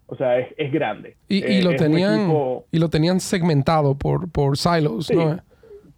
O 0.07 0.17
sea, 0.17 0.41
es, 0.41 0.49
es 0.57 0.73
grande. 0.73 1.17
Y, 1.29 1.45
y 1.45 1.63
lo 1.63 1.77
tenían, 1.77 2.33
y 2.73 2.79
lo 2.81 2.89
tenían 2.89 3.21
segmentado 3.21 3.97
por, 3.97 4.29
por 4.33 4.59
silos, 4.59 5.09
¿no? 5.13 5.39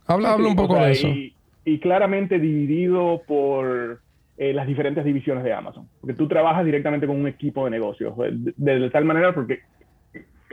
Habla, 0.06 0.32
habla 0.32 0.48
un 0.48 0.56
poco 0.56 0.76
de 0.76 0.90
eso. 0.90 1.08
Y, 1.08 1.34
y 1.64 1.78
claramente 1.78 2.38
dividido 2.38 3.22
por 3.26 4.00
eh, 4.42 4.52
las 4.52 4.66
diferentes 4.66 5.04
divisiones 5.04 5.44
de 5.44 5.52
Amazon. 5.52 5.86
Porque 6.00 6.14
tú 6.14 6.26
trabajas 6.26 6.64
directamente 6.64 7.06
con 7.06 7.14
un 7.16 7.28
equipo 7.28 7.64
de 7.64 7.70
negocios. 7.70 8.12
Eh, 8.24 8.30
de, 8.32 8.90
tal 8.90 9.04
manera, 9.04 9.32
porque 9.32 9.60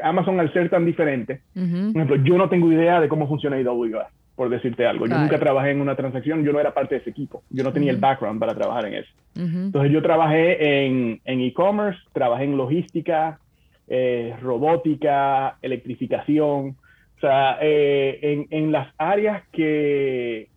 Amazon, 0.04 0.40
al 0.40 0.54
ser 0.54 0.70
tan 0.70 0.86
diferente, 0.86 1.42
por 1.56 1.64
ejemplo, 1.64 2.16
yo 2.18 2.38
no 2.38 2.50
tengo 2.50 2.72
idea 2.72 3.02
de 3.02 3.10
cómo 3.10 3.28
funciona 3.28 3.58
AWS, 3.58 4.06
por 4.36 4.50
decirte 4.50 4.86
algo. 4.86 5.08
Yo 5.08 5.18
nunca 5.18 5.40
trabajé 5.40 5.72
en 5.72 5.82
una 5.82 5.96
transacción, 5.96 6.44
yo 6.44 6.54
no 6.54 6.60
era 6.60 6.72
parte 6.72 6.96
de 6.96 7.02
ese 7.02 7.10
equipo. 7.10 7.42
Yo 7.50 7.64
no 7.64 7.74
tenía 7.74 7.90
el 7.90 7.98
background 7.98 8.40
para 8.40 8.54
trabajar 8.54 8.86
en 8.86 8.94
eso. 8.94 9.12
Entonces, 9.36 9.92
yo 9.92 10.04
trabajé 10.04 10.86
en 10.86 11.20
e-commerce, 11.26 12.00
trabajé 12.14 12.44
en 12.44 12.58
logística, 12.58 13.40
eh, 13.88 14.36
robótica, 14.40 15.58
electrificación. 15.64 16.76
O 17.18 17.20
sea, 17.20 17.58
en, 17.60 18.46
en 18.52 18.72
las 18.72 18.94
áreas 19.00 19.42
que 19.52 20.48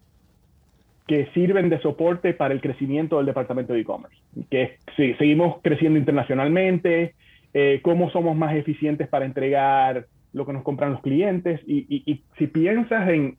que 1.07 1.27
sirven 1.35 1.69
de 1.69 1.81
soporte 1.81 2.33
para 2.33 2.55
el 2.55 2.61
crecimiento 2.61 3.17
del 3.17 3.27
departamento 3.27 3.73
de 3.73 3.81
e-commerce. 3.81 4.17
Que 4.51 4.79
seguimos 4.97 5.57
creciendo 5.63 5.99
internacionalmente, 5.99 7.15
eh, 7.55 7.81
cómo 7.83 8.11
somos 8.11 8.37
más 8.37 8.55
eficientes 8.55 9.09
para 9.09 9.25
entregar 9.25 10.07
lo 10.33 10.47
que 10.47 10.53
nos 10.53 10.63
compran 10.63 10.93
los 10.93 11.03
clientes. 11.03 11.61
Y, 11.67 12.23
si 12.39 12.47
piensas 12.47 13.09
en, 13.09 13.37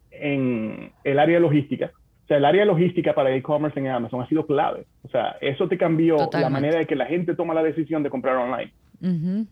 el 1.03 1.19
área 1.19 1.39
logística, 1.39 1.91
o 2.23 2.27
sea, 2.27 2.37
el 2.37 2.45
área 2.45 2.65
logística 2.65 3.13
para 3.13 3.35
e-commerce 3.35 3.79
en 3.79 3.87
Amazon 3.87 4.21
ha 4.21 4.27
sido 4.27 4.45
clave. 4.45 4.85
O 5.03 5.09
sea, 5.09 5.35
eso 5.41 5.67
te 5.67 5.77
cambió 5.77 6.17
la 6.31 6.49
manera 6.49 6.79
de 6.79 6.85
que 6.85 6.95
la 6.95 7.05
gente 7.05 7.35
toma 7.35 7.53
la 7.53 7.63
decisión 7.63 8.03
de 8.03 8.09
comprar 8.09 8.37
online. 8.37 8.71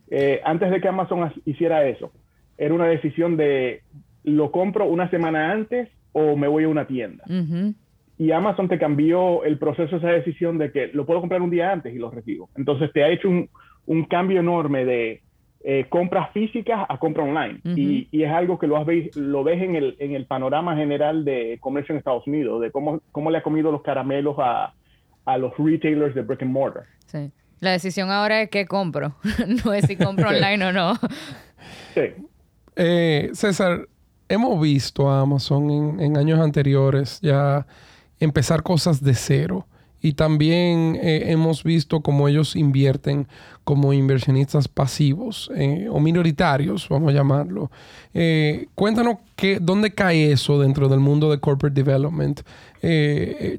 Eh, 0.10 0.40
antes 0.46 0.72
de 0.72 0.80
que 0.80 0.88
Amazon 0.88 1.34
hiciera 1.46 1.86
eso, 1.86 2.12
era 2.58 2.74
una 2.74 2.86
decisión 2.86 3.36
de 3.36 3.82
lo 4.24 4.52
compro 4.52 4.86
una 4.86 5.10
semana 5.10 5.52
antes 5.52 5.90
o 6.14 6.36
me 6.36 6.48
voy 6.48 6.66
a 6.66 6.70
una 6.70 6.86
tienda. 6.86 7.26
Y 8.22 8.32
Amazon 8.34 8.68
te 8.68 8.78
cambió 8.78 9.44
el 9.46 9.58
proceso, 9.58 9.96
esa 9.96 10.10
decisión 10.10 10.60
de 10.60 10.72
que 10.72 10.90
lo 10.94 11.08
puedo 11.08 11.22
comprar 11.22 11.42
un 11.42 11.50
día 11.50 11.72
antes 11.72 11.92
y 11.92 11.98
lo 11.98 12.12
recibo. 12.12 12.52
Entonces 12.56 12.94
te 12.94 13.04
ha 13.04 13.10
hecho 13.10 13.28
un, 13.28 13.50
un 13.88 14.06
cambio 14.06 14.40
enorme 14.40 14.86
de 14.86 15.24
eh, 15.64 15.88
compras 15.90 16.32
físicas 16.32 16.86
a 16.88 17.00
compra 17.00 17.24
online. 17.24 17.62
y, 17.64 18.08
y, 18.12 18.22
es 18.22 18.32
algo 18.32 18.60
que 18.60 18.68
lo, 18.68 18.78
has 18.78 18.86
lo 19.16 19.44
ves 19.44 19.64
en 19.64 19.76
el, 19.76 19.96
en 19.98 20.14
el 20.14 20.28
panorama 20.28 20.76
general 20.76 21.26
de 21.26 21.58
comercio 21.62 21.94
en 21.94 21.98
Estados 21.98 22.28
Unidos, 22.28 22.62
de 22.62 22.70
cómo, 22.70 23.02
cómo 23.12 23.32
le 23.32 23.40
ha 23.40 23.42
comido 23.42 23.72
los 23.72 23.82
caramelos 23.82 24.36
a, 24.38 24.76
a 25.26 25.38
los 25.40 25.58
retailers 25.58 26.14
de 26.14 26.22
brick 26.22 26.44
and 26.44 26.52
mortar. 26.52 26.84
Sí. 27.08 27.32
La 27.60 27.72
decisión 27.72 28.12
ahora 28.12 28.44
es 28.44 28.52
qué 28.52 28.68
compro, 28.68 29.16
no 29.66 29.74
es 29.74 29.88
si 29.88 29.96
compro 29.96 30.30
online 30.30 30.64
o 30.64 30.72
no. 30.72 30.94
Sí. 31.96 32.02
Eh, 32.76 33.32
César, 33.34 33.88
hemos 34.30 34.62
visto 34.62 35.10
a 35.10 35.22
Amazon 35.22 35.72
en, 35.72 36.00
en, 36.00 36.18
años 36.18 36.40
anteriores 36.40 37.20
ya 37.20 37.66
empezar 38.22 38.64
cosas 38.64 39.04
de 39.04 39.14
cero. 39.14 39.68
Y 40.04 40.14
también 40.14 40.98
eh, 41.00 41.26
hemos 41.28 41.64
visto 41.64 42.02
cómo 42.02 42.28
ellos 42.28 42.56
invierten 42.56 43.28
como 43.64 43.94
inversionistas 43.94 44.68
pasivos 44.68 45.52
eh, 45.56 45.88
o 45.92 46.00
minoritarios, 46.00 46.90
vamos 46.90 47.12
a 47.12 47.14
llamarlo. 47.14 47.70
Eh, 48.16 48.68
cuéntanos 48.74 49.18
qué, 49.36 49.60
dónde 49.62 49.94
cae 49.94 50.32
eso 50.32 50.60
dentro 50.60 50.90
del 50.90 51.00
mundo 51.00 51.30
de 51.30 51.40
corporate 51.40 51.80
development, 51.80 52.42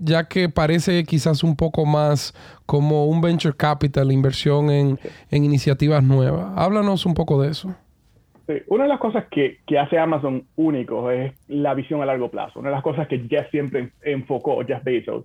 ya 0.01 0.25
que 0.25 0.49
parece 0.49 1.05
quizás 1.05 1.45
un 1.45 1.55
poco 1.55 1.87
más 1.87 2.35
como 2.67 3.07
un 3.07 3.21
venture 3.21 3.57
capital, 3.57 4.11
inversión 4.11 4.69
en, 4.69 4.99
en 5.31 5.45
iniciativas 5.45 6.03
nuevas. 6.03 6.53
Háblanos 6.57 7.07
un 7.07 7.15
poco 7.15 7.41
de 7.41 7.53
eso. 7.53 7.73
Una 8.69 8.85
de 8.85 8.89
las 8.89 9.01
cosas 9.01 9.27
que, 9.31 9.59
que, 9.67 9.79
hace 9.79 9.99
Amazon 9.99 10.45
único 10.57 11.11
es 11.11 11.33
la 11.49 11.75
visión 11.75 12.03
a 12.03 12.07
largo 12.07 12.31
plazo. 12.31 12.61
Una 12.61 12.71
de 12.71 12.77
las 12.77 12.83
cosas 12.83 13.09
que 13.09 13.21
Jeff 13.29 13.51
siempre 13.51 13.91
enfocó, 14.03 14.65
Jeff 14.65 14.83
Bezos, 14.83 15.25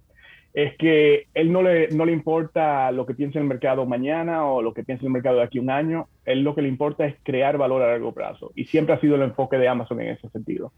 es 0.54 0.76
que 0.78 1.28
él 1.36 1.52
no 1.52 1.62
le, 1.62 1.90
no 1.90 2.04
le 2.04 2.12
importa 2.12 2.92
lo 2.92 3.06
que 3.06 3.14
piense 3.14 3.38
el 3.38 3.46
mercado 3.46 3.86
mañana 3.86 4.46
o 4.46 4.64
lo 4.64 4.74
que 4.74 4.84
piense 4.84 5.06
el 5.06 5.12
mercado 5.12 5.38
de 5.38 5.44
aquí 5.44 5.60
un 5.60 5.70
año, 5.70 6.08
él 6.26 6.42
lo 6.42 6.56
que 6.56 6.64
le 6.64 6.68
importa 6.68 7.06
es 7.06 7.16
crear 7.22 7.60
valor 7.60 7.84
a 7.84 7.88
largo 7.88 8.12
plazo 8.12 8.52
y 8.56 8.66
siempre 8.66 8.96
ha 8.96 9.00
sido 9.00 9.16
el 9.18 9.22
enfoque 9.22 9.58
de 9.58 9.68
Amazon 9.68 10.02
en 10.02 10.08
ese 10.10 10.30
sentido. 10.30 10.72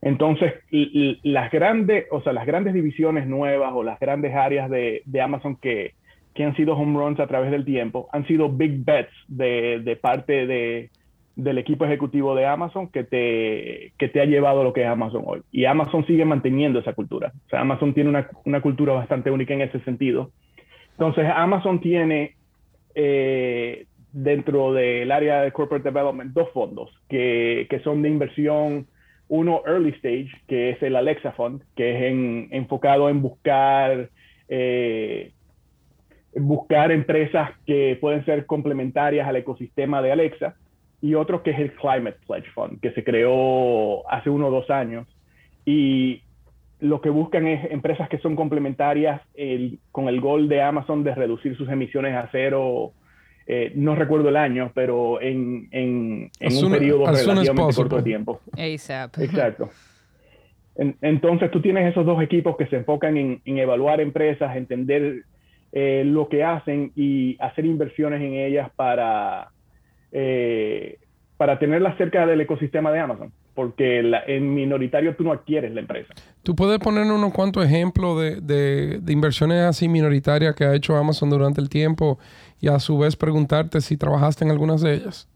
Entonces, 0.00 0.54
las 1.22 1.50
grandes, 1.50 2.06
o 2.10 2.22
sea, 2.22 2.32
las 2.32 2.46
grandes 2.46 2.72
divisiones 2.72 3.26
nuevas 3.26 3.72
o 3.74 3.82
las 3.82 4.00
grandes 4.00 4.34
áreas 4.34 4.70
de, 4.70 5.02
de 5.04 5.20
Amazon 5.20 5.56
que, 5.56 5.92
que, 6.34 6.44
han 6.44 6.56
sido 6.56 6.74
home 6.74 6.98
runs 6.98 7.20
a 7.20 7.26
través 7.26 7.50
del 7.50 7.66
tiempo 7.66 8.08
han 8.12 8.26
sido 8.26 8.48
big 8.48 8.84
bets 8.84 9.12
de, 9.26 9.80
de 9.84 9.96
parte 9.96 10.46
de, 10.46 10.90
del 11.38 11.58
equipo 11.58 11.84
ejecutivo 11.84 12.34
de 12.34 12.46
Amazon 12.46 12.88
que 12.88 13.04
te, 13.04 13.92
que 13.96 14.08
te 14.08 14.20
ha 14.20 14.24
llevado 14.24 14.64
lo 14.64 14.72
que 14.72 14.82
es 14.82 14.88
Amazon 14.88 15.22
hoy. 15.24 15.40
Y 15.52 15.66
Amazon 15.66 16.04
sigue 16.04 16.24
manteniendo 16.24 16.80
esa 16.80 16.94
cultura. 16.94 17.32
O 17.46 17.48
sea, 17.48 17.60
Amazon 17.60 17.94
tiene 17.94 18.10
una, 18.10 18.28
una 18.44 18.60
cultura 18.60 18.92
bastante 18.92 19.30
única 19.30 19.54
en 19.54 19.60
ese 19.60 19.78
sentido. 19.84 20.32
Entonces, 20.90 21.26
Amazon 21.32 21.80
tiene 21.80 22.34
eh, 22.96 23.86
dentro 24.12 24.72
del 24.72 25.12
área 25.12 25.42
de 25.42 25.52
Corporate 25.52 25.88
Development 25.88 26.32
dos 26.32 26.50
fondos 26.50 26.90
que, 27.08 27.68
que, 27.70 27.78
son 27.80 28.02
de 28.02 28.08
inversión. 28.08 28.88
Uno, 29.28 29.62
Early 29.64 29.90
Stage, 29.90 30.32
que 30.48 30.70
es 30.70 30.82
el 30.82 30.96
Alexa 30.96 31.30
Fund, 31.32 31.62
que 31.76 31.96
es 31.96 32.02
en, 32.10 32.48
enfocado 32.50 33.08
en 33.08 33.22
buscar... 33.22 34.10
Eh, 34.48 35.32
buscar 36.34 36.92
empresas 36.92 37.50
que 37.64 37.96
pueden 38.00 38.24
ser 38.24 38.44
complementarias 38.44 39.26
al 39.26 39.36
ecosistema 39.36 40.02
de 40.02 40.12
Alexa 40.12 40.56
y 41.00 41.14
otro 41.14 41.42
que 41.42 41.50
es 41.50 41.58
el 41.58 41.72
Climate 41.74 42.18
Pledge 42.26 42.50
Fund, 42.54 42.80
que 42.80 42.92
se 42.92 43.04
creó 43.04 44.08
hace 44.10 44.30
uno 44.30 44.48
o 44.48 44.50
dos 44.50 44.68
años. 44.70 45.06
Y 45.64 46.22
lo 46.80 47.00
que 47.00 47.10
buscan 47.10 47.46
es 47.46 47.70
empresas 47.70 48.08
que 48.08 48.18
son 48.18 48.36
complementarias 48.36 49.20
con 49.92 50.08
el 50.08 50.20
gol 50.20 50.48
de 50.48 50.62
Amazon 50.62 51.04
de 51.04 51.14
reducir 51.14 51.56
sus 51.56 51.68
emisiones 51.68 52.14
a 52.14 52.28
cero, 52.32 52.92
eh, 53.46 53.72
no 53.74 53.94
recuerdo 53.94 54.28
el 54.28 54.36
año, 54.36 54.72
pero 54.74 55.20
en, 55.20 55.68
en, 55.70 56.30
un 56.40 56.70
periodo 56.70 57.06
relativamente 57.06 57.74
corto 57.74 57.96
de 57.96 58.02
tiempo. 58.02 58.40
ASAP. 58.52 59.18
Exacto. 59.20 59.70
entonces 60.76 61.50
tú 61.50 61.60
tienes 61.62 61.90
esos 61.90 62.04
dos 62.04 62.22
equipos 62.22 62.56
que 62.56 62.66
se 62.66 62.76
enfocan 62.76 63.16
en, 63.16 63.40
evaluar 63.44 64.00
empresas, 64.00 64.54
entender 64.54 65.24
eh, 65.72 66.02
lo 66.04 66.28
que 66.28 66.44
hacen 66.44 66.92
y 66.94 67.36
hacer 67.40 67.64
inversiones 67.64 68.20
en 68.20 68.34
ellas 68.34 68.70
para 68.76 69.50
eh, 70.12 70.98
para 71.36 71.58
tenerla 71.58 71.96
cerca 71.96 72.26
del 72.26 72.40
ecosistema 72.40 72.90
de 72.90 72.98
Amazon, 72.98 73.32
porque 73.54 74.00
en 74.26 74.54
minoritario 74.54 75.14
tú 75.14 75.24
no 75.24 75.32
adquieres 75.32 75.72
la 75.72 75.80
empresa. 75.80 76.12
¿Tú 76.42 76.56
puedes 76.56 76.78
poner 76.80 77.04
unos 77.04 77.32
cuantos 77.32 77.64
ejemplos 77.64 78.20
de, 78.20 79.00
inversiones 79.06 79.62
así 79.62 79.88
minoritarias 79.88 80.54
que 80.54 80.64
ha 80.64 80.74
hecho 80.74 80.96
Amazon 80.96 81.30
durante 81.30 81.60
el 81.60 81.68
tiempo 81.68 82.18
y 82.60 82.68
a 82.68 82.78
su 82.80 82.98
vez 82.98 83.16
preguntarte 83.16 83.80
si 83.80 83.96
trabajaste 83.96 84.44
en 84.44 84.50
algunas 84.50 84.80
de 84.82 84.94
ellas? 84.94 85.28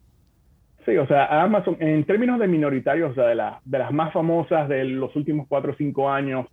Sí, 0.84 0.96
o 0.96 1.06
sea, 1.06 1.42
Amazon, 1.42 1.76
en 1.78 2.02
términos 2.04 2.40
de 2.40 2.48
minoritarios, 2.48 3.12
o 3.12 3.14
sea, 3.14 3.26
de, 3.26 3.40
de 3.64 3.78
las 3.78 3.92
más 3.92 4.12
famosas 4.12 4.68
de 4.68 4.84
los 4.84 5.14
últimos 5.14 5.46
cuatro 5.46 5.72
o 5.72 5.76
cinco 5.76 6.10
años, 6.10 6.46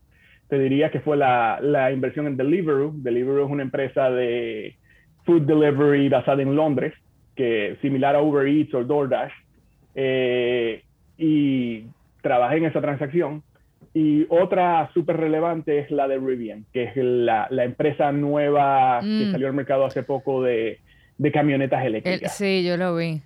te 0.50 0.60
diría 0.60 0.92
que 0.92 1.00
fue 1.00 1.18
la, 1.18 1.60
la 1.62 1.92
inversión 1.92 2.28
en 2.28 2.38
Deliveroo. 2.38 2.92
Deliveroo 2.96 3.46
es 3.46 3.52
una 3.52 3.64
empresa 3.64 4.12
de 4.12 4.76
food 5.26 5.44
delivery 5.44 6.10
basada 6.10 6.42
en 6.42 6.56
Londres, 6.56 6.94
que 7.40 7.78
similar 7.82 8.18
a 8.18 8.22
Uber 8.22 8.46
Eats 8.46 8.74
o 8.74 8.84
DoorDash, 8.84 9.32
eh, 9.96 10.84
y 11.18 11.86
trabajé 12.22 12.58
en 12.58 12.66
esa 12.66 12.82
transacción. 12.82 13.44
Y 13.94 14.26
otra 14.28 14.90
súper 14.94 15.16
relevante 15.16 15.80
es 15.80 15.90
la 15.90 16.10
de 16.10 16.18
Rivian, 16.20 16.66
que 16.74 16.84
es 16.84 16.92
la, 16.98 17.48
la 17.50 17.64
empresa 17.64 18.12
nueva 18.12 19.00
que 19.00 19.28
mm. 19.28 19.32
salió 19.32 19.48
al 19.48 19.54
mercado 19.54 19.86
hace 19.86 20.04
poco 20.04 20.44
de, 20.44 20.80
de 21.18 21.32
camionetas 21.32 21.86
eléctricas. 21.86 22.36
sí, 22.36 22.66
yo 22.66 22.76
lo 22.76 22.94
vi. 22.98 23.22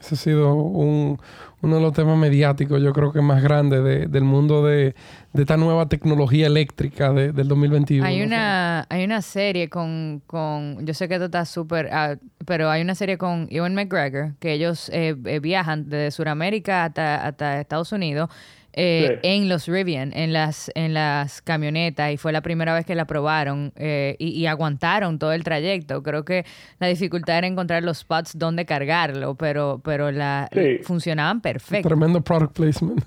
Ese 0.00 0.14
ha 0.14 0.18
sido 0.18 0.54
un, 0.54 1.18
uno 1.60 1.76
de 1.76 1.82
los 1.82 1.92
temas 1.92 2.16
mediáticos, 2.16 2.80
yo 2.80 2.92
creo 2.92 3.12
que 3.12 3.20
más 3.20 3.42
grande 3.42 4.06
del 4.06 4.24
mundo 4.24 4.64
de, 4.64 4.94
esta 5.34 5.56
nueva 5.56 5.88
tecnología 5.88 6.46
eléctrica 6.46 7.12
del 7.12 7.48
2021. 7.48 8.06
Hay 8.06 8.22
una, 8.22 8.86
hay 8.88 9.04
una 9.04 9.22
serie 9.22 9.68
con, 9.68 10.22
con, 10.26 10.86
yo 10.86 10.94
sé 10.94 11.08
que 11.08 11.14
esto 11.14 11.26
está 11.26 11.44
súper, 11.44 11.88
ah, 11.92 12.16
pero 12.46 12.70
hay 12.70 12.82
una 12.82 12.94
serie 12.94 13.18
con 13.18 13.48
Ewan 13.50 13.74
McGregor, 13.74 14.34
que 14.38 14.52
ellos 14.52 14.88
eh, 14.90 15.16
eh, 15.24 15.40
viajan 15.40 15.88
desde 15.88 16.12
Sudamérica 16.12 16.84
hasta, 16.84 17.26
hasta 17.26 17.60
Estados 17.60 17.90
Unidos 17.90 18.30
eh, 18.72 19.18
en 19.22 19.48
los 19.48 19.66
Rivian, 19.66 20.12
en 20.14 20.32
las, 20.32 20.70
en 20.74 20.94
las 20.94 21.42
camionetas, 21.42 22.12
y 22.12 22.16
fue 22.16 22.32
la 22.32 22.42
primera 22.42 22.74
vez 22.74 22.84
que 22.84 22.94
la 22.94 23.06
probaron 23.06 23.72
eh, 23.76 24.16
y, 24.18 24.46
aguantaron 24.46 25.18
todo 25.18 25.32
el 25.32 25.42
trayecto. 25.42 26.02
Creo 26.02 26.24
que 26.24 26.44
la 26.78 26.86
dificultad 26.86 27.38
era 27.38 27.46
encontrar 27.46 27.82
los 27.82 27.98
spots 27.98 28.38
donde 28.38 28.66
cargarlo, 28.66 29.34
pero, 29.34 29.80
pero 29.84 30.10
la, 30.10 30.48
funcionaban 30.82 31.40
perfecto. 31.40 31.88
Tremendo 31.88 32.20
product 32.20 32.56
placement. 32.56 33.04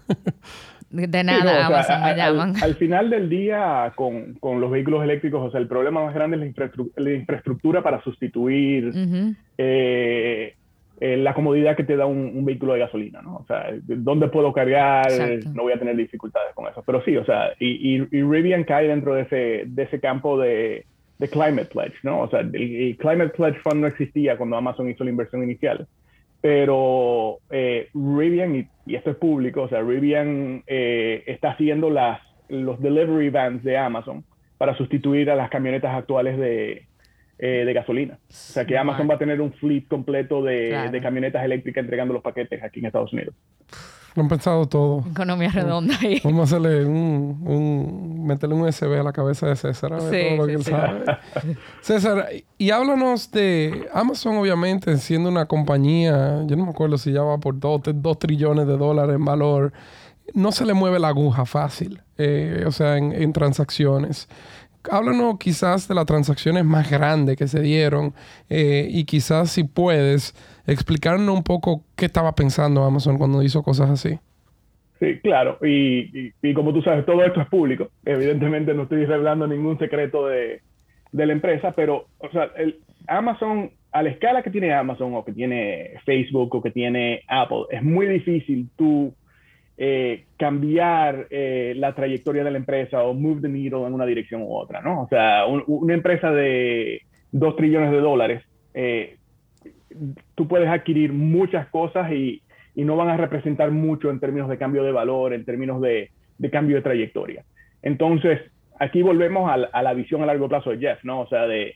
De 0.92 1.24
nada, 1.24 1.70
me 2.04 2.16
llaman. 2.18 2.54
Al, 2.62 2.76
final 2.76 3.10
del 3.10 3.30
día, 3.30 3.94
con, 3.96 4.34
con, 4.42 4.60
los 4.60 4.70
vehículos 4.70 5.02
eléctricos, 5.04 5.48
o 5.48 5.50
sea, 5.50 5.62
el 5.62 5.68
problema 5.68 6.04
más 6.04 6.14
grande 6.14 6.36
es 6.36 6.42
la, 6.98 7.14
infraestructura, 7.14 7.82
para 7.82 8.04
sustituir 8.04 8.92
eh, 9.58 10.54
la 11.02 11.34
comodidad 11.34 11.76
que 11.76 11.84
te 11.84 11.98
da 11.98 12.06
un, 12.06 12.46
vehículo 12.46 12.74
de 12.74 12.80
gasolina, 12.80 13.24
¿no? 13.24 13.38
O 13.38 13.46
sea, 13.48 13.72
¿dónde 13.82 14.28
puedo 14.28 14.54
cargar? 14.54 15.08
No 15.54 15.64
voy 15.64 15.74
a 15.74 15.80
tener 15.80 15.96
dificultades 15.96 16.54
con 16.54 16.68
eso. 16.68 16.84
Pero 16.86 17.04
sí, 17.04 17.18
o 17.18 17.26
sea, 17.26 17.54
y, 17.60 17.98
y, 17.98 18.22
Rivian 18.22 18.64
cae 18.64 18.88
dentro 18.88 19.16
de 19.16 19.24
ese, 19.24 19.64
de 19.66 19.84
ese 19.84 20.00
campo 20.00 20.38
de, 20.38 20.86
de 21.22 21.28
Climate 21.28 21.66
Pledge, 21.66 21.96
¿no? 22.04 22.22
O 22.22 22.30
sea, 22.30 22.40
el, 22.40 22.98
Climate 22.98 23.30
Pledge 23.30 23.60
Fund 23.62 23.82
no 23.82 23.88
existía 23.88 24.38
cuando 24.38 24.58
Amazon 24.58 24.90
hizo 24.90 25.04
la 25.04 25.12
inversión 25.12 25.44
inicial. 25.44 25.88
Pero 26.42 27.38
eh, 27.52 27.90
Rivian, 27.94 28.56
y, 28.56 28.96
esto 28.96 29.12
es 29.12 29.18
público, 29.18 29.62
o 29.62 29.70
sea, 29.70 29.82
Rivian 29.82 30.64
eh, 30.66 31.24
está 31.28 31.52
haciendo 31.52 31.92
las, 31.92 32.22
los 32.50 32.82
delivery 32.82 33.30
vans 33.30 33.64
de 33.64 33.78
Amazon 33.78 34.24
para 34.58 34.76
sustituir 34.76 35.30
a 35.30 35.36
las 35.36 35.52
camionetas 35.52 35.96
actuales 35.96 36.40
de, 36.40 36.88
eh, 37.44 37.66
de 37.66 37.74
gasolina. 37.74 38.20
O 38.30 38.34
sea 38.34 38.66
que 38.66 38.78
Amazon 38.78 39.10
va 39.10 39.16
a 39.16 39.18
tener 39.18 39.42
un 39.42 39.52
fleet 39.52 39.88
completo 39.88 40.44
de, 40.44 41.00
camionetas 41.02 41.44
eléctricas 41.44 41.82
entregando 41.82 42.14
los 42.14 42.22
paquetes 42.22 42.62
aquí 42.62 42.82
en 42.82 42.86
Estados 42.86 43.12
Unidos. 43.14 43.34
Lo 44.14 44.22
han 44.22 44.30
pensado 44.30 44.68
todo. 44.68 45.04
Economía 45.10 45.50
redonda 45.50 45.98
ahí. 46.00 46.22
Vamos 46.24 46.42
a 46.42 46.44
hacerle 46.44 46.86
un, 46.86 47.42
un 47.44 48.28
meterle 48.28 48.54
un 48.54 48.62
USB 48.62 49.00
a 49.00 49.02
la 49.02 49.12
cabeza 49.12 49.48
de 49.48 49.56
César 49.56 49.92
a 49.92 49.96
ver 49.98 50.28
todo 50.28 50.38
lo 50.38 50.46
que 50.46 50.54
él 50.54 50.64
sabe. 50.64 51.04
César, 51.82 52.30
y 52.60 52.70
háblanos 52.70 53.32
de 53.32 53.88
Amazon, 53.92 54.38
obviamente, 54.38 54.96
siendo 54.98 55.28
una 55.30 55.48
compañía, 55.48 56.44
yo 56.46 56.56
no 56.56 56.66
me 56.66 56.70
acuerdo 56.70 57.00
si 57.00 57.12
ya 57.12 57.24
va 57.24 57.40
por 57.40 57.60
dos, 57.60 57.82
dos 57.86 58.20
trillones 58.20 58.68
de 58.68 58.78
dólares 58.78 59.16
en 59.16 59.26
valor. 59.26 59.74
No 60.36 60.52
se 60.52 60.64
le 60.64 60.76
mueve 60.76 61.00
la 61.00 61.08
aguja 61.08 61.46
fácil, 61.48 62.02
eh, 62.20 62.66
o 62.68 62.72
sea, 62.72 62.98
en, 62.98 63.12
en 63.14 63.34
transacciones 63.34 64.30
háblanos 64.90 65.38
quizás 65.38 65.88
de 65.88 65.96
las 65.96 66.06
transacciones 66.06 66.66
más 66.66 66.90
grandes 66.90 67.38
que 67.38 67.48
se 67.48 67.62
dieron 67.62 68.14
eh, 68.50 68.88
y 68.90 69.06
quizás 69.06 69.52
si 69.52 69.64
puedes 69.64 70.34
explicarnos 70.66 71.36
un 71.36 71.44
poco 71.44 71.84
qué 71.96 72.06
estaba 72.06 72.34
pensando 72.34 72.84
Amazon 72.84 73.18
cuando 73.18 73.44
hizo 73.44 73.62
cosas 73.64 73.90
así. 73.90 74.20
Sí, 75.00 75.20
claro. 75.20 75.58
Y, 75.64 76.32
como 76.54 76.74
tú 76.74 76.82
sabes, 76.84 77.06
todo 77.06 77.24
esto 77.24 77.42
es 77.42 77.48
público. 77.48 77.90
Evidentemente 78.06 78.74
no 78.74 78.84
estoy 78.84 79.06
revelando 79.06 79.48
ningún 79.48 79.80
secreto 79.80 80.28
de, 80.28 80.62
la 81.12 81.34
empresa, 81.34 81.72
pero 81.72 82.06
o 82.20 82.30
sea, 82.30 82.52
Amazon, 83.08 83.72
a 83.92 84.04
la 84.04 84.10
escala 84.12 84.44
que 84.44 84.52
tiene 84.52 84.74
Amazon 84.74 85.16
o 85.16 85.26
que 85.26 85.34
tiene 85.34 85.94
Facebook 86.06 86.54
o 86.56 86.62
que 86.62 86.72
tiene 86.72 87.24
Apple, 87.28 87.64
es 87.72 87.82
muy 87.82 88.06
difícil 88.08 88.70
tú 88.78 89.14
eh, 89.78 90.26
cambiar 90.38 91.28
eh, 91.30 91.74
la 91.76 91.96
trayectoria 91.96 92.44
de 92.44 92.52
la 92.52 92.58
empresa 92.58 93.02
o 93.04 93.14
move 93.14 93.42
the 93.42 93.50
needle 93.50 93.88
en 93.88 93.94
una 93.94 94.06
dirección 94.06 94.44
u 94.44 94.54
otra, 94.54 94.82
¿no? 94.82 95.04
O 95.04 95.08
sea, 95.08 95.46
una 95.46 95.94
empresa 95.94 96.32
de 96.32 97.02
2 97.32 97.56
trillones 97.56 97.92
de 97.92 98.00
dólares, 98.00 98.44
eh, 98.74 99.18
tú 100.36 100.48
puedes 100.48 100.70
adquirir 100.70 101.14
muchas 101.14 101.68
cosas 101.70 102.12
y, 102.12 102.44
no 102.76 102.96
van 102.96 103.10
a 103.10 103.18
representar 103.18 103.70
mucho 103.72 104.10
en 104.10 104.20
términos 104.20 104.50
de 104.50 104.58
cambio 104.58 104.84
de 104.84 104.92
valor, 104.92 105.34
en 105.34 105.46
términos 105.46 105.82
de, 105.82 106.10
cambio 106.52 106.78
de 106.78 106.82
trayectoria. 106.82 107.44
Entonces, 107.82 108.40
aquí 108.80 109.02
volvemos 109.02 109.52
a, 109.52 109.82
la 109.82 109.94
visión 109.94 110.24
a 110.24 110.26
largo 110.26 110.48
plazo 110.48 110.72
de 110.72 110.78
Jeff, 110.80 111.04
¿no? 111.04 111.22
O 111.22 111.28
sea, 111.28 111.46
de 111.48 111.76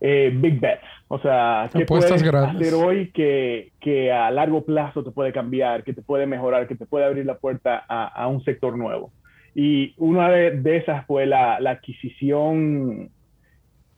big 0.00 0.60
bets. 0.60 0.84
O 1.14 1.18
sea, 1.18 1.68
¿qué 1.70 1.84
puedes 1.84 2.10
hacer 2.10 2.72
hoy 2.72 3.10
que, 3.12 4.10
a 4.10 4.30
largo 4.30 4.64
plazo 4.64 5.04
te 5.04 5.10
puede 5.10 5.30
cambiar, 5.30 5.84
que 5.84 5.92
te 5.92 6.00
puede 6.00 6.24
mejorar, 6.24 6.66
que 6.66 6.74
te 6.74 6.86
puede 6.86 7.04
abrir 7.04 7.26
la 7.26 7.36
puerta 7.36 7.84
a, 7.86 8.26
un 8.28 8.42
sector 8.44 8.78
nuevo? 8.78 9.12
Y 9.54 9.92
una 9.98 10.30
de, 10.30 10.76
esas 10.78 11.04
fue 11.04 11.26
la, 11.26 11.56
adquisición 11.56 13.10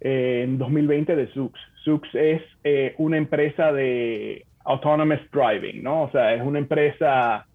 eh, 0.00 0.40
en 0.42 0.58
2020 0.58 1.14
de 1.14 1.28
Zoox. 1.28 1.56
Zoox 1.84 2.08
es 2.16 2.42
eh, 2.64 2.96
una 2.98 3.16
empresa 3.16 3.70
de 3.70 4.44
autonomous 4.64 5.20
driving, 5.30 5.84
¿no? 5.84 6.02
O 6.02 6.10
sea, 6.10 6.34
es 6.34 6.42
una 6.42 6.58
empresa 6.58 7.46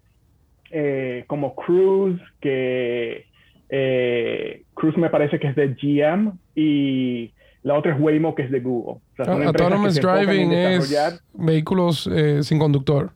eh, 0.70 1.24
como 1.26 1.54
Cruise, 1.54 2.22
que 2.40 3.26
Cruise 4.72 4.96
me 4.96 5.10
parece 5.10 5.38
que 5.38 5.48
es 5.48 5.54
de 5.54 5.74
GM 5.74 6.32
y 6.54 7.34
la 7.62 7.76
otra 7.76 7.94
es 7.94 8.00
Waymo, 8.00 8.34
que 8.34 8.42
es 8.42 8.50
de 8.50 8.60
Google. 8.60 9.00
Autonomous 9.18 10.00
Driving 10.00 10.52
es 10.52 11.22
vehículos 11.34 12.06
eh, 12.06 12.42
sin 12.42 12.58
conductor. 12.58 13.10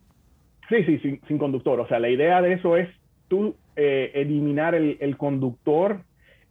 Sí, 0.68 0.84
sí, 0.84 1.20
sin, 1.26 1.38
conductor. 1.38 1.80
O 1.80 1.88
sea, 1.88 1.98
la 1.98 2.08
idea 2.08 2.40
de 2.42 2.54
eso 2.54 2.76
es 2.76 2.88
tú 3.28 3.54
eh, 3.76 4.12
eliminar 4.14 4.74
el, 4.74 5.16
conductor 5.16 6.00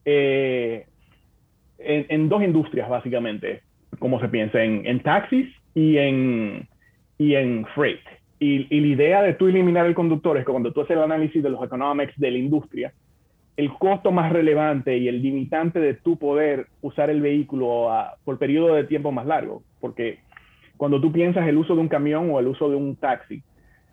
eh, 0.06 0.86
en, 1.80 2.30
dos 2.30 2.44
industrias, 2.44 2.90
básicamente, 2.90 3.62
como 4.00 4.20
se 4.20 4.28
piensa, 4.30 4.64
en, 4.64 5.02
taxis 5.02 5.50
y 5.74 5.98
en, 5.98 6.68
y 7.18 7.36
en 7.36 7.66
freight. 7.76 8.02
Y, 8.40 8.68
y, 8.76 8.82
la 8.82 8.88
idea 8.88 9.22
de 9.22 9.34
tú 9.34 9.48
eliminar 9.48 9.86
el 9.86 9.96
conductor 9.96 10.38
es 10.38 10.46
que 10.46 10.52
cuando 10.52 10.74
tú 10.74 10.82
haces 10.82 10.98
el 10.98 11.04
análisis 11.04 11.42
de 11.42 11.50
los 11.50 11.64
economics 11.64 12.14
de 12.18 12.32
la 12.32 12.38
industria, 12.38 12.94
el 13.56 13.72
costo 13.74 14.12
más 14.12 14.32
relevante 14.32 14.98
y 14.98 15.08
el 15.08 15.22
limitante 15.22 15.80
de 15.80 15.94
tu 15.94 16.18
poder 16.18 16.68
usar 16.82 17.10
el 17.10 17.22
vehículo 17.22 17.90
por 18.24 18.40
periodo 18.40 18.76
de 18.76 18.86
tiempo 18.86 19.12
más 19.12 19.26
largo, 19.26 19.64
porque 19.80 20.20
cuando 20.78 21.00
tú 21.00 21.12
piensas 21.12 21.48
el 21.48 21.58
uso 21.58 21.76
de 21.76 21.82
un 21.82 21.88
camión 21.88 22.32
o 22.32 22.40
el 22.40 22.48
uso 22.48 22.70
de 22.70 22.76
un 22.76 22.96
taxi, 22.96 23.44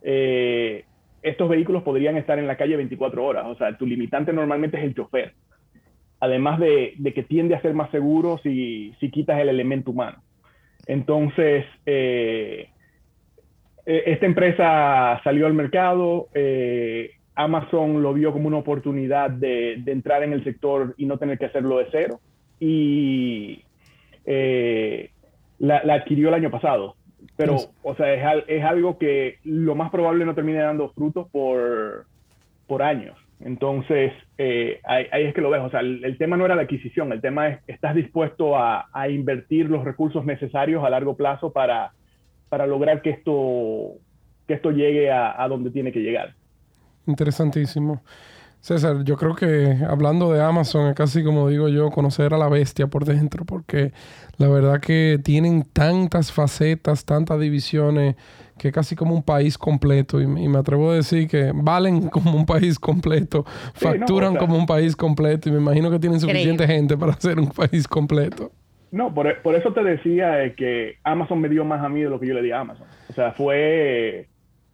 eh, 0.02 0.84
estos 1.22 1.48
vehículos 1.48 1.82
podrían 1.82 2.16
estar 2.16 2.38
en 2.38 2.46
la 2.46 2.56
calle 2.56 2.76
24 2.76 3.24
horas, 3.24 3.46
o 3.46 3.54
sea, 3.56 3.76
tu 3.76 3.86
limitante 3.86 4.32
normalmente 4.32 4.78
es 4.78 4.84
el 4.84 4.94
chofer, 4.94 5.34
además 6.20 6.58
de, 6.58 6.94
que 7.14 7.22
tiende 7.22 7.54
a 7.54 7.60
ser 7.60 7.74
más 7.74 7.90
seguro 7.90 8.38
si, 8.42 8.94
quitas 9.12 9.38
el 9.40 9.50
elemento 9.50 9.90
humano. 9.90 10.22
Entonces, 10.86 11.66
eh, 11.84 12.70
e, 13.84 14.02
esta 14.06 14.24
empresa 14.24 15.20
salió 15.22 15.46
al 15.46 15.52
mercado, 15.52 16.28
eh, 16.32 17.10
Amazon 17.42 18.02
lo 18.02 18.12
vio 18.12 18.32
como 18.32 18.48
una 18.48 18.58
oportunidad 18.58 19.30
de, 19.30 19.82
entrar 19.86 20.22
en 20.22 20.32
el 20.32 20.44
sector 20.44 20.94
y 20.98 21.06
no 21.06 21.18
tener 21.18 21.38
que 21.38 21.46
hacerlo 21.46 21.78
de 21.78 21.86
cero. 21.90 22.20
Y 22.58 23.64
eh, 24.26 25.10
la, 25.58 25.78
adquirió 25.78 26.28
el 26.28 26.34
año 26.34 26.50
pasado. 26.50 26.96
Pero, 27.36 27.56
o 27.82 27.94
sea, 27.94 28.12
es, 28.14 28.64
algo 28.64 28.98
que 28.98 29.38
lo 29.44 29.74
más 29.74 29.90
probable 29.90 30.26
no 30.26 30.34
termine 30.34 30.58
dando 30.58 30.90
frutos 30.90 31.28
por, 31.30 32.06
por 32.66 32.82
años. 32.82 33.16
Entonces, 33.40 34.12
eh, 34.36 34.80
ahí, 34.84 35.06
es 35.12 35.34
que 35.34 35.40
lo 35.40 35.48
ves. 35.48 35.62
O 35.62 35.70
sea, 35.70 35.80
el, 35.80 36.18
tema 36.18 36.36
no 36.36 36.44
era 36.44 36.54
la 36.54 36.62
adquisición, 36.62 37.12
el 37.12 37.22
tema 37.22 37.48
es, 37.48 37.60
¿estás 37.66 37.94
dispuesto 37.94 38.58
a, 38.58 38.86
invertir 39.08 39.70
los 39.70 39.84
recursos 39.84 40.26
necesarios 40.26 40.84
a 40.84 40.90
largo 40.90 41.16
plazo 41.16 41.52
para, 41.52 41.92
para 42.50 42.66
lograr 42.66 43.00
que 43.00 43.10
esto, 43.10 43.94
que 44.46 44.54
esto 44.54 44.70
llegue 44.72 45.10
a 45.10 45.46
donde 45.48 45.70
tiene 45.70 45.92
que 45.92 46.00
llegar? 46.00 46.34
Interesantísimo. 47.06 48.02
César, 48.60 49.04
yo 49.04 49.16
creo 49.16 49.34
que 49.34 49.78
hablando 49.88 50.30
de 50.32 50.42
Amazon 50.42 50.88
es 50.88 50.94
casi 50.94 51.24
como 51.24 51.48
digo 51.48 51.68
yo, 51.68 51.90
conocer 51.90 52.34
a 52.34 52.38
la 52.38 52.48
bestia 52.48 52.88
por 52.88 53.06
dentro, 53.06 53.46
porque 53.46 53.92
la 54.36 54.48
verdad 54.48 54.80
que 54.80 55.18
tienen 55.22 55.62
tantas 55.62 56.30
facetas, 56.30 57.06
tantas 57.06 57.40
divisiones, 57.40 58.16
que 58.58 58.70
casi 58.70 58.94
como 58.94 59.14
un 59.14 59.22
país 59.22 59.56
completo. 59.56 60.20
Y, 60.20 60.26
me 60.26 60.58
atrevo 60.58 60.90
a 60.90 60.96
decir 60.96 61.26
que 61.26 61.52
valen 61.54 62.08
como 62.10 62.36
un 62.36 62.44
país 62.44 62.78
completo, 62.78 63.44
facturan 63.72 64.36
como 64.36 64.56
un 64.56 64.66
país 64.66 64.94
completo, 64.94 65.48
y 65.48 65.52
me 65.52 65.58
imagino 65.58 65.90
que 65.90 65.98
tienen 65.98 66.20
suficiente 66.20 66.66
gente 66.66 66.96
para 66.98 67.14
ser 67.14 67.40
un 67.40 67.48
país 67.48 67.88
completo. 67.88 68.52
No, 68.92 69.14
por, 69.14 69.26
eso 69.28 69.72
te 69.72 69.82
decía 69.82 70.54
que 70.54 70.96
Amazon 71.04 71.40
me 71.40 71.48
dio 71.48 71.64
más 71.64 71.82
a 71.82 71.88
mí 71.88 72.02
de 72.02 72.10
lo 72.10 72.20
que 72.20 72.26
yo 72.26 72.34
le 72.34 72.42
di 72.42 72.50
a 72.50 72.60
Amazon. 72.60 72.86
O 73.08 73.12
sea, 73.14 73.32
fue 73.32 74.28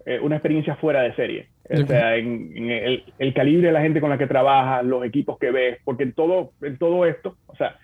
eh, 0.07 0.20
una 0.20 0.37
experiencia 0.37 0.74
fuera 0.77 1.03
de 1.03 1.14
serie. 1.14 1.49
O 1.69 1.87
sea, 1.87 2.17
en, 2.17 2.71
el, 3.19 3.35
calibre 3.35 3.69
de 3.69 3.73
la 3.73 3.81
gente 3.81 4.01
con 4.01 4.11
la 4.11 4.19
que 4.19 4.27
trabaja, 4.27 4.83
los 4.83 5.05
equipos 5.05 5.39
que 5.39 5.51
ves, 5.51 5.79
porque 5.85 6.05
en 6.05 6.12
todo, 6.12 6.53
en 6.62 6.79
todo 6.79 7.07
esto, 7.07 7.37
o 7.47 7.57
sea, 7.57 7.77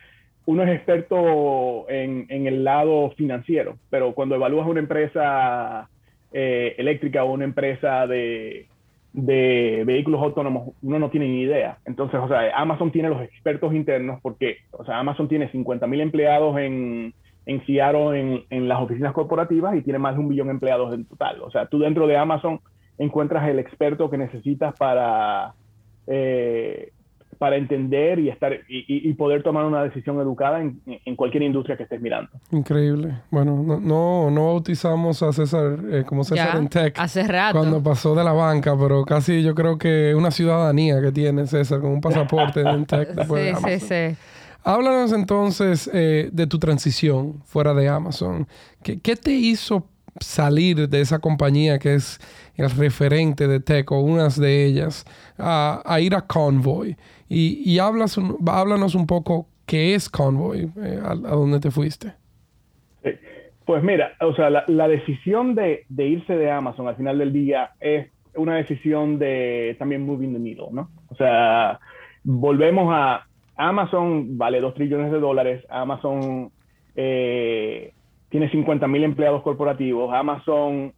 uno 0.47 0.63
es 0.65 0.71
experto 0.71 1.87
en, 1.89 2.27
el 2.29 2.65
lado 2.65 3.11
financiero, 3.17 3.77
pero 3.91 4.13
cuando 4.15 4.35
evalúas 4.35 4.67
una 4.67 4.81
empresa 4.81 5.89
eh, 6.33 6.75
eléctrica 6.79 7.25
o 7.25 7.33
una 7.33 7.45
empresa 7.45 8.07
de, 8.07 8.67
vehículos 9.13 10.23
autónomos, 10.23 10.75
uno 10.83 10.99
no 10.99 11.11
tiene 11.11 11.29
ni 11.29 11.43
idea. 11.43 11.79
Entonces, 11.85 12.21
o 12.21 12.29
sea, 12.29 12.57
Amazon 12.57 12.91
tiene 12.91 13.09
los 13.09 13.23
expertos 13.23 13.75
internos 13.75 14.21
porque, 14.23 14.59
o 14.73 14.85
sea, 14.85 14.99
Amazon 14.99 15.29
tiene 15.29 15.51
50 15.51 15.87
mil 15.87 16.01
empleados 16.01 16.59
en, 16.59 17.15
en 17.47 17.67
Seattle 17.67 18.19
en, 18.19 18.43
en, 18.51 18.69
las 18.69 18.81
oficinas 18.81 19.13
corporativas 19.13 19.77
y 19.77 19.83
tiene 19.83 19.99
más 19.99 20.15
de 20.15 20.21
un 20.21 20.29
billón 20.29 20.47
de 20.49 20.55
empleados 20.55 20.95
en 20.95 21.05
total. 21.05 21.43
O 21.43 21.51
sea, 21.51 21.67
tú 21.67 21.79
dentro 21.79 22.07
de 22.07 22.17
Amazon 22.17 22.61
encuentras 22.99 23.49
el 23.49 23.59
experto 23.59 24.11
que 24.11 24.19
necesitas 24.19 24.75
para, 24.77 25.55
eh, 26.07 26.93
para 27.39 27.57
entender 27.57 28.21
y, 28.21 28.29
estar, 28.29 28.53
y, 28.69 29.13
poder 29.15 29.43
tomar 29.43 29.65
una 29.65 29.83
decisión 29.83 30.21
educada 30.21 30.61
en, 30.61 31.17
cualquier 31.17 31.43
industria 31.43 31.77
que 31.77 31.83
estés 31.83 32.01
mirando. 32.01 32.31
Increíble. 32.53 33.21
Bueno, 33.31 33.81
no, 33.81 34.31
no, 34.31 34.47
bautizamos 34.47 35.23
a 35.23 35.33
César 35.33 35.79
eh, 35.91 36.05
como 36.07 36.23
César 36.23 36.57
en 36.57 36.69
Tech 36.69 36.95
hace 36.99 37.27
rato. 37.27 37.59
cuando 37.59 37.83
pasó 37.83 38.15
de 38.15 38.23
la 38.23 38.33
banca, 38.33 38.77
pero 38.79 39.05
casi 39.05 39.43
yo 39.43 39.55
creo 39.55 39.77
que 39.77 40.15
una 40.15 40.31
ciudadanía 40.31 41.01
que 41.01 41.11
tiene 41.11 41.47
César 41.47 41.81
con 41.81 41.91
un 41.91 42.01
pasaporte 42.01 42.61
en 42.61 42.87
Tech. 42.87 43.09
sí, 43.09 43.55
sí, 43.67 43.81
sí. 43.81 44.17
Háblanos 44.65 45.13
entonces 45.13 45.91
eh, 45.93 46.31
de 46.33 46.47
tu 46.47 46.61
transición 46.61 47.43
fuera 47.45 47.75
de 47.75 47.89
Amazon. 47.89 48.47
¿Qué, 48.85 49.01
¿Qué, 49.01 49.17
te 49.17 49.33
hizo 49.33 49.89
salir 50.21 50.89
de 50.89 51.01
esa 51.01 51.19
compañía 51.19 51.81
que 51.81 51.95
es 51.95 52.21
el 52.57 52.71
referente 52.71 53.49
de 53.49 53.61
tech 53.61 53.91
o 53.93 54.01
unas 54.01 54.39
de 54.39 54.67
ellas 54.67 55.05
a, 55.39 55.99
ir 56.01 56.15
a 56.15 56.23
Convoy. 56.23 56.97
Y, 57.29 57.63
y 57.65 57.79
hablas 57.79 58.19
háblanos 58.47 58.95
un 58.95 59.07
poco 59.07 59.47
qué 59.67 59.95
es 59.95 60.09
Convoy, 60.09 60.71
eh, 60.83 61.01
a, 61.03 61.15
dónde 61.15 61.61
te 61.61 61.71
fuiste. 61.71 62.13
Pues 63.65 63.83
mira, 63.83 64.13
o 64.21 64.35
sea, 64.35 64.51
la, 64.51 64.89
decisión 64.89 65.55
de, 65.55 65.87
irse 65.97 66.37
de 66.37 66.51
Amazon 66.51 66.89
al 66.89 66.97
final 66.97 67.19
del 67.19 67.33
día 67.33 67.71
es 67.81 68.09
una 68.35 68.57
decisión 68.57 69.19
de 69.19 69.77
también 69.79 70.05
moving 70.05 70.33
the 70.33 70.39
needle, 70.39 70.69
¿no? 70.73 70.91
O 71.09 71.15
sea, 71.15 71.79
volvemos 72.25 72.89
a, 72.93 73.27
Amazon 73.57 74.37
vale 74.37 74.61
2 74.61 74.75
trillones 74.75 75.13
de 75.13 75.21
dólares, 75.21 75.65
Amazon 75.69 76.51
eh, 76.97 77.93
tiene 78.31 78.51
50 78.51 78.89
mil 78.89 79.05
empleados 79.05 79.43
corporativos, 79.43 80.13
Amazon, 80.13 80.93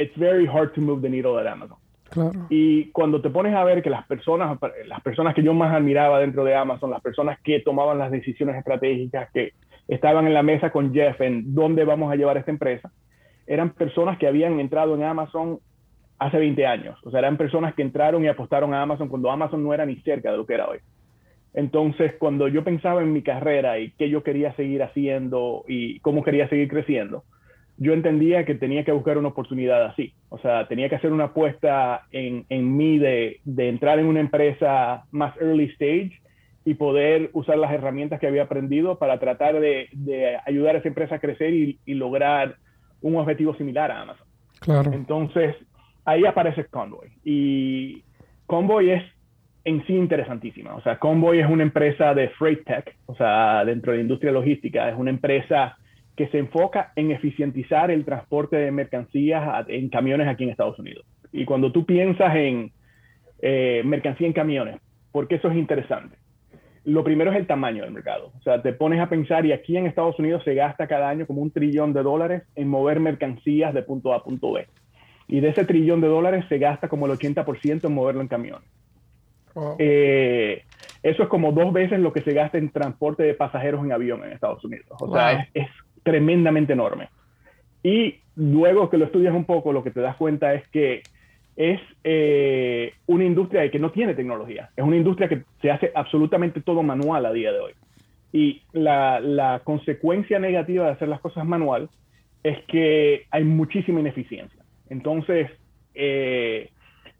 it's 0.00 0.16
very 0.16 0.46
hard 0.46 0.72
to 0.74 0.80
move 0.80 1.02
the 1.02 1.08
needle 1.08 1.38
at 1.38 1.46
Amazon. 1.46 1.78
Claro. 2.08 2.46
Y 2.48 2.90
cuando 2.90 3.20
te 3.20 3.30
pones 3.30 3.54
a 3.54 3.62
ver 3.62 3.82
que 3.82 3.90
las 3.90 4.04
personas, 4.06 4.58
las 4.86 5.00
personas 5.00 5.34
que 5.34 5.42
yo 5.42 5.54
más 5.54 5.72
admiraba 5.72 6.18
dentro 6.18 6.44
de 6.44 6.56
Amazon, 6.56 6.90
las 6.90 7.00
personas 7.00 7.38
que 7.40 7.60
tomaban 7.60 7.98
las 7.98 8.10
decisiones 8.10 8.56
estratégicas, 8.56 9.30
que 9.32 9.52
estaban 9.86 10.26
en 10.26 10.34
la 10.34 10.42
mesa 10.42 10.70
con 10.70 10.92
Jeff 10.92 11.20
en 11.20 11.54
dónde 11.54 11.84
vamos 11.84 12.12
a 12.12 12.16
llevar 12.16 12.36
esta 12.36 12.50
empresa, 12.50 12.90
eran 13.46 13.70
personas 13.70 14.18
que 14.18 14.26
habían 14.26 14.58
entrado 14.58 14.94
en 14.94 15.04
Amazon 15.04 15.60
hace 16.18 16.38
20 16.38 16.66
años. 16.66 16.98
O 17.04 17.10
sea, 17.10 17.20
eran 17.20 17.36
personas 17.36 17.74
que 17.74 17.82
entraron 17.82 18.24
y 18.24 18.28
apostaron 18.28 18.74
a 18.74 18.82
Amazon 18.82 19.08
cuando 19.08 19.30
Amazon 19.30 19.62
no 19.62 19.72
era 19.72 19.86
ni 19.86 19.96
cerca 19.96 20.30
de 20.30 20.36
lo 20.36 20.46
que 20.46 20.54
era 20.54 20.68
hoy. 20.68 20.78
Entonces, 21.54 22.14
cuando 22.18 22.46
yo 22.46 22.62
pensaba 22.62 23.02
en 23.02 23.12
mi 23.12 23.22
carrera 23.22 23.78
y 23.78 23.90
qué 23.92 24.08
yo 24.08 24.22
quería 24.22 24.54
seguir 24.54 24.82
haciendo 24.82 25.64
y 25.66 25.98
cómo 26.00 26.22
quería 26.22 26.48
seguir 26.48 26.68
creciendo, 26.68 27.24
yo 27.80 27.94
entendía 27.94 28.44
que 28.44 28.54
tenía 28.54 28.84
que 28.84 28.92
buscar 28.92 29.16
una 29.16 29.28
oportunidad 29.28 29.86
así. 29.86 30.12
O 30.28 30.38
sea, 30.38 30.68
tenía 30.68 30.90
que 30.90 30.96
hacer 30.96 31.12
una 31.12 31.24
apuesta 31.24 32.02
en, 32.12 32.44
en 32.50 32.76
mí 32.76 32.98
de, 32.98 33.40
de, 33.44 33.68
entrar 33.70 33.98
en 33.98 34.04
una 34.04 34.20
empresa 34.20 35.04
más 35.10 35.34
early 35.40 35.64
stage 35.72 36.12
y 36.66 36.74
poder 36.74 37.30
usar 37.32 37.56
las 37.56 37.72
herramientas 37.72 38.20
que 38.20 38.26
había 38.26 38.42
aprendido 38.42 38.98
para 38.98 39.18
tratar 39.18 39.58
de, 39.60 39.88
de 39.92 40.36
ayudar 40.44 40.74
a 40.76 40.80
esa 40.80 40.88
empresa 40.88 41.14
a 41.14 41.20
crecer 41.20 41.54
y, 41.54 41.78
y, 41.86 41.94
lograr 41.94 42.56
un 43.00 43.16
objetivo 43.16 43.54
similar 43.54 43.90
a 43.90 44.02
Amazon. 44.02 44.26
Claro. 44.60 44.92
Entonces, 44.92 45.56
ahí 46.04 46.26
aparece 46.26 46.66
Convoy. 46.66 47.08
Y 47.24 48.02
Convoy 48.44 48.90
es 48.90 49.02
en 49.64 49.86
sí 49.86 49.94
interesantísima. 49.94 50.74
O 50.74 50.82
sea, 50.82 50.98
Convoy 50.98 51.40
es 51.40 51.48
una 51.48 51.62
empresa 51.62 52.12
de 52.12 52.28
freight 52.28 52.62
tech, 52.66 52.94
o 53.06 53.14
sea, 53.14 53.64
dentro 53.64 53.92
de 53.92 53.98
la 53.98 54.02
industria 54.02 54.32
logística, 54.32 54.90
es 54.90 54.98
una 54.98 55.08
empresa 55.08 55.78
que 56.20 56.28
se 56.28 56.36
enfoca 56.36 56.92
en 56.96 57.12
eficientizar 57.12 57.90
el 57.90 58.04
transporte 58.04 58.54
de 58.54 58.70
mercancías 58.70 59.64
en 59.68 59.88
camiones 59.88 60.28
aquí 60.28 60.44
en 60.44 60.50
Estados 60.50 60.78
Unidos. 60.78 61.06
Y 61.32 61.46
cuando 61.46 61.72
tú 61.72 61.86
piensas 61.86 62.36
en 62.36 62.72
eh, 63.40 63.80
mercancía 63.86 64.26
en 64.26 64.34
camiones, 64.34 64.80
¿por 65.12 65.28
qué 65.28 65.36
eso 65.36 65.48
es 65.48 65.56
interesante? 65.56 66.18
Lo 66.84 67.04
primero 67.04 67.32
es 67.32 67.38
el 67.38 67.46
tamaño 67.46 67.84
del 67.84 67.94
mercado. 67.94 68.32
O 68.38 68.42
sea, 68.42 68.60
te 68.60 68.74
pones 68.74 69.00
a 69.00 69.08
pensar 69.08 69.46
y 69.46 69.52
aquí 69.52 69.78
en 69.78 69.86
Estados 69.86 70.18
Unidos 70.18 70.44
se 70.44 70.52
gasta 70.54 70.86
cada 70.86 71.08
año 71.08 71.26
como 71.26 71.40
un 71.40 71.52
trillón 71.52 71.94
de 71.94 72.02
dólares 72.02 72.42
en 72.54 72.68
mover 72.68 73.00
mercancías 73.00 73.72
de 73.72 73.82
punto 73.82 74.12
A 74.12 74.16
a 74.16 74.22
punto 74.22 74.52
B. 74.52 74.66
Y 75.26 75.40
de 75.40 75.48
ese 75.48 75.64
trillón 75.64 76.02
de 76.02 76.08
dólares 76.08 76.44
se 76.50 76.58
gasta 76.58 76.88
como 76.88 77.06
el 77.06 77.12
80% 77.12 77.82
en 77.82 77.94
moverlo 77.94 78.20
en 78.20 78.28
camiones. 78.28 78.68
Eh, 79.78 80.64
eso 81.02 81.22
es 81.22 81.28
como 81.30 81.52
dos 81.52 81.72
veces 81.72 81.98
lo 81.98 82.12
que 82.12 82.20
se 82.20 82.34
gasta 82.34 82.58
en 82.58 82.68
transporte 82.68 83.22
de 83.22 83.32
pasajeros 83.32 83.82
en 83.82 83.92
avión 83.92 84.22
en 84.22 84.32
Estados 84.32 84.62
Unidos. 84.62 84.86
O 85.00 85.10
sea, 85.14 85.48
es, 85.54 85.66
tremendamente 86.02 86.72
enorme. 86.72 87.08
Y 87.82 88.16
luego 88.36 88.90
que 88.90 88.98
lo 88.98 89.06
estudias 89.06 89.34
un 89.34 89.44
poco, 89.44 89.72
lo 89.72 89.82
que 89.82 89.90
te 89.90 90.00
das 90.00 90.16
cuenta 90.16 90.54
es 90.54 90.66
que 90.68 91.02
es 91.56 91.80
eh, 92.04 92.94
una 93.06 93.24
industria 93.24 93.70
que 93.70 93.78
no 93.78 93.90
tiene 93.90 94.14
tecnología. 94.14 94.70
Es 94.76 94.84
una 94.84 94.96
industria 94.96 95.28
que 95.28 95.42
se 95.60 95.70
hace 95.70 95.92
absolutamente 95.94 96.60
todo 96.60 96.82
manual 96.82 97.26
a 97.26 97.32
día 97.32 97.52
de 97.52 97.60
hoy. 97.60 97.72
Y 98.32 98.62
la, 98.72 99.60
consecuencia 99.64 100.38
negativa 100.38 100.86
de 100.86 100.92
hacer 100.92 101.08
las 101.08 101.20
cosas 101.20 101.44
manual 101.44 101.90
es 102.42 102.58
que 102.66 103.26
hay 103.30 103.44
muchísima 103.44 104.00
ineficiencia. 104.00 104.62
Entonces, 104.88 105.50
eh, 105.94 106.70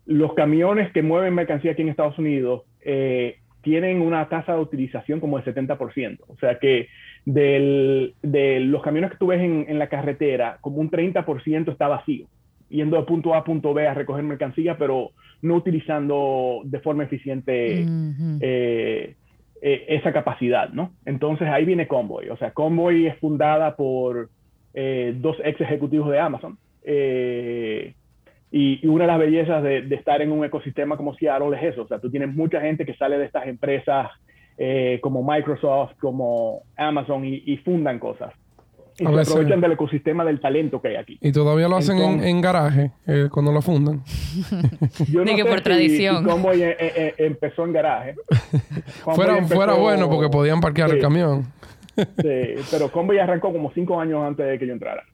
los 0.06 0.34
camiones 0.34 0.92
que 0.92 1.02
mueven 1.02 1.34
mercancía 1.34 1.72
aquí 1.72 1.82
en 1.82 1.88
Estados 1.88 2.18
Unidos 2.18 2.62
eh, 2.80 3.36
tienen 3.62 4.00
una 4.00 4.28
tasa 4.28 4.54
de 4.54 4.60
utilización 4.60 5.20
como 5.20 5.38
del 5.38 5.54
70%. 5.54 6.18
O 6.28 6.36
sea 6.38 6.58
que 6.58 6.88
de 7.24 8.12
los 8.60 8.82
camiones 8.82 9.10
que 9.10 9.18
tú 9.18 9.28
ves 9.28 9.40
en, 9.40 9.78
la 9.78 9.88
carretera, 9.88 10.58
como 10.60 10.78
un 10.78 10.90
30% 10.90 11.70
está 11.70 11.88
vacío, 11.88 12.26
yendo 12.68 12.96
de 12.96 13.02
punto 13.04 13.34
A 13.34 13.38
a 13.38 13.44
punto 13.44 13.74
B 13.74 13.86
a 13.86 13.94
recoger 13.94 14.22
mercancía, 14.22 14.76
pero 14.78 15.10
no 15.42 15.54
utilizando 15.54 16.60
de 16.64 16.80
forma 16.80 17.04
eficiente 17.04 17.86
eh, 18.40 19.14
eh, 19.62 19.84
esa 19.88 20.12
capacidad, 20.12 20.70
¿no? 20.70 20.92
Entonces 21.04 21.48
ahí 21.48 21.64
viene 21.64 21.88
Convoy. 21.88 22.28
O 22.28 22.36
sea, 22.36 22.52
Convoy 22.52 23.06
es 23.06 23.18
fundada 23.18 23.76
por 23.76 24.30
dos 24.72 25.36
ex 25.44 25.60
ejecutivos 25.60 26.10
de 26.10 26.20
Amazon. 26.20 26.58
Y, 28.52 28.84
una 28.86 29.04
de 29.04 29.08
las 29.08 29.18
bellezas 29.18 29.62
de, 29.62 29.78
estar 29.94 30.20
en 30.22 30.32
un 30.32 30.44
ecosistema 30.44 30.96
como 30.96 31.14
Seattle 31.14 31.56
es 31.56 31.72
eso. 31.72 31.82
O 31.82 31.86
sea, 31.86 32.00
tú 32.00 32.10
tienes 32.10 32.34
mucha 32.34 32.60
gente 32.60 32.84
que 32.84 32.96
sale 32.96 33.16
de 33.16 33.26
estas 33.26 33.46
empresas 33.46 34.08
eh, 34.62 34.98
como 35.00 35.22
Microsoft, 35.24 35.92
como 35.98 36.64
Amazon 36.76 37.24
y, 37.24 37.56
fundan 37.64 37.98
cosas. 37.98 38.34
Y 38.98 39.06
se 39.06 39.08
aprovechan 39.08 39.58
del 39.62 39.72
ecosistema 39.72 40.22
del 40.22 40.38
talento 40.38 40.82
que 40.82 40.88
hay 40.88 40.96
aquí. 40.96 41.18
Y 41.22 41.32
todavía 41.32 41.66
lo 41.66 41.76
hacen 41.76 41.96
en, 41.98 42.40
garaje 42.42 42.90
eh, 43.06 43.30
cuando 43.32 43.52
lo 43.52 43.62
fundan. 43.62 44.02
Yo 45.10 45.24
no 45.24 45.34
que 45.34 45.46
por 45.46 45.62
tradición. 45.62 46.26
Eh, 46.52 47.14
empezó 47.16 47.64
en 47.64 47.72
garaje. 47.72 48.16
fuera, 49.14 49.42
fuera 49.46 49.72
bueno 49.72 50.10
porque 50.10 50.28
podían 50.28 50.60
parquear 50.60 50.90
el 50.90 51.00
camión. 51.00 51.46
sí, 51.96 52.54
pero 52.70 52.92
Convoy 52.92 53.18
arrancó 53.18 53.54
como 53.54 53.72
cinco 53.72 53.98
años 53.98 54.22
antes 54.22 54.46
de 54.46 54.58
que 54.58 54.66
yo 54.66 54.74
entrara 54.74 55.04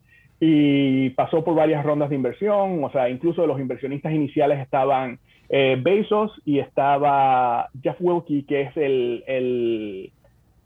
y 0.41 1.11
pasó 1.11 1.45
por 1.45 1.55
varias 1.55 1.85
rondas 1.85 2.11
de 2.11 2.17
inversión, 2.17 2.85
o 2.85 2.91
sea, 2.91 3.09
incluso 3.09 3.47
los 3.47 3.59
inversionistas 3.59 4.13
iniciales 4.13 4.61
estaban 4.61 5.19
eh, 5.49 5.77
Bezos 5.81 6.33
y 6.45 6.59
estaba 6.59 7.69
Jeff 7.83 7.97
Wilkie, 8.01 8.45
que 8.45 8.63
es 8.63 8.77
el, 8.77 9.25
el, 9.27 10.13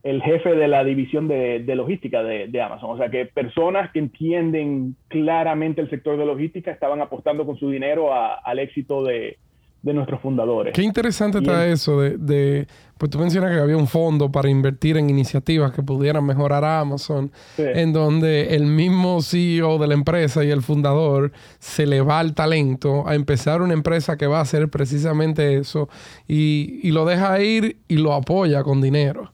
el 0.03 0.23
jefe 0.23 0.55
de 0.55 0.69
la 0.69 0.85
división 0.85 1.29
de, 1.29 1.61
de 1.61 1.75
logística 1.77 2.23
de, 2.23 2.49
de, 2.49 2.63
Amazon. 2.63 2.91
O 2.91 2.97
sea, 2.97 3.11
que 3.11 3.27
personas 3.27 3.91
que 3.93 3.99
entienden 3.99 4.97
claramente 5.09 5.81
el 5.81 5.91
sector 5.91 6.17
de 6.17 6.27
logística 6.27 6.71
estaban 6.71 7.01
apostando 7.01 7.45
con 7.45 7.57
su 7.57 7.71
dinero 7.71 8.11
al 8.15 8.59
éxito 8.59 9.05
de, 9.05 9.39
de 9.83 9.95
nuestros 9.95 10.21
fundadores. 10.21 10.75
Qué 10.75 10.83
interesante 10.83 11.39
está 11.39 11.67
eso 11.67 12.01
de, 12.01 12.67
pues 12.99 13.11
tú 13.11 13.19
mencionas 13.19 13.55
que 13.55 13.61
había 13.61 13.77
un 13.77 13.87
fondo 13.87 14.31
para 14.31 14.51
invertir 14.51 14.97
en 14.97 15.09
iniciativas 15.09 15.73
que 15.73 15.83
pudieran 15.83 16.25
mejorar 16.25 16.65
a 16.65 16.81
Amazon, 16.81 17.31
en 17.57 17.93
donde 17.93 18.55
el 18.55 18.67
mismo 18.67 19.23
CEO 19.23 19.79
de 19.79 19.87
la 19.87 19.95
empresa 19.95 20.45
y 20.45 20.51
el 20.51 20.63
fundador 20.63 21.33
se 21.59 21.87
le 21.87 22.03
va 22.03 22.21
el 22.21 22.35
talento 22.35 23.09
a 23.09 23.15
empezar 23.15 23.63
una 23.63 23.73
empresa 23.73 24.19
que 24.19 24.27
va 24.27 24.39
a 24.39 24.43
hacer 24.43 24.69
precisamente 24.69 25.57
eso 25.57 25.89
y, 26.29 26.81
y 26.83 26.91
lo 26.93 27.05
deja 27.07 27.41
ir 27.41 27.79
y 27.89 27.97
lo 27.97 28.13
apoya 28.13 28.63
con 28.63 28.81
dinero. 28.83 29.33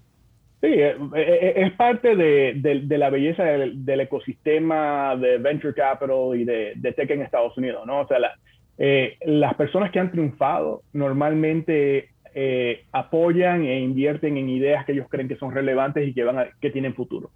Sí, 0.61 0.69
eh, 0.69 0.97
eh, 1.15 1.53
es 1.57 1.73
parte 1.73 2.17
de, 2.17 2.55
de, 2.83 2.99
la 2.99 3.11
belleza 3.11 3.45
del, 3.45 4.01
ecosistema 4.01 5.15
de 5.17 5.39
venture 5.39 5.75
capital 5.75 6.35
y 6.35 6.45
de, 6.45 6.73
de 6.77 6.93
tech 6.93 7.11
en 7.11 7.23
Estados 7.23 7.57
Unidos, 7.59 7.87
¿no? 7.87 8.01
O 8.01 8.09
sea, 8.09 8.19
la, 8.19 8.35
eh, 8.79 9.17
las 9.25 9.55
personas 9.55 9.91
que 9.91 9.99
han 9.99 10.11
triunfado 10.11 10.83
normalmente 10.93 12.11
eh, 12.39 12.85
apoyan 12.93 13.65
e 13.65 13.81
invierten 13.81 14.37
en 14.37 14.51
ideas 14.51 14.85
que 14.85 14.93
ellos 14.93 15.07
creen 15.09 15.27
que 15.27 15.37
son 15.37 15.55
relevantes 15.55 16.07
y 16.07 16.13
que, 16.13 16.23
van 16.23 16.49
que 16.61 16.69
tienen 16.69 16.93
futuro. 16.95 17.31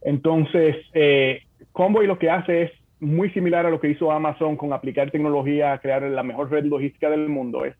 Entonces, 0.00 0.76
eh, 0.94 1.42
Convoy 1.72 2.06
lo 2.06 2.18
que 2.18 2.30
hace 2.30 2.62
es 2.62 2.72
muy 3.00 3.28
similar 3.32 3.66
a 3.66 3.70
lo 3.70 3.80
que 3.80 3.90
hizo 3.90 4.10
Amazon 4.10 4.56
con 4.56 4.72
aplicar 4.72 5.10
tecnología 5.10 5.74
a 5.74 5.78
crear 5.78 6.02
la 6.02 6.22
mejor 6.22 6.50
red 6.50 6.64
logística 6.64 7.10
del 7.10 7.28
mundo, 7.28 7.66
es 7.66 7.74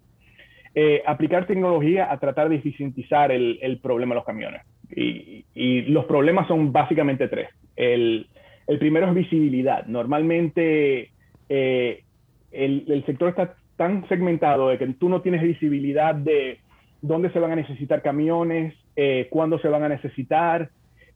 eh, 0.74 1.02
aplicar 1.06 1.46
tecnología 1.46 2.12
a 2.12 2.18
tratar 2.18 2.50
de 2.50 2.56
eficientizar 2.56 3.32
el, 3.32 3.58
el 3.62 3.78
problema 3.78 4.14
de 4.14 4.16
los 4.16 4.26
camiones. 4.26 4.60
Y, 4.94 5.44
los 5.86 6.04
problemas 6.04 6.46
son 6.46 6.72
básicamente 6.72 7.28
tres. 7.28 7.48
El, 7.74 8.26
el 8.66 8.78
primero 8.78 9.08
es 9.08 9.14
visibilidad. 9.14 9.86
Normalmente 9.86 11.10
el, 12.54 13.04
sector 13.06 13.30
está 13.30 13.54
tan 13.76 14.06
segmentado 14.08 14.68
de 14.68 14.78
que 14.78 14.86
tú 14.94 15.08
no 15.08 15.20
tienes 15.20 15.42
visibilidad 15.42 16.14
de 16.14 16.58
dónde 17.02 17.30
se 17.30 17.40
van 17.40 17.52
a 17.52 17.56
necesitar 17.56 18.02
camiones, 18.02 18.74
eh, 18.96 19.26
cuándo 19.30 19.58
se 19.58 19.68
van 19.68 19.82
a 19.82 19.88
necesitar 19.88 20.70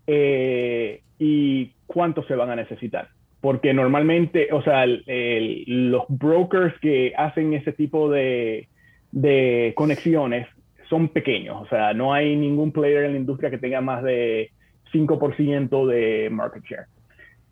eh, 0.07 1.01
y 1.19 1.73
cuánto 1.87 2.23
se 2.25 2.35
van 2.35 2.51
a 2.51 2.57
necesitar. 2.57 3.09
Porque 3.41 3.73
normalmente, 3.73 4.49
o 4.53 4.63
sea, 4.63 4.85
los 4.87 6.05
brokers 6.09 6.79
que 6.81 7.13
hacen 7.17 7.55
ese 7.55 7.73
tipo 7.73 8.11
de, 8.11 8.69
de 9.13 9.73
conexiones 9.77 10.49
son 10.89 11.09
pequeños. 11.09 11.63
O 11.63 11.67
sea, 11.69 11.95
no 11.95 12.13
hay 12.13 12.35
ningún 12.37 12.73
player 12.73 13.05
en 13.05 13.13
la 13.13 13.19
industria 13.19 13.51
que 13.51 13.59
tenga 13.59 13.81
más 13.81 14.03
de 14.03 14.51
5% 14.93 15.87
de 15.87 16.31
market 16.31 16.65
share. 16.65 16.87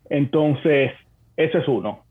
Entonces, 0.09 0.91
eso 1.35 1.57
es 1.59 1.67
uno. 1.67 2.06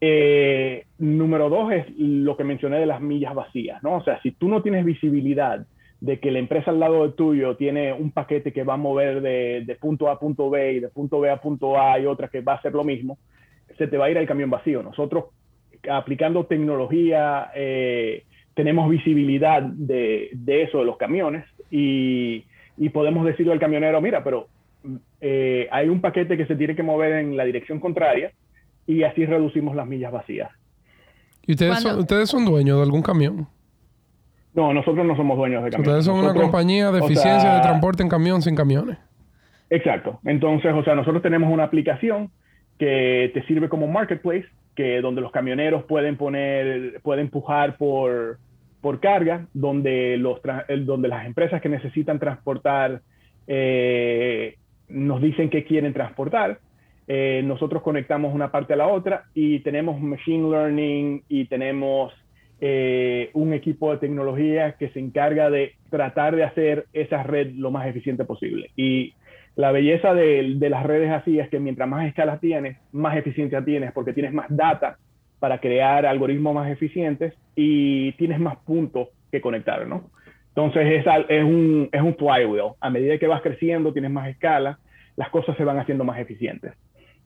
Eh, 0.00 0.84
número 0.98 1.48
dos 1.48 1.72
es 1.72 1.86
lo 1.98 2.36
que 2.36 2.44
mencioné 2.44 2.78
de 2.78 2.86
las 2.86 3.00
millas 3.00 3.34
vacías, 3.34 3.82
¿no? 3.82 3.96
O 3.96 4.04
sea, 4.04 4.20
si 4.22 4.32
tú 4.32 4.48
no 4.48 4.62
tienes 4.62 4.84
visibilidad 4.84 5.66
de 6.00 6.20
que 6.20 6.30
la 6.30 6.38
empresa 6.38 6.70
al 6.70 6.80
lado 6.80 7.06
de 7.06 7.14
tuyo 7.14 7.56
tiene 7.56 7.92
un 7.92 8.10
paquete 8.10 8.52
que 8.52 8.64
va 8.64 8.74
a 8.74 8.78
mover 8.78 9.22
de, 9.22 9.76
punto 9.80 10.08
A 10.08 10.12
a 10.12 10.18
punto 10.18 10.50
B 10.50 10.74
y 10.74 10.80
de 10.80 10.88
punto 10.88 11.20
B 11.20 11.30
a 11.30 11.40
punto 11.40 11.80
A 11.80 11.98
y 11.98 12.06
otra 12.06 12.28
que 12.28 12.42
va 12.42 12.52
a 12.52 12.56
hacer 12.56 12.72
lo 12.72 12.84
mismo, 12.84 13.18
se 13.78 13.86
te 13.86 13.96
va 13.96 14.06
a 14.06 14.10
ir 14.10 14.18
el 14.18 14.26
camión 14.26 14.50
vacío. 14.50 14.82
Nosotros, 14.82 15.26
aplicando 15.90 16.44
tecnología, 16.44 17.50
eh, 17.54 18.24
tenemos 18.54 18.90
visibilidad 18.90 19.62
de, 19.62 20.28
de, 20.32 20.62
eso, 20.62 20.78
de 20.78 20.84
los 20.84 20.98
camiones, 20.98 21.44
y 21.70 22.44
y 22.78 22.90
podemos 22.90 23.24
decirle 23.24 23.52
al 23.52 23.60
camionero, 23.60 24.00
mira, 24.00 24.22
pero 24.22 24.48
eh, 25.20 25.68
hay 25.70 25.88
un 25.88 26.00
paquete 26.00 26.36
que 26.36 26.46
se 26.46 26.56
tiene 26.56 26.76
que 26.76 26.82
mover 26.82 27.12
en 27.14 27.36
la 27.36 27.44
dirección 27.44 27.80
contraria 27.80 28.32
y 28.86 29.02
así 29.02 29.26
reducimos 29.26 29.74
las 29.74 29.86
millas 29.86 30.12
vacías. 30.12 30.50
¿Y 31.46 31.52
ustedes, 31.52 31.80
son, 31.80 31.98
ustedes 32.00 32.28
son 32.28 32.44
dueños 32.44 32.76
de 32.78 32.82
algún 32.82 33.02
camión? 33.02 33.46
No, 34.54 34.72
nosotros 34.72 35.06
no 35.06 35.14
somos 35.16 35.36
dueños 35.36 35.62
de 35.64 35.70
camiones. 35.70 35.88
Ustedes 35.88 36.04
son 36.06 36.24
una 36.24 36.34
compañía 36.34 36.90
de 36.90 37.00
eficiencia 37.00 37.54
de 37.54 37.60
transporte 37.60 38.02
en 38.02 38.08
camión 38.08 38.42
sin 38.42 38.56
camiones. 38.56 38.98
Exacto. 39.70 40.18
Entonces, 40.24 40.72
o 40.74 40.82
sea, 40.82 40.94
nosotros 40.94 41.22
tenemos 41.22 41.52
una 41.52 41.64
aplicación 41.64 42.30
que 42.78 43.30
te 43.34 43.42
sirve 43.46 43.68
como 43.68 43.86
marketplace, 43.86 44.46
que 44.74 45.00
donde 45.00 45.20
los 45.20 45.30
camioneros 45.32 45.84
pueden 45.84 46.16
poner, 46.16 47.00
pueden 47.02 47.26
empujar 47.26 47.76
por, 47.76 48.38
por 48.80 49.00
carga, 49.00 49.46
donde, 49.54 50.16
los, 50.16 50.40
donde 50.84 51.08
las 51.08 51.26
empresas 51.26 51.60
que 51.60 51.68
necesitan 51.68 52.18
transportar 52.18 53.02
eh, 53.46 54.56
nos 54.88 55.20
dicen 55.20 55.50
que 55.50 55.64
quieren 55.64 55.92
transportar. 55.92 56.60
Eh, 57.08 57.42
nosotros 57.44 57.82
conectamos 57.82 58.34
una 58.34 58.50
parte 58.50 58.72
a 58.72 58.76
la 58.76 58.88
otra 58.88 59.24
y 59.32 59.60
tenemos 59.60 60.00
machine 60.00 60.50
learning 60.50 61.22
y 61.28 61.44
tenemos 61.44 62.12
eh, 62.60 63.30
un 63.34 63.52
equipo 63.52 63.92
de 63.92 63.98
tecnología 63.98 64.72
que 64.72 64.88
se 64.88 64.98
encarga 64.98 65.50
de 65.50 65.74
tratar 65.90 66.34
de 66.34 66.44
hacer 66.44 66.86
esa 66.92 67.22
red 67.22 67.52
lo 67.54 67.70
más 67.70 67.86
eficiente 67.86 68.24
posible. 68.24 68.70
Y 68.76 69.14
la 69.56 69.72
belleza 69.72 70.14
de, 70.14 70.56
las 70.58 70.84
redes 70.84 71.10
así 71.10 71.38
es 71.38 71.48
que 71.48 71.60
mientras 71.60 71.88
más 71.88 72.06
escalas 72.06 72.40
tienes, 72.40 72.78
más 72.92 73.16
eficiencia 73.16 73.64
tienes 73.64 73.92
porque 73.92 74.12
tienes 74.12 74.32
más 74.32 74.46
data 74.48 74.98
para 75.38 75.58
crear 75.58 76.06
algoritmos 76.06 76.54
más 76.54 76.70
eficientes 76.70 77.34
y 77.54 78.12
tienes 78.12 78.40
más 78.40 78.56
puntos 78.58 79.08
que 79.30 79.40
conectar, 79.40 79.86
¿no? 79.86 80.10
Entonces 80.48 80.86
es, 80.86 81.06
es, 81.28 81.44
un, 81.44 81.88
es 81.92 82.00
un 82.00 82.16
flywheel. 82.16 82.72
A 82.80 82.90
medida 82.90 83.18
que 83.18 83.26
vas 83.26 83.42
creciendo, 83.42 83.92
tienes 83.92 84.10
más 84.10 84.28
escala, 84.28 84.78
las 85.16 85.28
cosas 85.28 85.56
se 85.56 85.64
van 85.64 85.78
haciendo 85.78 86.04
más 86.04 86.18
eficientes. 86.18 86.72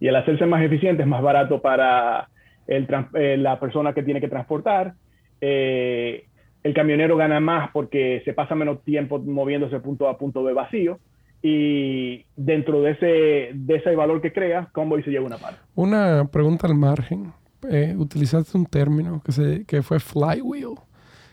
Y 0.00 0.08
al 0.08 0.16
hacerse 0.16 0.46
más 0.46 0.62
eficiente 0.62 1.02
es 1.02 1.08
más 1.08 1.22
barato 1.22 1.60
para 1.60 2.28
el, 2.66 2.88
eh, 3.14 3.36
la 3.36 3.60
persona 3.60 3.92
que 3.92 4.02
tiene 4.02 4.20
que 4.20 4.28
transportar. 4.28 4.94
Eh, 5.40 6.26
el 6.62 6.74
camionero 6.74 7.16
gana 7.16 7.40
más 7.40 7.70
porque 7.72 8.22
se 8.24 8.32
pasa 8.32 8.54
menos 8.54 8.82
tiempo 8.82 9.18
moviéndose 9.18 9.78
punto 9.80 10.08
A 10.08 10.18
punto 10.18 10.42
B 10.42 10.52
vacío. 10.52 10.98
Y 11.42 12.26
dentro 12.36 12.82
de 12.82 12.90
ese, 12.90 13.50
de 13.54 13.76
ese 13.76 13.94
valor 13.94 14.20
que 14.20 14.32
crea, 14.32 14.68
Convoy 14.72 15.02
se 15.02 15.10
lleva 15.10 15.26
una 15.26 15.38
parte. 15.38 15.60
Una 15.74 16.26
pregunta 16.30 16.66
al 16.66 16.74
margen. 16.74 17.32
Eh, 17.70 17.94
utilizaste 17.96 18.56
un 18.56 18.66
término 18.66 19.22
que, 19.22 19.32
se, 19.32 19.64
que 19.66 19.82
fue 19.82 20.00
flywheel 20.00 20.76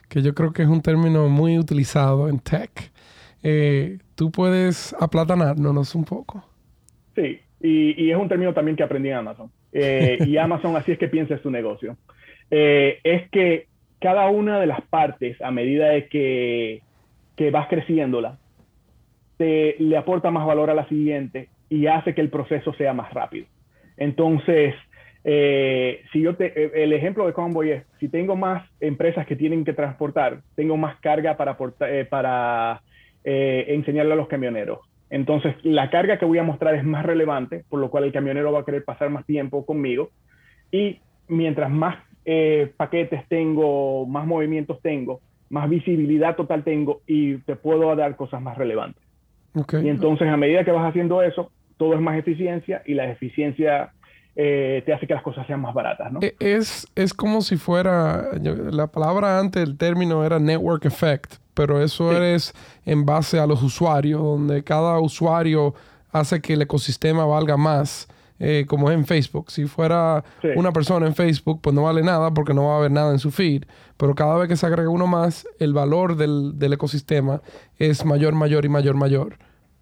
que 0.09 0.21
yo 0.21 0.33
creo 0.33 0.53
que 0.53 0.63
es 0.63 0.69
un 0.69 0.81
término 0.81 1.27
muy 1.27 1.57
utilizado 1.57 2.29
en 2.29 2.39
tech. 2.39 2.91
Eh, 3.43 3.99
¿Tú 4.15 4.31
puedes 4.31 4.95
aplatanarnos 4.99 5.95
un 5.95 6.05
poco? 6.05 6.43
Sí, 7.15 7.39
y, 7.61 8.11
es 8.11 8.17
un 8.17 8.29
término 8.29 8.53
también 8.53 8.77
que 8.77 8.83
aprendí 8.83 9.09
en 9.09 9.15
Amazon. 9.15 9.51
Eh, 9.71 10.17
y 10.25 10.37
Amazon 10.37 10.75
así 10.75 10.91
es 10.91 10.97
que 10.97 11.07
piensa 11.07 11.37
su 11.39 11.49
negocio. 11.49 11.97
Eh, 12.51 12.99
es 13.03 13.29
que 13.29 13.67
cada 13.99 14.29
una 14.29 14.59
de 14.59 14.67
las 14.67 14.81
partes, 14.81 15.41
a 15.41 15.51
medida 15.51 15.89
de 15.89 16.07
que, 16.07 16.81
que 17.35 17.51
vas 17.51 17.67
creciéndola, 17.67 18.37
te, 19.37 19.75
le 19.79 19.97
aporta 19.97 20.31
más 20.31 20.45
valor 20.45 20.69
a 20.69 20.75
la 20.75 20.87
siguiente 20.87 21.49
y 21.69 21.87
hace 21.87 22.13
que 22.13 22.21
el 22.21 22.29
proceso 22.29 22.73
sea 22.73 22.93
más 22.93 23.13
rápido. 23.13 23.47
Entonces, 23.97 24.75
eh, 25.29 26.03
si 26.13 26.21
yo 26.21 26.35
te, 26.35 26.45
eh, 26.55 26.71
el 26.75 26.93
ejemplo 26.93 27.25
de 27.25 27.33
Convoy 27.33 27.71
es, 27.71 27.83
si 27.99 28.07
tengo 28.07 28.37
más 28.37 28.65
empresas 28.79 29.25
que 29.25 29.35
tienen 29.35 29.65
que 29.65 29.73
transportar, 29.73 30.41
tengo 30.55 30.77
más 30.77 30.97
carga 31.01 31.35
para, 31.35 31.57
eh, 31.81 32.07
para 32.09 32.81
enseñarle 33.23 34.13
a 34.13 34.15
los 34.15 34.29
camioneros. 34.29 34.79
Entonces, 35.09 35.55
la 35.63 35.89
carga 35.89 36.17
que 36.17 36.25
voy 36.25 36.37
a 36.37 36.43
mostrar 36.43 36.75
es 36.75 36.83
más 36.83 37.05
relevante, 37.05 37.63
por 37.69 37.79
lo 37.79 37.89
cual 37.89 38.03
el 38.03 38.11
camionero 38.11 38.51
va 38.51 38.61
a 38.61 38.65
querer 38.65 38.83
pasar 38.83 39.09
más 39.09 39.25
tiempo 39.25 39.65
conmigo. 39.65 40.09
Y 40.71 40.99
mientras 41.27 41.71
más 41.71 41.97
paquetes 42.75 43.25
tengo, 43.29 44.05
más 44.05 44.27
movimientos 44.27 44.81
tengo, 44.81 45.21
más 45.49 45.69
visibilidad 45.69 46.35
total 46.35 46.63
tengo 46.65 47.01
y 47.07 47.37
te 47.37 47.55
puedo 47.55 47.95
dar 47.95 48.17
cosas 48.17 48.41
más 48.41 48.57
relevantes. 48.57 49.01
Y 49.81 49.87
entonces, 49.87 50.27
a 50.27 50.37
medida 50.37 50.65
que 50.65 50.71
vas 50.71 50.89
haciendo 50.89 51.21
eso, 51.21 51.51
todo 51.77 51.93
es 51.93 52.01
más 52.01 52.17
eficiencia 52.17 52.83
y 52.85 52.95
la 52.95 53.09
eficiencia 53.09 53.93
eh, 54.39 54.83
te 54.85 54.93
hace 54.93 55.07
que 55.07 55.15
las 55.15 55.23
cosas 55.23 55.47
sean 55.47 55.61
más 55.61 55.73
baratas, 55.73 56.11
¿no? 56.11 56.19
E, 56.21 56.35
es, 56.39 56.85
es 56.93 57.11
como 57.15 57.41
si 57.41 57.57
fuera, 57.57 58.29
la 58.39 58.85
palabra 58.85 59.39
antes, 59.39 59.63
el 59.63 59.77
término 59.77 60.23
era 60.23 60.37
network 60.37 60.85
effect, 60.85 61.37
pero 61.55 61.81
eso 61.81 62.11
es 62.21 62.53
en 62.85 63.03
base 63.03 63.39
a 63.39 63.47
los 63.47 63.63
usuarios, 63.63 64.21
donde 64.21 64.63
cada 64.63 64.99
usuario 64.99 65.73
hace 66.11 66.39
que 66.39 66.53
el 66.53 66.61
ecosistema 66.61 67.25
valga 67.25 67.57
más. 67.57 68.07
Eh, 68.39 68.65
como 68.67 68.91
es 68.91 68.95
en 68.95 69.07
Facebook. 69.07 69.49
Si 69.49 69.65
fuera 69.65 70.23
una 70.55 70.71
persona 70.71 71.07
en 71.07 71.15
Facebook, 71.15 71.59
pues 71.59 71.75
no 71.75 71.81
vale 71.81 72.03
nada 72.03 72.31
porque 72.31 72.53
no 72.53 72.67
va 72.67 72.75
a 72.75 72.77
haber 72.77 72.91
nada 72.91 73.11
en 73.11 73.17
su 73.17 73.31
feed. 73.31 73.63
Pero 73.97 74.13
cada 74.13 74.37
vez 74.37 74.47
que 74.47 74.55
se 74.55 74.67
agrega 74.67 74.89
uno 74.89 75.07
más, 75.07 75.47
el 75.57 75.73
valor 75.73 76.17
del, 76.17 76.59
del 76.59 76.73
ecosistema 76.73 77.41
es 77.79 78.05
mayor, 78.05 78.35
mayor 78.35 78.63
y 78.63 78.69
mayor, 78.69 78.93
mayor. 78.93 79.39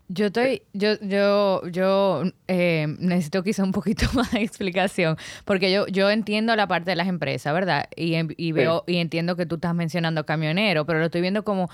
Yo 0.08 0.28
estoy, 0.28 0.62
yo, 0.74 1.00
yo, 1.02 1.68
yo 1.68 2.24
eh, 2.48 2.86
necesito 3.00 3.42
quizá 3.42 3.64
un 3.64 3.72
poquito 3.72 4.06
más 4.14 4.32
de 4.32 4.42
explicación, 4.42 5.18
porque 5.46 5.72
yo, 5.72 5.88
yo 5.88 6.10
entiendo 6.12 6.56
la 6.56 6.68
parte 6.68 6.92
de 6.92 6.96
las 6.96 7.08
empresas, 7.08 7.54
¿verdad? 7.54 7.88
Y, 7.96 8.16
y 8.38 8.52
veo, 8.52 8.84
y 8.86 8.98
entiendo 8.98 9.36
que 9.36 9.46
tú 9.46 9.56
estás 9.56 9.74
mencionando 9.74 10.26
camionero, 10.26 10.86
pero 10.86 11.00
lo 11.00 11.06
estoy 11.06 11.22
viendo 11.22 11.44
como, 11.44 11.70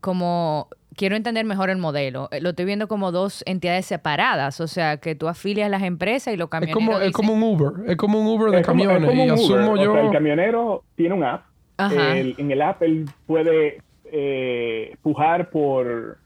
como, 0.00 0.68
quiero 0.96 1.14
entender 1.14 1.44
mejor 1.44 1.70
el 1.70 1.78
modelo. 1.78 2.28
Eh, 2.32 2.40
lo 2.40 2.50
estoy 2.50 2.64
viendo 2.64 2.88
como 2.88 3.12
dos 3.12 3.44
entidades 3.46 3.86
separadas, 3.86 4.60
o 4.60 4.66
sea, 4.66 4.96
que 4.96 5.14
tú 5.14 5.28
afilias 5.28 5.70
las 5.70 5.82
empresas 5.82 6.34
y 6.34 6.36
los 6.36 6.48
camioneros. 6.48 6.82
Es 6.82 6.86
como, 6.86 7.00
es 7.00 7.12
como 7.12 7.32
un 7.34 7.42
Uber, 7.42 7.88
es 7.90 7.96
como 7.96 8.20
un 8.20 8.26
Uber 8.26 8.50
de 8.50 8.62
camiones. 8.62 9.14
y 9.14 9.28
asumo 9.28 9.76
yo. 9.76 9.96
el 9.96 10.10
camionero 10.10 10.82
tiene 10.96 11.14
un 11.14 11.24
app. 11.24 11.44
en 11.78 12.50
el 12.50 12.62
app 12.62 12.82
él 12.82 13.08
puede 13.26 13.80
eh, 14.06 14.96
pujar 15.02 15.50
por 15.50 16.18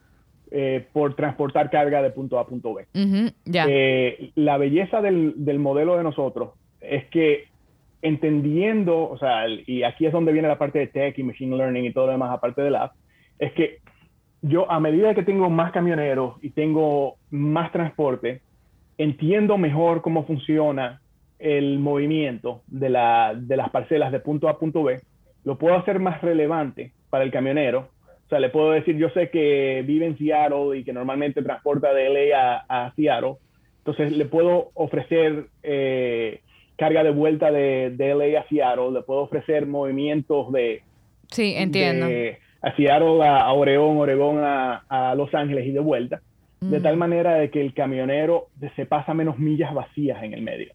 eh, 0.53 0.87
por 0.93 1.15
transportar 1.15 1.71
carga 1.71 2.03
de 2.03 2.11
punto 2.11 2.39
A 2.39 2.43
a 2.43 2.47
punto 2.47 2.75
B. 2.75 2.87
Eh, 2.95 4.33
la 4.35 4.59
belleza 4.59 5.01
del, 5.01 5.59
modelo 5.59 5.97
de 5.97 6.03
nosotros 6.03 6.55
es 6.81 7.05
que 7.07 7.45
entendiendo, 8.03 9.09
o 9.09 9.17
sea, 9.19 9.45
y 9.49 9.85
aquí 9.85 10.07
es 10.07 10.13
donde 10.13 10.33
viene 10.33 10.49
la 10.49 10.59
parte 10.59 10.81
de 10.81 10.89
tech 10.89 11.17
y 11.19 11.23
machine 11.23 11.57
learning 11.57 11.85
y 11.85 11.93
todo 11.93 12.07
lo 12.07 12.13
demás 12.13 12.33
aparte 12.33 12.63
del 12.63 12.75
app, 12.75 12.95
es 13.39 13.53
que 13.53 13.79
yo 14.43 14.71
a 14.71 14.81
medida 14.81 15.15
que 15.15 15.23
tengo 15.23 15.51
más 15.51 15.71
camioneros 15.71 16.35
y 16.43 16.51
tengo 16.51 17.17
más 17.31 17.71
transporte, 17.71 18.41
entiendo 18.99 19.57
mejor 19.57 20.03
cómo 20.03 20.27
funciona 20.27 21.01
el 21.39 21.79
movimiento 21.79 22.63
de, 22.67 22.91
la, 22.91 23.35
de 23.37 23.57
las 23.57 23.71
parcelas 23.71 24.11
de 24.11 24.21
punto 24.21 24.49
A 24.49 24.53
a 24.53 24.59
punto 24.59 24.83
B, 24.83 25.01
lo 25.45 25.59
puedo 25.59 25.77
hacer 25.77 26.01
más 26.01 26.21
relevante 26.23 26.93
para 27.09 27.23
el 27.23 27.31
camionero 27.31 27.89
o 28.31 28.33
sea, 28.33 28.39
le 28.39 28.51
puedo 28.51 28.71
decir, 28.71 28.97
yo 28.97 29.11
sé 29.11 29.29
que 29.29 29.83
vive 29.85 30.07
en 30.07 30.17
Seattle 30.17 30.79
y 30.79 30.85
que 30.85 30.93
normalmente 30.93 31.43
transporta 31.43 31.93
de 31.93 32.09
LA 32.09 32.65
a, 32.69 32.93
Seattle. 32.95 33.35
Entonces, 33.79 34.17
le 34.17 34.25
puedo 34.25 34.71
ofrecer 34.75 35.47
eh, 35.65 36.41
carga 36.77 37.03
de 37.03 37.11
vuelta 37.11 37.51
de, 37.51 37.91
de, 37.91 38.15
LA 38.15 38.39
a 38.39 38.45
Seattle. 38.49 38.93
Le 38.93 39.03
puedo 39.03 39.23
ofrecer 39.23 39.67
movimientos 39.67 40.53
de... 40.53 40.83
Sí, 41.33 41.55
entiendo. 41.57 42.07
a 42.63 42.77
Seattle, 42.77 43.27
a, 43.27 43.53
Oregón, 43.53 43.97
Oregón 43.99 44.39
a, 44.41 45.13
Los 45.17 45.35
Ángeles 45.35 45.67
y 45.67 45.73
de 45.73 45.81
vuelta. 45.81 46.23
De 46.61 46.79
tal 46.79 46.97
manera 46.97 47.35
de 47.35 47.51
que 47.51 47.61
el 47.61 47.75
camionero 47.75 48.47
se 48.77 48.87
pasa 48.87 49.13
menos 49.13 49.41
millas 49.41 49.75
vacías 49.75 50.23
en 50.23 50.35
el 50.35 50.43
medio. 50.43 50.73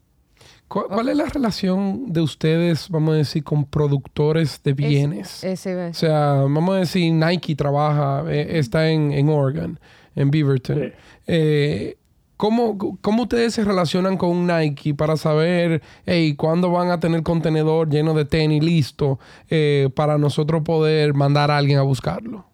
¿Cuál, 0.68 1.08
es 1.08 1.16
la 1.16 1.26
relación 1.26 2.12
de 2.12 2.20
ustedes, 2.20 2.88
vamos 2.88 3.14
a 3.14 3.18
decir, 3.18 3.44
con 3.44 3.66
productores 3.66 4.60
de 4.64 4.72
bienes? 4.72 5.44
o 5.44 5.94
sea, 5.94 6.32
vamos 6.42 6.74
a 6.74 6.78
decir, 6.80 7.12
Nike 7.12 7.54
trabaja, 7.54 8.24
eh, 8.28 8.58
está 8.58 8.90
en, 8.90 9.12
en, 9.12 9.28
Oregon, 9.28 9.78
en 10.16 10.30
Beaverton. 10.32 10.92
Eh, 11.28 11.96
¿cómo, 12.36 12.98
¿cómo, 13.00 13.22
ustedes 13.22 13.54
se 13.54 13.64
relacionan 13.64 14.16
con 14.16 14.44
Nike 14.48 14.92
para 14.92 15.16
saber, 15.16 15.82
hey, 16.04 16.34
cuándo 16.34 16.72
van 16.72 16.90
a 16.90 16.98
tener 16.98 17.22
contenedor 17.22 17.88
lleno 17.88 18.12
de 18.14 18.24
tenis 18.24 18.62
listo 18.62 19.20
eh, 19.48 19.88
para 19.94 20.18
nosotros 20.18 20.62
poder 20.62 21.14
mandar 21.14 21.52
a 21.52 21.58
alguien 21.58 21.78
a 21.78 21.82
buscarlo? 21.82 22.44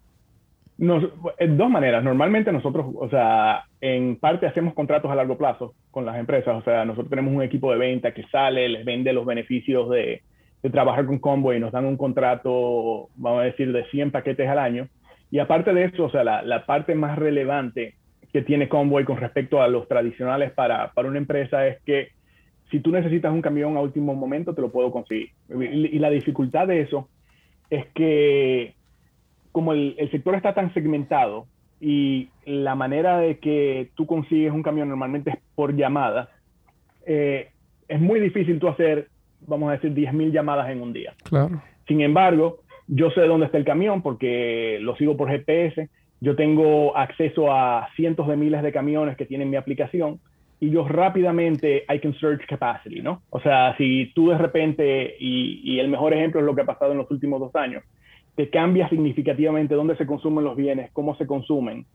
Nos, 0.78 1.04
dos 1.48 1.70
maneras. 1.70 2.02
Normalmente 2.02 2.50
nosotros, 2.52 2.86
o 2.94 3.08
sea, 3.08 3.64
en 3.80 4.16
parte 4.16 4.46
hacemos 4.46 4.74
contratos 4.74 5.10
a 5.10 5.14
largo 5.14 5.36
plazo 5.36 5.74
con 5.90 6.04
las 6.04 6.18
empresas. 6.18 6.56
O 6.56 6.62
sea, 6.62 6.84
nosotros 6.84 7.10
tenemos 7.10 7.34
un 7.34 7.42
equipo 7.42 7.70
de 7.72 7.78
venta 7.78 8.12
que 8.12 8.24
sale, 8.24 8.68
les 8.68 8.84
vende 8.84 9.12
los 9.12 9.26
beneficios 9.26 9.90
de, 9.90 10.22
trabajar 10.70 11.06
con 11.06 11.18
Convoy 11.18 11.56
y 11.56 11.60
nos 11.60 11.72
dan 11.72 11.84
un 11.86 11.96
contrato, 11.96 13.08
vamos 13.16 13.40
a 13.40 13.44
decir, 13.44 13.72
de 13.72 13.84
100 13.86 14.12
paquetes 14.12 14.48
al 14.48 14.58
año. 14.58 14.88
Y 15.30 15.40
aparte 15.40 15.74
de 15.74 15.84
eso, 15.84 16.04
o 16.04 16.10
sea, 16.10 16.24
la, 16.24 16.66
parte 16.66 16.94
más 16.94 17.18
relevante 17.18 17.94
que 18.32 18.42
tiene 18.42 18.68
Convoy 18.68 19.04
con 19.04 19.18
respecto 19.18 19.60
a 19.60 19.68
los 19.68 19.88
tradicionales 19.88 20.52
para, 20.52 20.92
para, 20.92 21.08
una 21.08 21.18
empresa 21.18 21.66
es 21.66 21.82
que 21.82 22.08
si 22.70 22.80
tú 22.80 22.90
necesitas 22.92 23.32
un 23.32 23.42
camión 23.42 23.76
a 23.76 23.80
último 23.80 24.14
momento, 24.14 24.54
te 24.54 24.62
lo 24.62 24.70
puedo 24.70 24.90
conseguir. 24.90 25.30
y 25.48 25.98
la 25.98 26.10
dificultad 26.10 26.68
de 26.68 26.80
eso 26.80 27.08
es 27.68 27.86
que 27.94 28.74
como 29.52 29.72
el, 29.72 29.96
sector 30.10 30.34
está 30.34 30.54
tan 30.54 30.72
segmentado 30.74 31.46
y 31.80 32.30
la 32.46 32.74
manera 32.74 33.18
de 33.18 33.38
que 33.38 33.90
tú 33.94 34.06
consigues 34.06 34.52
un 34.52 34.62
camión 34.62 34.88
normalmente 34.88 35.30
es 35.30 35.36
por 35.54 35.76
llamada, 35.76 36.30
eh, 37.06 37.50
es 37.88 38.00
muy 38.00 38.18
difícil 38.20 38.58
tú 38.58 38.68
hacer, 38.68 39.08
vamos 39.46 39.68
a 39.68 39.72
decir, 39.72 39.92
10.000 39.94 40.32
llamadas 40.32 40.70
en 40.70 40.80
un 40.80 40.92
día. 40.92 41.14
Claro. 41.24 41.62
Sin 41.86 42.00
embargo, 42.00 42.60
yo 42.86 43.10
sé 43.10 43.22
dónde 43.22 43.46
está 43.46 43.58
el 43.58 43.64
camión 43.64 44.02
porque 44.02 44.78
lo 44.80 44.96
sigo 44.96 45.16
por 45.16 45.28
GPS, 45.28 45.88
yo 46.20 46.36
tengo 46.36 46.96
acceso 46.96 47.52
a 47.52 47.88
cientos 47.96 48.28
de 48.28 48.36
miles 48.36 48.62
de 48.62 48.72
camiones 48.72 49.16
que 49.16 49.26
tienen 49.26 49.50
mi 49.50 49.56
aplicación 49.56 50.20
y 50.60 50.70
yo 50.70 50.86
rápidamente 50.86 51.84
I 51.92 51.98
can 51.98 52.14
search 52.14 52.46
capacity, 52.46 53.02
¿no? 53.02 53.22
O 53.30 53.40
sea, 53.40 53.76
si 53.76 54.12
tú 54.14 54.28
de 54.28 54.38
repente, 54.38 55.16
y, 55.18 55.60
y 55.64 55.80
el 55.80 55.88
mejor 55.88 56.14
ejemplo 56.14 56.38
es 56.38 56.46
lo 56.46 56.54
que 56.54 56.60
ha 56.60 56.66
pasado 56.66 56.92
en 56.92 56.98
los 56.98 57.10
últimos 57.10 57.40
dos 57.40 57.54
años, 57.56 57.82
te 58.34 58.50
cambia 58.50 58.88
significativamente 58.88 59.74
dónde 59.74 59.96
se 59.96 60.06
consumen 60.06 60.44
los 60.44 60.56
bienes, 60.56 60.90
cómo 60.92 61.16
se 61.16 61.26
consumen 61.26 61.86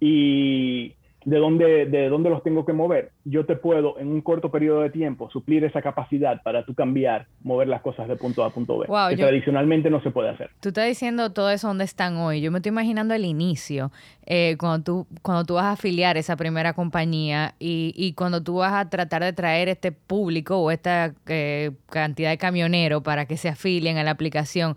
y 0.00 0.94
de 1.24 1.38
dónde, 1.38 1.86
de 1.86 2.08
dónde 2.08 2.28
los 2.28 2.42
tengo 2.42 2.66
que 2.66 2.72
mover, 2.72 3.12
yo 3.24 3.46
te 3.46 3.56
puedo 3.56 3.98
en 3.98 4.08
un 4.08 4.20
corto 4.20 4.50
periodo 4.50 4.82
de 4.82 4.90
tiempo 4.90 5.30
suplir 5.30 5.64
esa 5.64 5.80
capacidad 5.80 6.42
para 6.42 6.64
tú 6.66 6.74
cambiar, 6.74 7.26
mover 7.42 7.68
las 7.68 7.80
cosas 7.80 8.08
de 8.08 8.16
punto 8.16 8.44
A 8.44 8.48
a 8.48 8.50
punto 8.50 8.78
B, 8.78 8.86
que 9.08 9.16
tradicionalmente 9.16 9.88
no 9.88 10.02
se 10.02 10.10
puede 10.10 10.28
hacer. 10.28 10.50
Tú 10.60 10.68
estás 10.68 10.86
diciendo 10.86 11.32
todo 11.32 11.50
eso 11.50 11.68
donde 11.68 11.84
están 11.84 12.16
hoy. 12.18 12.42
Yo 12.42 12.50
me 12.52 12.58
estoy 12.58 12.70
imaginando 12.70 13.14
el 13.14 13.24
inicio, 13.24 13.90
eh, 14.26 14.56
cuando, 14.58 14.84
tú, 14.84 15.06
cuando 15.22 15.44
tú 15.44 15.54
vas 15.54 15.64
a 15.64 15.72
afiliar 15.72 16.16
esa 16.18 16.36
primera 16.36 16.74
compañía 16.74 17.54
y, 17.58 17.94
y, 17.96 18.12
cuando 18.12 18.42
tú 18.42 18.56
vas 18.56 18.74
a 18.74 18.90
tratar 18.90 19.22
de 19.22 19.32
traer 19.32 19.68
este 19.68 19.92
público 19.92 20.58
o 20.58 20.70
esta 20.70 21.14
eh, 21.26 21.70
cantidad 21.88 22.30
de 22.30 22.38
camioneros 22.38 23.02
para 23.02 23.24
que 23.26 23.38
se 23.38 23.48
afilien 23.48 23.96
a 23.96 24.04
la 24.04 24.10
aplicación 24.10 24.76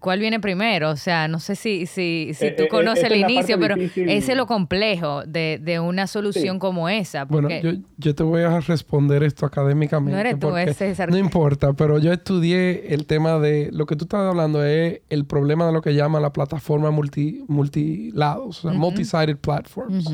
cuál 0.00 0.18
viene 0.18 0.40
primero. 0.40 0.90
O 0.90 0.96
sea, 0.96 1.28
no 1.28 1.38
sé 1.38 1.56
si, 1.56 1.86
si, 1.86 2.32
si 2.34 2.50
tú 2.56 2.62
eh, 2.62 2.66
eh, 2.66 2.68
conoces 2.68 3.04
el 3.04 3.16
inicio, 3.16 3.58
pero 3.58 3.76
ese 3.76 4.32
es 4.32 4.36
lo 4.36 4.46
complejo 4.46 5.24
de, 5.24 5.60
de 5.62 5.80
una 5.80 6.06
solución 6.06 6.58
como 6.58 6.88
esa. 6.88 7.24
Bueno, 7.24 7.48
yo, 7.48 7.72
yo, 7.96 8.14
te 8.14 8.22
voy 8.22 8.42
a 8.42 8.60
responder 8.60 9.22
esto 9.22 9.46
académicamente. 9.46 10.12
No 10.12 10.18
eres 10.18 10.38
tú, 10.38 10.56
ese 10.56 11.06
No 11.06 11.18
importa, 11.18 11.72
pero 11.74 11.98
yo 11.98 12.12
estudié 12.12 12.94
el 12.94 13.06
tema 13.06 13.38
de 13.38 13.70
lo 13.72 13.86
que 13.86 13.96
tú 13.96 14.04
estás 14.04 14.20
hablando 14.20 14.64
es 14.64 15.00
el 15.08 15.24
problema 15.24 15.66
de 15.66 15.72
lo 15.72 15.82
que 15.82 15.94
llama 15.94 16.20
la 16.20 16.32
plataforma 16.32 16.90
multi, 16.90 17.44
multilados, 17.48 18.64
o 18.64 18.70
sea, 18.70 18.78
multi-sided 18.78 19.36
platforms. 19.36 20.10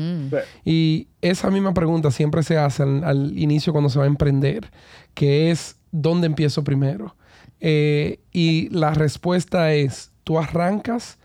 Y 0.63 1.07
esa 1.21 1.49
misma 1.49 1.73
pregunta 1.73 2.11
siempre 2.11 2.43
se 2.43 2.57
hace 2.57 2.83
al, 2.83 3.03
al 3.03 3.37
inicio 3.37 3.73
cuando 3.73 3.89
se 3.89 3.97
va 3.97 4.05
a 4.05 4.07
emprender, 4.07 4.69
que 5.13 5.51
es 5.51 5.77
¿dónde 5.91 6.27
empiezo 6.27 6.63
primero? 6.63 7.15
Eh, 7.65 8.19
y 8.33 8.67
la 8.71 8.93
respuesta 8.93 9.71
es, 9.71 10.11
tú 10.25 10.37
arrancas 10.37 11.17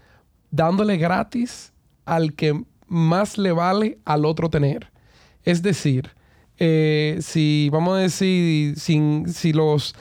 dándole 0.53 0.97
gratis 0.97 1.73
al 2.05 2.33
que 2.35 2.63
más 2.87 3.39
le 3.39 3.51
vale 3.51 3.99
al 4.05 4.25
otro 4.25 4.49
tener. 4.49 4.93
Es 5.43 5.63
decir, 5.63 6.11
eh, 6.59 7.19
si 7.23 7.69
vamos 7.73 7.97
a 7.97 8.03
decir, 8.03 8.79
si 8.79 9.53
los 9.53 9.97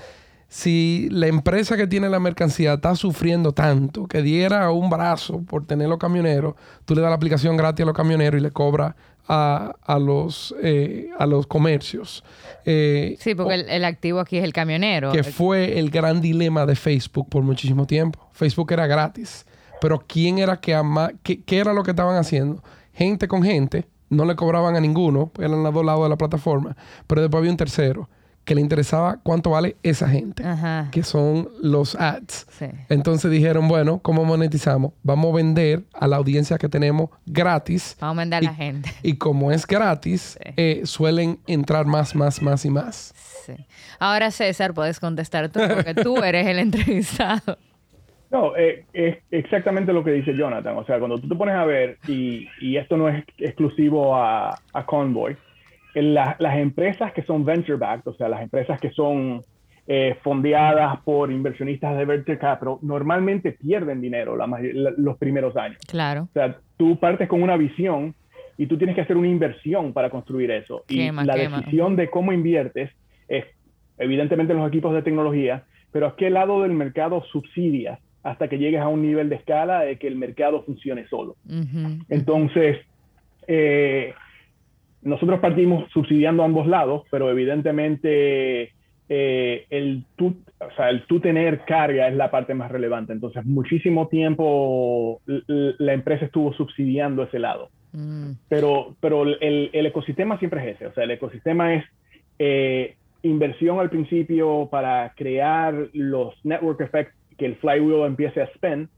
si 0.47 1.09
la 1.11 1.27
empresa 1.27 1.75
que 1.75 1.87
tiene 1.87 2.07
la 2.07 2.19
mercancía 2.19 2.75
está 2.75 2.95
sufriendo 2.95 3.51
tanto 3.51 4.07
que 4.07 4.21
diera 4.21 4.71
un 4.71 4.89
brazo 4.89 5.41
por 5.41 5.65
tener 5.65 5.89
los 5.89 5.97
camioneros, 5.97 6.53
tú 6.85 6.95
le 6.95 7.01
das 7.01 7.09
la 7.09 7.15
aplicación 7.15 7.57
gratis 7.57 7.83
a 7.83 7.87
los 7.87 7.95
camioneros 7.95 8.39
y 8.39 8.43
le 8.43 8.51
cobra 8.51 8.95
a, 9.27 9.99
los, 9.99 10.55
eh, 10.61 11.09
a 11.17 11.25
los 11.25 11.47
comercios. 11.47 12.23
Eh, 12.65 13.17
sí, 13.19 13.35
porque 13.35 13.55
el, 13.55 13.85
activo 13.85 14.19
aquí 14.19 14.37
es 14.37 14.43
el 14.43 14.53
camionero. 14.53 15.11
Que 15.11 15.23
fue 15.23 15.79
el 15.79 15.89
gran 15.89 16.21
dilema 16.21 16.65
de 16.65 16.75
Facebook 16.75 17.29
por 17.29 17.43
muchísimo 17.43 17.85
tiempo. 17.85 18.27
Facebook 18.33 18.71
era 18.71 18.87
gratis, 18.87 19.45
pero 19.81 20.03
¿quién 20.07 20.39
era 20.39 20.59
que 20.59 20.73
ama 20.73 21.11
qué, 21.23 21.41
qué 21.41 21.59
era 21.59 21.73
lo 21.73 21.83
que 21.83 21.91
estaban 21.91 22.15
haciendo? 22.15 22.63
Gente 22.93 23.27
con 23.27 23.43
gente, 23.43 23.85
no 24.09 24.25
le 24.25 24.35
cobraban 24.35 24.75
a 24.75 24.79
ninguno, 24.79 25.31
eran 25.37 25.63
los 25.63 25.73
dos 25.73 25.85
lados 25.85 26.03
de 26.03 26.09
la 26.09 26.17
plataforma, 26.17 26.75
pero 27.05 27.21
después 27.21 27.39
había 27.39 27.51
un 27.51 27.57
tercero 27.57 28.09
que 28.47 28.55
le 28.55 28.61
interesaba 28.61 29.19
cuánto 29.21 29.49
vale 29.49 29.75
esa 29.83 30.07
gente, 30.07 30.41
que 30.91 31.03
son 31.03 31.49
los 31.61 31.95
ads. 31.99 32.47
Entonces 32.87 33.29
dijeron, 33.29 33.67
bueno, 33.67 33.99
¿cómo 33.99 34.23
monetizamos? 34.23 34.93
Vamos 35.03 35.33
a 35.33 35.35
vender 35.35 35.83
a 35.93 36.07
la 36.07 36.15
audiencia 36.15 36.57
que 36.57 36.69
tenemos 36.69 37.09
gratis. 37.25 37.97
Vamos 37.99 38.17
a 38.17 38.19
vender 38.21 38.39
a 38.39 38.41
la 38.43 38.53
gente. 38.53 38.89
Y 39.03 39.17
como 39.17 39.51
es 39.51 39.67
gratis, 39.67 40.39
eh, 40.55 40.81
suelen 40.85 41.39
entrar 41.45 41.85
más, 41.87 42.15
más, 42.15 42.41
más 42.41 42.63
y 42.63 42.69
más. 42.69 43.13
Ahora, 43.99 44.31
César, 44.31 44.73
puedes 44.73 45.01
contestar 45.01 45.49
tú, 45.49 45.59
porque 45.67 45.93
tú 45.93 46.17
eres 46.23 46.47
el 46.47 46.59
entrevistado. 46.59 47.57
No, 48.31 48.55
eh, 48.55 48.85
es 48.93 49.17
exactamente 49.29 49.91
lo 49.91 50.05
que 50.05 50.11
dice 50.11 50.33
Jonathan. 50.33 50.77
O 50.77 50.85
sea, 50.85 50.99
cuando 50.99 51.17
tú 51.17 51.27
te 51.27 51.35
pones 51.35 51.55
a 51.55 51.65
ver, 51.65 51.97
y, 52.07 52.47
esto 52.77 52.95
no 52.95 53.09
es 53.09 53.25
exclusivo 53.39 54.15
a, 54.15 54.57
a 54.71 54.85
Convoy, 54.85 55.35
las 56.01 56.57
empresas 56.57 57.13
que 57.13 57.23
son 57.23 57.45
venture 57.45 57.77
backed, 57.77 58.07
o 58.07 58.13
sea, 58.13 58.27
las 58.29 58.41
empresas 58.41 58.79
que 58.79 58.91
son 58.91 59.41
eh, 59.87 60.17
fondeadas 60.21 60.99
por 61.01 61.31
inversionistas 61.31 61.97
de 61.97 62.05
venture 62.05 62.37
capital, 62.37 62.77
normalmente 62.81 63.53
pierden 63.53 64.01
dinero 64.01 64.35
los 64.35 65.17
primeros 65.17 65.55
años. 65.55 65.77
Claro. 65.87 66.23
O 66.23 66.33
sea, 66.33 66.57
tú 66.75 66.99
partes 66.99 67.29
con 67.29 67.41
una 67.41 67.55
visión 67.55 68.13
y 68.57 68.65
tú 68.65 68.77
tienes 68.77 68.95
que 68.95 69.01
hacer 69.01 69.15
una 69.15 69.29
inversión 69.29 69.93
para 69.93 70.09
construir 70.09 70.51
eso. 70.51 70.83
y 70.89 71.09
la 71.11 71.35
decisión 71.35 71.95
de 71.95 72.09
cómo 72.09 72.33
inviertes 72.33 72.91
es, 73.29 73.45
evidentemente, 73.97 74.53
los 74.53 74.67
equipos 74.67 74.93
de 74.93 75.03
tecnología, 75.03 75.63
pero 75.91 76.07
a 76.07 76.15
qué 76.15 76.29
lado 76.29 76.63
del 76.63 76.73
mercado 76.73 77.23
subsidias 77.31 77.99
hasta 78.23 78.49
que 78.49 78.57
llegues 78.57 78.81
a 78.81 78.89
un 78.89 79.01
nivel 79.01 79.29
de 79.29 79.35
escala 79.35 79.81
de 79.81 79.97
que 79.97 80.07
el 80.07 80.17
mercado 80.17 80.63
funcione 80.63 81.07
solo. 81.07 81.37
Entonces, 82.09 82.79
eh, 83.47 84.13
nosotros 85.01 85.39
partimos 85.39 85.89
subsidiando 85.91 86.43
ambos 86.43 86.67
lados, 86.67 87.03
pero 87.09 87.29
evidentemente 87.29 88.71
eh, 89.09 89.65
el, 89.69 90.03
tú, 90.15 90.35
o 90.59 90.71
sea, 90.75 90.89
el 90.89 91.05
tú 91.05 91.19
tener 91.19 91.61
carga 91.65 92.07
es 92.07 92.15
la 92.15 92.29
parte 92.29 92.53
más 92.53 92.71
relevante. 92.71 93.13
Entonces, 93.13 93.45
muchísimo 93.45 94.07
tiempo 94.07 95.21
la 95.25 95.93
empresa 95.93 96.25
estuvo 96.25 96.53
subsidiando 96.53 97.23
ese 97.23 97.39
lado. 97.39 97.69
Mm. 97.93 98.31
Pero, 98.49 98.95
pero 98.99 99.23
el, 99.23 99.69
el, 99.71 99.85
ecosistema 99.85 100.37
siempre 100.39 100.61
es 100.61 100.75
ese. 100.75 100.87
O 100.87 100.93
sea, 100.93 101.05
el 101.05 101.11
ecosistema 101.11 101.75
es 101.75 101.85
eh, 102.39 102.95
inversión 103.23 103.79
al 103.79 103.89
principio 103.89 104.67
para 104.69 105.13
crear 105.15 105.87
los 105.93 106.33
network 106.43 106.81
effects 106.81 107.15
que 107.37 107.45
el 107.45 107.55
flywheel 107.57 108.05
empiece 108.05 108.41
a 108.41 108.47
spend 108.55 108.89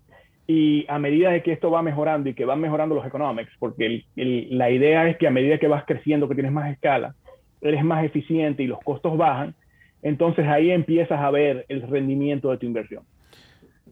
y 0.52 0.84
a 0.90 0.98
medida 0.98 1.30
de 1.30 1.44
que 1.44 1.52
esto 1.52 1.70
va 1.70 1.84
mejorando 1.84 2.28
y 2.28 2.34
que 2.34 2.44
van 2.44 2.60
mejorando 2.60 2.96
los 2.96 3.06
economics, 3.06 3.52
porque 3.60 4.04
la 4.16 4.72
idea 4.72 5.08
es 5.08 5.16
que 5.18 5.28
a 5.28 5.30
medida 5.30 5.60
que 5.60 5.68
vas 5.68 5.84
creciendo, 5.86 6.28
que 6.28 6.34
tienes 6.34 6.52
más 6.52 6.72
escala, 6.72 7.14
eres 7.62 7.84
más 7.84 8.04
eficiente 8.04 8.64
y 8.64 8.66
los 8.66 8.80
costos 8.80 9.16
bajan, 9.16 9.54
entonces 10.02 10.48
ahí 10.48 10.72
empiezas 10.72 11.20
a 11.20 11.30
ver 11.30 11.68
el 11.70 11.84
rendimiento 11.84 12.50
de 12.50 12.58
tu 12.58 12.66
inversión. 12.66 13.04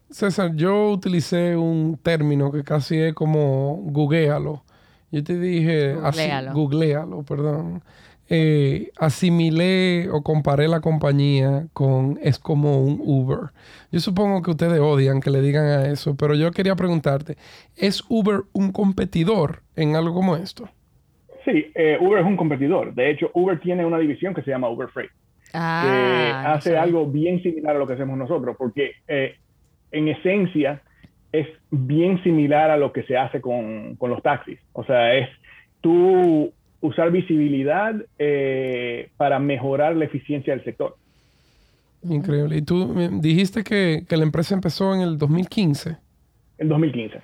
César, 0.10 0.56
yo 0.56 0.94
utilicé 0.94 1.56
un 1.56 1.96
término 2.02 2.52
que 2.52 2.64
casi 2.64 2.98
es 2.98 3.14
como 3.14 3.76
googlealo. 3.92 4.64
Yo 5.12 5.24
te 5.24 5.38
dije, 5.38 5.94
googlealo, 5.94 6.54
googlealo 6.54 7.24
perdón 7.24 7.84
eh, 8.30 8.92
asimilé 9.00 10.10
o 10.12 10.22
comparé 10.22 10.68
la 10.68 10.82
compañía 10.82 11.68
con 11.74 12.20
es 12.22 12.40
como 12.40 12.84
un 12.84 13.00
Uber. 13.02 13.52
Yo 13.92 14.00
supongo 14.00 14.42
que 14.42 14.52
ustedes 14.52 14.80
odian 14.80 15.22
que 15.22 15.30
le 15.30 15.42
digan 15.42 15.66
a 15.66 15.86
eso, 15.88 16.16
pero 16.18 16.36
yo 16.36 16.52
quería 16.52 16.76
preguntarte, 16.76 17.38
¿es 17.78 18.04
Uber 18.10 18.42
un 18.52 18.72
competidor 18.72 19.62
en 19.76 19.96
algo 19.96 20.14
como 20.14 20.36
esto? 20.36 20.70
Sí, 21.46 21.72
eh, 21.76 21.98
Uber 22.02 22.20
es 22.20 22.26
un 22.26 22.36
competidor. 22.36 22.94
De 22.94 23.10
hecho, 23.10 23.32
Uber 23.34 23.60
tiene 23.60 23.86
una 23.86 23.98
división 23.98 24.34
que 24.34 24.42
se 24.42 24.52
llama 24.52 24.70
Uber 24.70 24.90
Freight, 24.90 25.12
ah, 25.54 25.84
que 25.86 26.50
hace 26.50 26.78
algo 26.78 27.08
bien 27.08 27.42
similar 27.42 27.78
a 27.78 27.80
lo 27.80 27.88
que 27.88 27.94
hacemos 27.94 28.18
nosotros, 28.18 28.58
porque 28.58 28.92
eh, 29.08 29.36
en 29.92 30.10
esencia 30.10 30.82
es 31.32 31.48
bien 31.72 32.22
similar 32.24 32.72
a 32.72 32.78
lo 32.78 32.92
que 32.92 33.04
se 33.04 33.16
hace 33.16 33.40
con, 33.40 33.96
con 33.96 34.10
los 34.10 34.22
taxis. 34.22 34.60
O 34.74 34.84
sea, 34.84 35.16
es 35.16 35.30
tú 35.80 36.52
usar 36.82 37.12
visibilidad 37.12 37.96
eh, 38.20 39.10
para 39.18 39.40
mejorar 39.40 39.96
la 39.96 40.06
eficiencia 40.06 40.54
del 40.54 40.64
sector. 40.64 40.96
Increíble. 42.04 42.58
Y 42.58 42.62
tú 42.62 42.94
dijiste 43.20 43.64
que, 43.64 44.04
la 44.10 44.24
empresa 44.24 44.54
empezó 44.54 44.94
en 44.94 45.02
el 45.02 45.18
2015. 45.18 45.98
En 46.60 46.70
2015. 46.70 47.20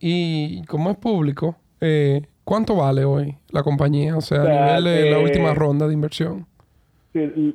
Y 0.00 0.62
como 0.66 0.90
es 0.90 0.96
público, 0.96 1.56
eh, 1.80 2.22
¿cuánto 2.44 2.76
vale 2.76 3.04
hoy 3.04 3.36
la 3.50 3.62
compañía? 3.62 4.16
O 4.16 4.20
sea, 4.20 4.42
a 4.42 4.78
nivel 4.78 4.84
de 4.84 5.10
la 5.10 5.18
eh, 5.18 5.22
última 5.22 5.54
ronda 5.54 5.86
de 5.86 5.94
inversión. 5.94 6.46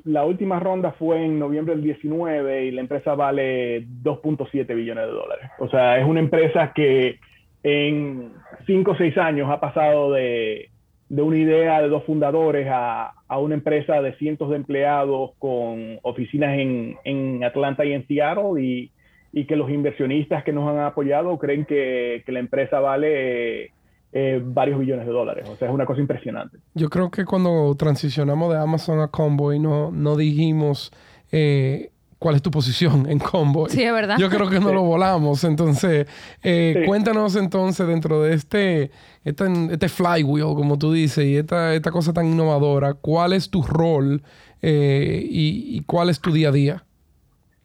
la 0.06 0.26
última 0.26 0.60
ronda 0.60 0.92
fue 0.94 1.26
en 1.26 1.40
noviembre 1.40 1.76
del 1.76 1.84
19 1.84 2.66
y 2.66 2.72
la 2.72 2.82
empresa 2.82 3.14
vale 3.16 3.86
2.7 4.04 4.76
billones 4.76 5.06
de 5.06 5.12
dólares. 5.12 5.52
O 5.60 5.70
sea, 5.70 6.00
es 6.00 6.06
una 6.06 6.20
empresa 6.20 6.72
que 6.74 7.20
en 7.64 8.32
5 8.66 8.92
o 8.92 8.96
6 8.96 9.18
años 9.18 9.50
ha 9.50 9.60
pasado 9.60 10.12
de 10.14 10.70
de 11.10 11.22
una 11.22 11.38
idea 11.38 11.82
de 11.82 11.88
dos 11.88 12.04
fundadores 12.04 12.68
a, 12.70 13.14
a, 13.28 13.40
una 13.40 13.56
empresa 13.56 14.02
de 14.02 14.14
cientos 14.18 14.50
de 14.50 14.58
empleados 14.58 15.32
con 15.40 16.00
oficinas 16.02 16.58
en, 16.58 16.98
en 17.06 17.44
Atlanta 17.44 17.86
y 17.86 17.94
en 17.94 18.06
Seattle 18.08 18.62
y, 18.62 18.92
y, 19.32 19.46
que 19.46 19.56
los 19.56 19.70
inversionistas 19.70 20.44
que 20.44 20.52
nos 20.52 20.70
han 20.70 20.80
apoyado 20.80 21.38
creen 21.38 21.66
que, 21.66 22.24
que 22.26 22.32
la 22.32 22.40
empresa 22.40 22.80
vale 22.80 23.72
eh, 24.12 24.42
varios 24.44 24.80
billones 24.80 25.06
de 25.06 25.12
dólares. 25.12 25.48
O 25.50 25.56
sea, 25.56 25.68
es 25.68 25.74
una 25.74 25.86
cosa 25.86 26.02
impresionante. 26.02 26.58
Yo 26.74 26.90
creo 26.90 27.10
que 27.10 27.24
cuando 27.24 27.74
transicionamos 27.76 28.54
de 28.54 28.60
Amazon 28.60 29.00
a 29.00 29.08
Convoy 29.08 29.60
no, 29.60 29.92
no 29.92 30.18
dijimos 30.18 30.92
eh, 31.32 31.92
cuál 32.20 32.36
es 32.36 32.42
tu 32.42 32.52
posición 32.52 33.10
en 33.10 33.20
Convoy. 33.20 33.70
Sí, 33.70 33.84
es 33.84 33.94
verdad. 33.94 34.18
Yo 34.18 34.30
creo 34.30 34.50
que 34.50 34.60
no 34.60 34.74
lo 34.74 34.84
volamos. 34.84 35.44
Entonces, 35.44 36.08
eh, 36.44 36.84
cuéntanos 36.86 37.36
entonces 37.36 37.88
dentro 37.88 38.22
de 38.24 38.34
este, 38.34 38.92
este, 39.24 39.46
este, 39.72 39.90
flywheel, 39.90 40.56
como 40.56 40.78
tú 40.78 40.92
dices, 40.92 41.26
y 41.26 41.38
esta, 41.38 41.74
esta 41.74 41.92
cosa 41.92 42.14
tan 42.14 42.26
innovadora, 42.28 42.94
¿cuál 42.94 43.34
es 43.34 43.50
tu 43.50 43.62
rol 43.62 44.22
y, 44.62 45.78
y 45.78 45.84
cuál 45.86 46.10
es 46.10 46.20
tu 46.20 46.32
día 46.32 46.50
a 46.50 46.52
día? 46.52 46.84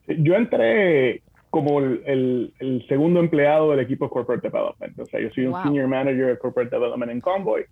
Yo 0.06 0.34
entré 0.34 1.22
como 1.52 1.80
el, 1.80 2.50
el, 2.58 2.82
segundo 2.88 3.20
empleado 3.20 3.72
del 3.72 3.80
equipo 3.80 4.08
Corporate 4.08 4.48
Development. 4.48 4.98
O 4.98 5.04
sea, 5.04 5.20
yo 5.20 5.28
soy 5.34 5.44
un 5.44 5.62
Senior 5.62 5.86
Manager 5.86 6.28
de 6.28 6.38
Corporate 6.38 6.74
Development 6.74 7.12
en 7.12 7.20
Convoy. 7.20 7.64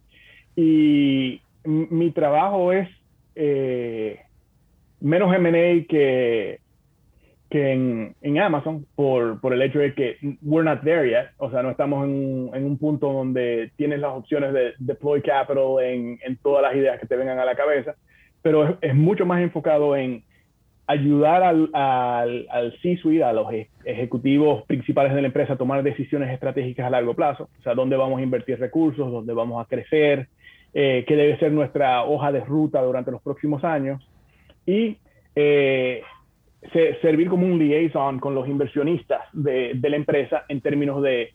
Y 0.55 1.41
mi 1.65 2.11
trabajo 2.11 2.75
es 2.75 2.91
eh, 3.35 4.21
menos 5.01 5.35
M&A 5.35 5.87
que, 5.89 6.61
que 7.51 7.73
en, 7.73 8.15
en, 8.23 8.39
Amazon 8.39 8.87
por, 8.95 9.41
por 9.41 9.53
el 9.53 9.61
hecho 9.63 9.81
de 9.81 9.93
que 9.95 10.17
we're 10.41 10.65
not 10.65 10.83
there 10.83 11.09
yet. 11.09 11.31
O 11.39 11.51
sea, 11.51 11.63
no 11.63 11.71
estamos 11.71 12.05
en, 12.05 12.51
en 12.55 12.65
un 12.65 12.79
punto 12.79 13.13
donde 13.13 13.73
tienes 13.77 13.99
las 13.99 14.13
opciones 14.13 14.53
de 14.53 14.75
deploy 14.79 15.21
capital 15.21 15.83
en, 15.83 16.19
en 16.25 16.37
todas 16.37 16.63
las 16.63 16.75
ideas 16.77 17.01
que 17.01 17.07
te 17.07 17.17
vengan 17.17 17.39
a 17.41 17.45
la 17.45 17.57
cabeza. 17.57 17.97
Pero 18.41 18.79
es 18.81 18.95
mucho 18.95 19.27
más 19.27 19.43
enfocado 19.43 19.97
en 19.97 20.23
ayudar 20.91 21.43
al, 21.45 21.71
al, 21.73 22.77
C-suite, 22.83 23.23
a 23.23 23.33
los 23.33 23.47
ejecutivos 23.85 24.65
principales 24.65 25.15
de 25.15 25.21
la 25.21 25.29
empresa 25.29 25.53
a 25.53 25.57
tomar 25.57 25.83
decisiones 25.85 26.33
estratégicas 26.33 26.85
a 26.85 26.91
largo 26.91 27.15
plazo, 27.15 27.49
o 27.61 27.63
sea, 27.63 27.75
dónde 27.75 27.97
vamos 27.97 28.19
a 28.19 28.23
invertir 28.23 28.59
recursos, 28.59 29.13
dónde 29.13 29.33
vamos 29.33 29.65
a 29.65 29.69
crecer, 29.69 30.27
eh, 30.75 31.05
qué 31.07 31.15
debe 31.15 31.39
ser 31.39 31.53
nuestra 31.53 32.03
hoja 32.03 32.33
de 32.33 32.41
ruta 32.41 32.83
durante 32.83 33.13
los 33.13 33.23
próximos 33.23 33.63
años 33.63 34.05
y 34.67 34.97
eh, 35.37 36.03
servir 37.01 37.29
como 37.29 37.47
un 37.47 37.59
liaison 37.59 38.19
con 38.19 38.35
los 38.35 38.49
inversionistas 38.49 39.23
de, 39.33 39.79
la 39.83 39.97
empresa 39.97 40.45
en 40.49 40.61
términos 40.61 41.03
de 41.03 41.33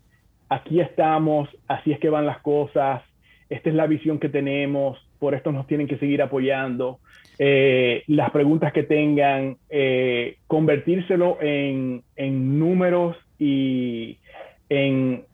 aquí 0.49 0.79
estamos, 0.79 1.49
así 1.67 1.91
es 1.91 1.99
que 1.99 2.09
van 2.09 2.25
las 2.25 2.39
cosas, 2.39 3.01
esta 3.49 3.69
es 3.69 3.75
la 3.75 3.87
visión 3.87 4.19
que 4.19 4.29
tenemos, 4.29 4.97
por 5.19 5.33
esto 5.33 5.51
nos 5.51 5.67
tienen 5.67 5.87
que 5.87 5.97
seguir 5.97 6.21
apoyando. 6.21 6.99
Eh, 7.37 8.03
las 8.07 8.31
preguntas 8.31 8.71
que 8.71 8.83
tengan, 8.83 9.57
eh, 9.69 10.37
convertírselo 10.47 11.37
en, 11.41 12.03
números 12.17 13.17
y 13.37 14.17
en, 14.69 15.25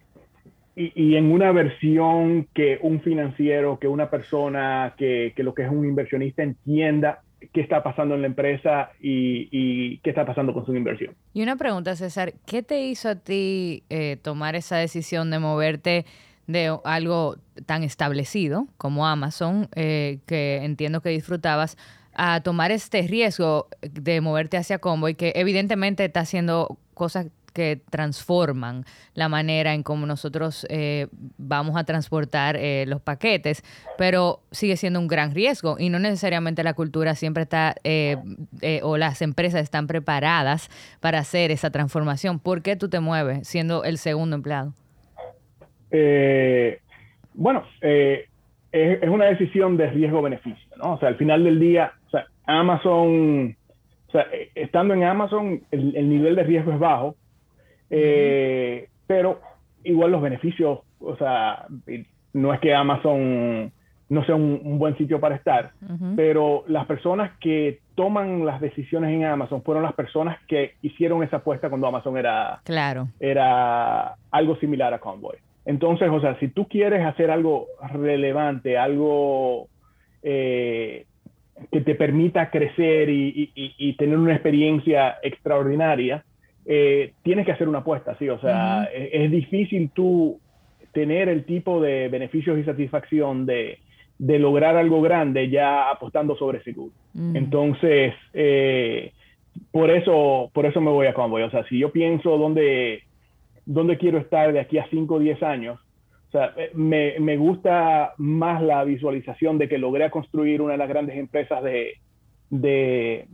y, 0.76 1.16
en 1.16 1.32
una 1.32 1.52
versión 1.52 2.48
que 2.54 2.80
un 2.82 3.02
financiero, 3.02 3.80
que 3.80 3.88
una 3.88 4.10
persona, 4.10 4.96
que, 4.98 5.34
lo 5.38 5.54
que 5.54 5.64
es 5.64 5.70
un 5.70 5.86
inversionista 5.86 6.44
entienda 6.44 7.22
qué 7.54 7.62
está 7.62 7.84
pasando 7.84 8.16
en 8.16 8.22
la 8.22 8.28
empresa 8.28 8.92
y, 9.00 9.98
qué 10.00 10.10
está 10.10 10.26
pasando 10.26 10.54
con 10.54 10.66
su 10.66 10.76
inversión. 10.76 11.16
Y 11.34 11.44
una 11.44 11.56
pregunta, 11.56 11.96
César, 11.96 12.34
¿qué 12.46 12.64
te 12.64 12.82
hizo 12.82 13.10
a 13.10 13.16
ti 13.16 13.84
eh, 13.90 14.18
tomar 14.22 14.56
esa 14.56 14.78
decisión 14.78 15.32
de 15.32 15.40
moverte? 15.40 16.06
de 16.48 16.78
algo 16.84 17.38
tan 17.66 17.84
establecido 17.84 18.68
como 18.78 19.08
Amazon, 19.08 19.70
eh, 19.76 20.20
que 20.26 20.58
entiendo 20.64 21.00
que 21.00 21.10
disfrutabas, 21.10 21.78
a 22.14 22.42
tomar 22.42 22.72
este 22.72 23.04
riesgo 23.04 23.68
de 23.82 24.20
moverte 24.20 24.58
hacia 24.58 24.80
Convoy, 24.80 25.16
que 25.16 25.32
evidentemente 25.36 26.04
está 26.04 26.22
haciendo 26.22 26.78
cosas 26.94 27.28
que 27.54 27.82
transforman 27.90 28.86
la 29.14 29.30
manera 29.30 29.74
en 29.74 29.84
cómo 29.84 30.06
nosotros 30.06 30.66
eh, 30.70 31.08
vamos 31.38 31.78
a 31.78 31.84
transportar 31.84 32.56
eh, 32.56 32.86
los 32.88 33.02
paquetes, 33.02 33.64
pero 33.98 34.42
sigue 34.52 34.78
siendo 34.78 35.00
un 35.00 35.08
gran 35.08 35.34
riesgo 35.34 35.78
y 35.80 35.90
no 35.90 36.00
necesariamente 36.00 36.64
la 36.64 36.74
cultura 36.74 37.16
siempre 37.16 37.44
está 37.44 37.76
o 38.84 38.98
las 38.98 39.22
empresas 39.22 39.62
están 39.62 39.88
preparadas 39.88 40.70
para 41.00 41.20
hacer 41.20 41.52
esa 41.52 41.70
transformación. 41.70 42.40
¿Por 42.40 42.62
qué 42.62 42.76
tú 42.76 42.90
te 42.90 43.00
mueves 43.00 43.48
siendo 43.48 43.84
el 43.84 43.98
segundo 43.98 44.36
empleado? 44.36 44.74
Eh, 45.92 46.80
bueno, 47.34 47.64
eh, 47.82 48.28
es, 48.72 49.10
una 49.10 49.26
decisión 49.26 49.78
de 49.78 49.90
riesgo-beneficio, 49.90 50.70
¿no? 50.78 50.94
O 50.94 51.00
sea, 51.00 51.10
al 51.10 51.18
final 51.18 51.44
del 51.44 51.60
día, 51.60 51.94
o 52.08 52.10
sea, 52.10 52.26
Amazon, 52.46 53.56
o 54.08 54.12
sea, 54.12 54.28
eh, 54.32 54.52
estando 54.56 54.94
en 54.94 55.04
Amazon, 55.04 55.62
el, 55.72 56.10
nivel 56.10 56.36
de 56.36 56.44
riesgo 56.44 56.72
es 56.72 56.80
bajo, 56.80 57.16
pero 59.08 59.42
igual 59.84 60.12
los 60.12 60.22
beneficios, 60.22 60.80
o 61.00 61.16
sea, 61.18 61.66
no 62.34 62.54
es 62.54 62.60
que 62.60 62.74
Amazon 62.74 63.72
no 64.10 64.26
sea 64.26 64.36
un, 64.36 64.78
buen 64.78 64.98
sitio 64.98 65.20
para 65.20 65.36
estar, 65.36 65.72
pero 66.16 66.66
las 66.68 66.86
personas 66.86 67.32
que 67.40 67.80
toman 67.96 68.46
las 68.46 68.60
decisiones 68.60 69.12
en 69.12 69.24
Amazon 69.24 69.64
fueron 69.64 69.84
las 69.84 69.94
personas 69.94 70.38
que 70.48 70.74
hicieron 70.82 71.24
esa 71.24 71.38
apuesta 71.38 71.70
cuando 71.70 71.88
Amazon 71.88 72.18
era, 72.18 72.60
claro. 72.66 73.08
era 73.20 74.16
algo 74.32 74.58
similar 74.58 74.94
a 74.94 75.00
Convoy. 75.00 75.38
Entonces, 75.66 76.10
o 76.10 76.20
sea, 76.20 76.38
si 76.40 76.50
tú 76.50 76.68
quieres 76.68 77.06
hacer 77.06 77.32
algo 77.32 77.68
relevante, 77.94 78.78
algo 78.78 79.68
eh, 80.24 81.06
que 81.72 81.82
te 81.82 81.96
permita 81.96 82.50
crecer 82.50 83.10
y, 83.10 83.96
tener 83.98 84.18
una 84.18 84.34
experiencia 84.34 85.20
extraordinaria, 85.22 86.26
eh, 86.66 87.14
tienes 87.24 87.46
que 87.46 87.52
hacer 87.52 87.68
una 87.68 87.80
apuesta, 87.80 88.16
¿sí? 88.18 88.30
O 88.30 88.40
sea, 88.40 88.86
es, 88.94 89.32
difícil 89.32 89.90
tú 89.94 90.40
tener 90.92 91.30
el 91.30 91.46
tipo 91.46 91.82
de 91.82 92.10
beneficios 92.10 92.58
y 92.60 92.64
satisfacción 92.64 93.46
de, 93.46 93.80
lograr 94.20 94.78
algo 94.78 95.02
grande 95.02 95.50
ya 95.50 95.90
apostando 95.90 96.36
sobre 96.36 96.64
seguro. 96.64 96.94
Entonces, 97.34 98.14
eh, 98.34 99.12
por, 99.72 99.90
eso, 99.90 100.52
por 100.54 100.66
eso 100.66 100.80
me 100.80 100.92
voy 100.92 101.08
a 101.08 101.14
Convoy. 101.14 101.44
O 101.44 101.50
sea, 101.50 101.66
si 101.68 101.80
yo 101.80 101.92
pienso 101.92 102.38
dónde 102.38 103.04
dónde 103.66 103.98
quiero 103.98 104.18
estar 104.18 104.52
de 104.52 104.60
aquí 104.60 104.78
a 104.78 104.88
5 104.90 105.16
o 105.16 105.20
10 105.20 105.44
años. 105.44 105.80
O 106.30 106.32
sea, 106.32 106.54
eh, 106.58 106.72
me, 106.74 107.20
me, 107.20 107.38
gusta 107.38 108.14
más 108.18 108.62
la 108.62 108.84
visualización 108.84 109.58
de 109.58 109.68
que 109.68 109.78
logré 109.78 110.10
construir 110.10 110.62
una 110.62 110.74
de 110.74 110.78
las 110.78 110.90
grandes 110.90 111.18
empresas 111.18 111.62
de, 111.64 111.96
de, 112.50 113.28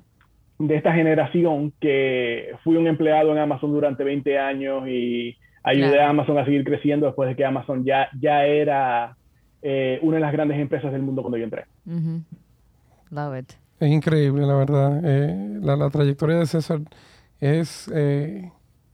de, 0.59 0.75
esta 0.75 0.93
generación, 0.93 1.73
que 1.79 2.51
fui 2.63 2.75
un 2.75 2.87
empleado 2.87 3.31
en 3.31 3.37
Amazon 3.39 3.71
durante 3.71 4.03
20 4.03 4.39
años 4.39 4.87
y 4.87 5.37
ayudé 5.63 5.99
a 6.01 6.09
Amazon 6.09 6.37
a 6.37 6.45
seguir 6.45 6.63
creciendo 6.63 7.05
después 7.05 7.29
de 7.29 7.35
que 7.35 7.45
Amazon 7.45 7.83
ya, 7.83 8.09
ya 8.19 8.45
era 8.45 9.15
eh, 9.61 9.99
una 10.01 10.15
de 10.15 10.21
las 10.21 10.31
grandes 10.31 10.57
empresas 10.59 10.91
del 10.91 11.01
mundo 11.01 11.21
cuando 11.21 11.37
yo 11.37 11.43
entré. 11.43 11.65
Love 13.11 13.39
it. 13.39 13.53
Es 13.79 13.91
increíble, 13.91 14.45
la 14.45 14.55
verdad. 14.55 15.01
Eh, 15.03 15.59
la, 15.61 15.75
la, 15.75 15.89
trayectoria 15.89 16.37
de 16.37 16.45
César 16.45 16.79
es 17.39 17.87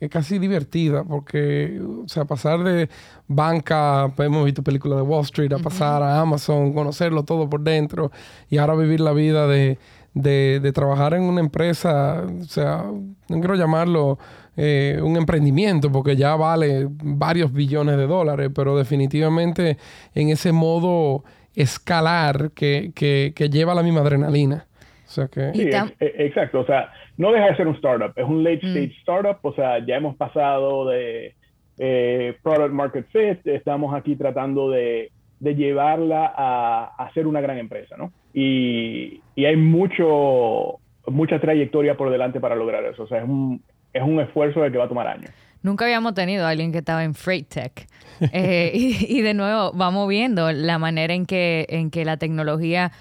es 0.04 0.10
casi 0.10 0.38
divertida 0.38 1.06
porque, 1.06 1.80
o 1.82 2.08
sea, 2.10 2.26
pasar 2.26 2.62
de 2.62 2.90
banca, 3.28 4.12
hemos 4.18 4.44
visto 4.44 4.62
películas 4.62 4.98
de 4.98 5.04
Wall 5.04 5.24
Street, 5.24 5.54
a 5.54 5.60
pasar 5.60 6.04
a 6.04 6.20
Amazon, 6.20 6.74
conocerlo 6.74 7.24
todo 7.24 7.50
por 7.50 7.62
dentro 7.62 8.12
y 8.50 8.58
ahora 8.58 8.76
vivir 8.76 9.00
la 9.00 9.14
vida 9.14 9.48
de, 9.48 9.80
de, 10.14 10.72
trabajar 10.74 11.14
en 11.14 11.24
una 11.24 11.42
empresa, 11.42 12.24
o 12.26 12.44
sea, 12.44 12.84
no 12.84 13.40
quiero 13.40 13.56
llamarlo 13.56 14.18
eh, 14.56 15.00
un 15.02 15.18
emprendimiento 15.18 15.92
porque 15.92 16.16
ya 16.16 16.36
vale 16.36 16.88
varios 16.90 17.52
billones 17.52 17.98
de 17.98 18.08
dólares, 18.08 18.50
pero 18.54 18.78
definitivamente 18.78 19.78
en 20.14 20.30
ese 20.30 20.52
modo 20.52 21.24
escalar 21.56 22.52
que, 22.52 22.92
que, 22.96 23.34
que 23.36 23.50
lleva 23.50 23.74
la 23.74 23.84
misma 23.84 24.02
adrenalina. 24.02 24.68
O 25.06 25.10
sea 25.10 25.28
que... 25.28 25.52
Sí, 25.54 25.70
exacto. 26.00 26.62
O 26.62 26.66
sea, 26.66 26.92
no 27.18 27.32
deja 27.32 27.48
de 27.48 27.56
ser 27.56 27.68
un 27.68 27.76
startup, 27.76 28.14
es 28.16 28.26
un 28.26 28.44
late 28.44 28.62
mm. 28.64 28.70
stage 28.70 28.96
startup, 29.02 29.38
o 29.44 29.54
sea, 29.54 29.86
ya 29.86 29.98
hemos 29.98 30.16
pasado 30.16 30.88
de 30.90 31.36
eh, 31.78 32.36
product 32.42 32.74
market 32.74 33.08
fit, 33.12 33.46
estamos 33.48 33.94
aquí 33.94 34.16
tratando 34.16 34.70
de, 34.70 35.12
de 35.44 35.56
llevarla 35.56 36.34
a, 36.36 36.96
a, 36.98 37.14
ser 37.14 37.28
una 37.28 37.42
gran 37.42 37.58
empresa, 37.58 37.98
¿no? 37.98 38.14
Y, 38.34 39.22
y, 39.36 39.46
hay 39.46 39.58
mucho, 39.58 40.80
mucha 41.08 41.40
trayectoria 41.40 41.98
por 41.98 42.10
delante 42.10 42.40
para 42.40 42.56
lograr 42.56 42.86
eso, 42.86 43.04
o 43.04 43.08
sea, 43.08 43.20
es 43.20 43.26
un, 43.26 43.62
es 43.92 44.02
un 44.02 44.22
esfuerzo 44.22 44.62
que 44.72 44.78
va 44.78 44.86
a 44.86 44.88
tomar 44.88 45.08
años. 45.08 45.32
Nunca 45.62 45.84
habíamos 45.84 46.14
tenido 46.14 46.46
a 46.46 46.50
alguien 46.50 46.72
que 46.72 46.78
estaba 46.78 47.04
en 47.04 47.14
Freight 47.14 47.50
Tech. 47.50 47.88
Eh, 48.32 48.72
y, 48.74 49.20
y, 49.20 49.22
de 49.22 49.34
nuevo, 49.34 49.72
vamos 49.74 50.08
viendo 50.08 50.52
la 50.52 50.78
manera 50.78 51.14
en 51.14 51.26
que, 51.26 51.66
en 51.68 51.92
que 51.92 52.06
la 52.06 52.16
tecnología 52.16 52.92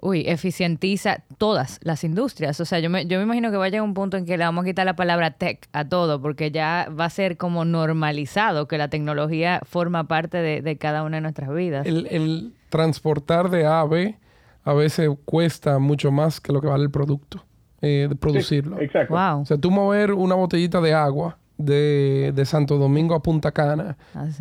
uy, 0.00 0.24
eficientiza 0.26 1.22
todas 1.38 1.78
las 1.82 2.04
industrias. 2.04 2.60
O 2.60 2.64
sea, 2.64 2.78
yo 2.78 2.90
me, 2.90 3.06
yo 3.06 3.18
me 3.18 3.24
imagino 3.24 3.50
que 3.50 3.56
va 3.56 3.66
a 3.66 3.68
llegar 3.68 3.82
un 3.82 3.94
punto 3.94 4.16
en 4.16 4.26
que 4.26 4.36
le 4.36 4.44
vamos 4.44 4.64
a 4.64 4.66
quitar 4.66 4.86
la 4.86 4.96
palabra 4.96 5.32
tech 5.32 5.68
a 5.72 5.84
todo, 5.88 6.20
porque 6.20 6.50
ya 6.50 6.88
va 6.98 7.06
a 7.06 7.10
ser 7.10 7.36
como 7.36 7.64
normalizado 7.64 8.68
que 8.68 8.78
la 8.78 8.88
tecnología 8.88 9.60
forma 9.64 10.04
parte 10.04 10.38
de, 10.38 10.78
cada 10.78 11.02
una 11.02 11.18
de 11.18 11.20
nuestras 11.22 11.52
vidas. 11.54 11.86
El, 11.86 12.52
transportar 12.68 13.48
de 13.50 13.64
A 13.64 13.80
a 13.80 13.84
B 13.86 14.18
a 14.64 14.74
veces 14.74 15.08
cuesta 15.24 15.78
mucho 15.78 16.10
más 16.10 16.40
que 16.40 16.52
lo 16.52 16.60
que 16.60 16.66
vale 16.66 16.82
el 16.82 16.90
producto, 16.90 17.44
eh, 17.80 18.06
de 18.08 18.16
producirlo. 18.16 18.80
exacto. 18.80 19.14
O 19.14 19.44
sea, 19.44 19.56
tú 19.56 19.70
mover 19.70 20.12
una 20.12 20.34
botellita 20.34 20.80
de 20.80 20.92
agua 20.92 21.38
de, 21.56 22.32
de 22.34 22.44
Santo 22.44 22.76
Domingo 22.76 23.14
a 23.14 23.22
Punta 23.22 23.52
Cana, 23.52 23.96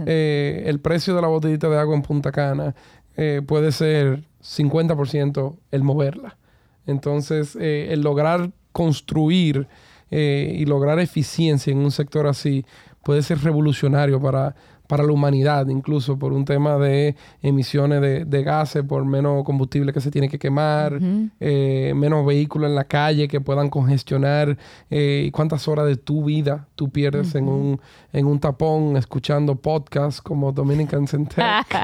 eh, 0.06 0.64
el 0.66 0.80
precio 0.80 1.16
de 1.16 1.22
la 1.22 1.28
botellita 1.28 1.70
de 1.70 1.78
agua 1.78 1.96
en 1.96 2.02
Punta 2.02 2.32
Cana 2.32 2.76
eh, 3.18 3.42
puede 3.46 3.72
ser 3.72 4.24
50% 4.46 5.58
el 5.72 5.84
moverla. 5.84 6.38
Entonces, 6.86 7.56
eh, 7.56 7.88
el 7.92 8.02
lograr 8.02 8.52
construir 8.72 9.68
y 10.12 10.66
lograr 10.66 11.00
eficiencia 11.00 11.72
en 11.74 11.80
un 11.80 11.92
sector 11.92 12.28
así 12.28 12.64
puede 13.04 13.22
ser 13.22 13.40
revolucionario 13.40 14.22
para 14.22 14.56
para 14.88 15.04
la 15.04 15.12
humanidad, 15.12 15.68
incluso 15.68 16.18
por 16.18 16.34
un 16.34 16.46
tema 16.46 16.78
de 16.78 17.16
emisiones 17.42 18.02
de, 18.02 18.44
gases, 18.44 18.84
por 18.84 19.04
menos 19.06 19.44
combustible 19.44 19.92
que 19.94 20.02
se 20.02 20.12
tiene 20.12 20.30
que 20.30 20.38
quemar, 20.38 21.00
eh, 21.40 21.94
menos 21.96 22.26
vehículos 22.26 22.70
en 22.70 22.76
la 22.76 22.84
calle 22.84 23.28
que 23.28 23.42
puedan 23.42 23.70
congestionar, 23.70 24.58
eh, 24.90 25.24
y 25.28 25.32
cuántas 25.32 25.68
horas 25.68 25.88
de 25.88 25.98
tu 25.98 26.24
vida 26.24 26.68
tú 26.76 26.90
pierdes 26.90 27.36
en, 27.36 27.48
un, 27.48 27.82
en 28.14 28.26
un 28.26 28.40
tapón 28.40 28.98
escuchando 28.98 29.56
podcasts 29.56 30.22
como 30.22 30.52
Dominican 30.52 31.08
Centec. 31.08 31.44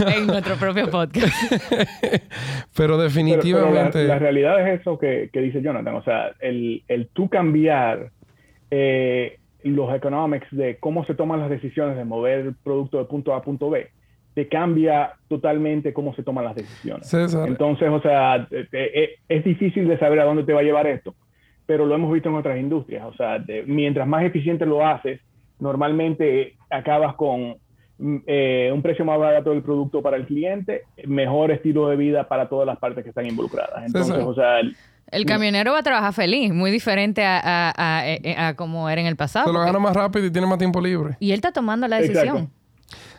en 0.00 0.26
nuestro 0.26 0.56
propio 0.56 0.90
podcast. 0.90 1.34
pero 2.76 2.98
definitivamente... 2.98 4.06
la, 4.06 4.18
realidad 4.18 4.68
es 4.68 4.80
eso 4.80 4.98
que, 4.98 5.30
dice 5.32 5.62
Jonathan, 5.62 5.94
o 5.94 6.02
sea, 6.02 6.32
el, 6.40 6.82
el 6.88 7.08
tú 7.08 7.28
cambiar... 7.28 8.12
Eh, 8.70 9.38
los 9.62 9.94
economics 9.94 10.46
de 10.50 10.78
cómo 10.78 11.04
se 11.04 11.14
toman 11.14 11.40
las 11.40 11.50
decisiones 11.50 11.96
de 11.96 12.04
mover 12.04 12.38
el 12.40 12.54
producto 12.54 12.98
de 12.98 13.04
punto 13.04 13.34
A 13.34 13.38
a 13.38 13.42
punto 13.42 13.70
B, 13.70 13.88
te 14.34 14.48
cambia 14.48 15.14
totalmente 15.26 15.92
cómo 15.92 16.14
se 16.14 16.22
toman 16.22 16.44
las 16.44 16.54
decisiones. 16.54 17.12
Entonces, 17.12 17.88
o 17.90 18.00
sea, 18.00 18.46
eh, 18.50 18.68
eh, 18.72 19.10
es 19.28 19.44
difícil 19.44 19.88
de 19.88 19.98
saber 19.98 20.20
a 20.20 20.24
dónde 20.24 20.44
te 20.44 20.52
va 20.52 20.60
a 20.60 20.62
llevar 20.62 20.86
esto, 20.86 21.14
pero 21.66 21.84
lo 21.84 21.94
hemos 21.96 22.12
visto 22.12 22.28
en 22.28 22.36
otras 22.36 22.58
industrias. 22.58 23.04
O 23.04 23.14
sea, 23.14 23.44
mientras 23.66 24.06
más 24.06 24.24
eficiente 24.24 24.64
lo 24.64 24.86
haces, 24.86 25.20
normalmente 25.58 26.54
acabas 26.70 27.16
con 27.16 27.56
mm, 27.98 28.16
eh, 28.26 28.70
un 28.72 28.80
precio 28.80 29.04
más 29.04 29.18
barato 29.18 29.50
del 29.50 29.62
producto 29.62 30.02
para 30.02 30.16
el 30.16 30.26
cliente, 30.26 30.82
mejor 31.04 31.50
estilo 31.50 31.88
de 31.88 31.96
vida 31.96 32.28
para 32.28 32.48
todas 32.48 32.66
las 32.66 32.78
partes 32.78 33.02
que 33.02 33.10
están 33.10 33.26
involucradas. 33.26 33.86
Entonces, 33.86 34.24
o 34.24 34.34
sea, 34.34 34.60
el 35.10 35.24
camionero 35.24 35.72
va 35.72 35.78
a 35.78 35.82
trabajar 35.82 36.12
feliz, 36.12 36.52
muy 36.52 36.70
diferente 36.70 37.24
a, 37.24 37.72
a, 37.76 38.54
como 38.54 38.88
era 38.88 39.00
en 39.00 39.06
el 39.06 39.16
pasado. 39.16 39.46
Se 39.46 39.52
lo 39.52 39.60
gana 39.60 39.78
más 39.78 39.94
rápido 39.94 40.26
y 40.26 40.30
tiene 40.30 40.46
más 40.46 40.58
tiempo 40.58 40.80
libre. 40.80 41.16
Y 41.20 41.30
él 41.30 41.36
está 41.36 41.52
tomando 41.52 41.88
la 41.88 42.00
decisión. 42.00 42.50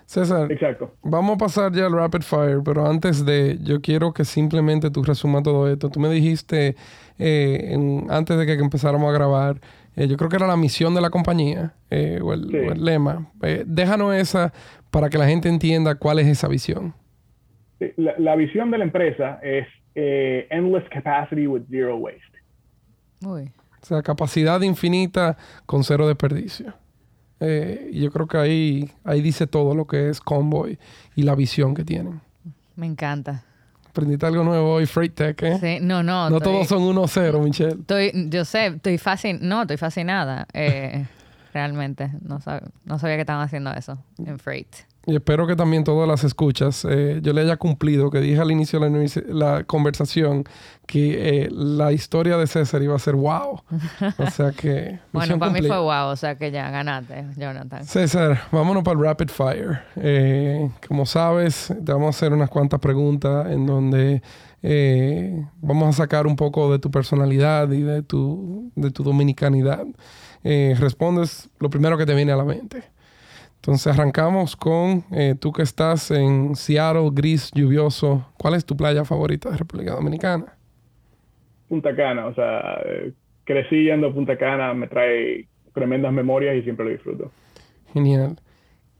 César, 0.05 0.51
Exacto. 0.51 0.95
vamos 1.03 1.35
a 1.35 1.37
pasar 1.37 1.71
ya 1.71 1.85
al 1.85 1.91
rapid 1.91 2.21
fire, 2.21 2.61
pero 2.65 2.87
antes 2.87 3.23
de, 3.25 3.59
yo 3.61 3.79
quiero 3.79 4.11
que 4.11 4.25
simplemente 4.25 4.89
tú 4.89 5.03
resumas 5.03 5.43
todo 5.43 5.71
esto. 5.71 5.89
Tú 5.89 5.99
me 5.99 6.09
dijiste 6.09 6.75
eh, 7.19 7.77
antes 8.09 8.35
de 8.35 8.45
que 8.47 8.53
empezáramos 8.53 9.07
a 9.07 9.13
grabar, 9.13 9.61
eh, 9.95 10.07
yo 10.07 10.17
creo 10.17 10.27
que 10.29 10.37
era 10.37 10.47
la 10.47 10.57
misión 10.57 10.95
de 10.95 11.01
la 11.01 11.11
compañía 11.11 11.73
eh, 11.91 12.19
o, 12.23 12.33
el, 12.33 12.47
lema. 12.83 13.31
déjanos 13.67 14.15
esa 14.15 14.51
para 14.89 15.09
que 15.09 15.19
la 15.19 15.27
gente 15.27 15.47
entienda 15.47 15.93
cuál 15.93 16.17
es 16.17 16.25
esa 16.25 16.47
visión. 16.47 16.95
la 17.95 18.35
visión 18.35 18.71
de 18.71 18.79
la 18.79 18.85
empresa 18.85 19.39
es 19.43 19.67
eh, 19.95 20.47
endless 20.49 20.87
capacity 20.89 21.47
with 21.47 21.63
zero 21.69 21.97
waste. 21.97 22.23
O 23.25 23.85
sea, 23.85 24.01
capacidad 24.01 24.61
infinita 24.61 25.37
con 25.65 25.83
cero 25.83 26.07
desperdicio. 26.07 26.73
Eh, 27.39 27.89
yo 27.93 28.11
creo 28.11 28.27
que 28.27 28.37
ahí, 28.37 28.91
ahí 29.03 29.21
dice 29.21 29.47
todo 29.47 29.73
lo 29.73 29.87
que 29.87 30.09
es 30.09 30.19
Convoy 30.19 30.77
y 31.15 31.23
la 31.23 31.35
visión 31.35 31.73
que 31.73 31.83
tienen. 31.83 32.21
Me 32.75 32.85
encanta. 32.85 33.43
Aprendiste 33.89 34.25
algo 34.25 34.43
nuevo 34.43 34.73
hoy, 34.73 34.85
Freight 34.85 35.15
Tech, 35.15 35.41
¿eh? 35.43 35.57
Sí, 35.59 35.77
no, 35.81 36.03
no. 36.03 36.29
No 36.29 36.39
todos 36.39 36.67
son 36.67 36.83
1-0, 36.83 37.43
Michelle. 37.43 37.79
Estoy, 37.79 38.11
yo 38.29 38.45
sé, 38.45 38.67
estoy 38.67 38.97
fascinada. 38.97 39.45
No, 39.45 39.61
estoy 39.61 39.77
fascinada. 39.77 40.47
Eh, 40.53 41.05
realmente. 41.53 42.11
No, 42.21 42.39
no 42.85 42.99
sabía 42.99 43.15
que 43.15 43.21
estaban 43.21 43.43
haciendo 43.43 43.71
eso 43.73 43.97
en 44.23 44.37
Freight. 44.37 44.75
Y 45.09 45.15
espero 45.15 45.47
que 45.47 45.55
también 45.55 45.83
todas 45.83 46.07
las 46.07 46.23
escuchas 46.23 46.85
eh, 46.87 47.19
yo 47.23 47.33
le 47.33 47.41
haya 47.41 47.57
cumplido, 47.57 48.11
que 48.11 48.19
dije 48.19 48.39
al 48.39 48.51
inicio 48.51 48.79
de 48.79 49.23
la, 49.27 49.63
conversación 49.63 50.43
que 50.85 51.45
eh, 51.45 51.49
la 51.51 51.91
historia 51.91 52.37
de 52.37 52.45
César 52.45 52.83
iba 52.83 52.95
a 52.95 52.99
ser 52.99 53.15
wow. 53.15 53.59
O 54.19 54.29
sea 54.29 54.51
que... 54.51 54.99
bueno, 55.11 55.39
para 55.39 55.51
mí 55.51 55.61
fue 55.61 55.79
wow, 55.79 56.09
o 56.09 56.15
sea 56.15 56.35
que 56.35 56.51
ya 56.51 56.69
ganaste, 56.69 57.25
Jonathan. 57.37 57.83
César, 57.85 58.39
vámonos 58.51 58.83
para 58.83 58.99
el 58.99 59.03
Rapid 59.03 59.29
Fire. 59.29 59.81
Eh, 59.95 60.69
como 60.87 61.07
sabes, 61.07 61.73
te 61.83 61.91
vamos 61.91 62.05
a 62.05 62.09
hacer 62.09 62.31
unas 62.31 62.51
cuantas 62.51 62.79
preguntas 62.79 63.47
en 63.49 63.65
donde 63.65 64.21
vamos 65.59 65.89
a 65.89 66.03
sacar 66.03 66.27
un 66.27 66.35
poco 66.35 66.71
de 66.71 66.77
tu 66.77 66.91
personalidad 66.91 67.71
y 67.71 67.81
de 67.81 68.03
tu, 68.03 68.71
de 68.75 68.91
tu 68.91 69.03
dominicanidad. 69.03 69.87
respondes 70.43 71.49
lo 71.57 71.71
primero 71.71 71.97
que 71.97 72.05
te 72.05 72.13
viene 72.13 72.31
a 72.31 72.35
la 72.35 72.45
mente. 72.45 72.98
Entonces 73.59 73.87
arrancamos 73.87 74.55
con 74.55 75.03
eh, 75.11 75.35
tú 75.37 75.51
que 75.51 75.63
estás 75.63 76.11
en 76.11 76.55
Seattle, 76.55 77.09
gris, 77.11 77.51
lluvioso. 77.53 78.25
¿Cuál 78.37 78.53
es 78.53 78.65
tu 78.65 78.77
playa 78.77 79.03
favorita 79.03 79.49
de 79.49 79.57
República 79.57 79.95
Dominicana? 79.95 80.57
Punta 81.67 81.93
Cana, 81.93 82.27
o 82.27 82.33
sea, 82.33 82.81
crecí 83.43 83.83
yendo 83.83 84.07
a 84.07 84.13
Punta 84.13 84.37
Cana, 84.37 84.73
me 84.73 84.87
trae 84.87 85.45
tremendas 85.73 86.13
memorias 86.13 86.55
y 86.55 86.63
siempre 86.63 86.85
lo 86.85 86.91
disfruto. 86.91 87.31
Genial. 87.93 88.39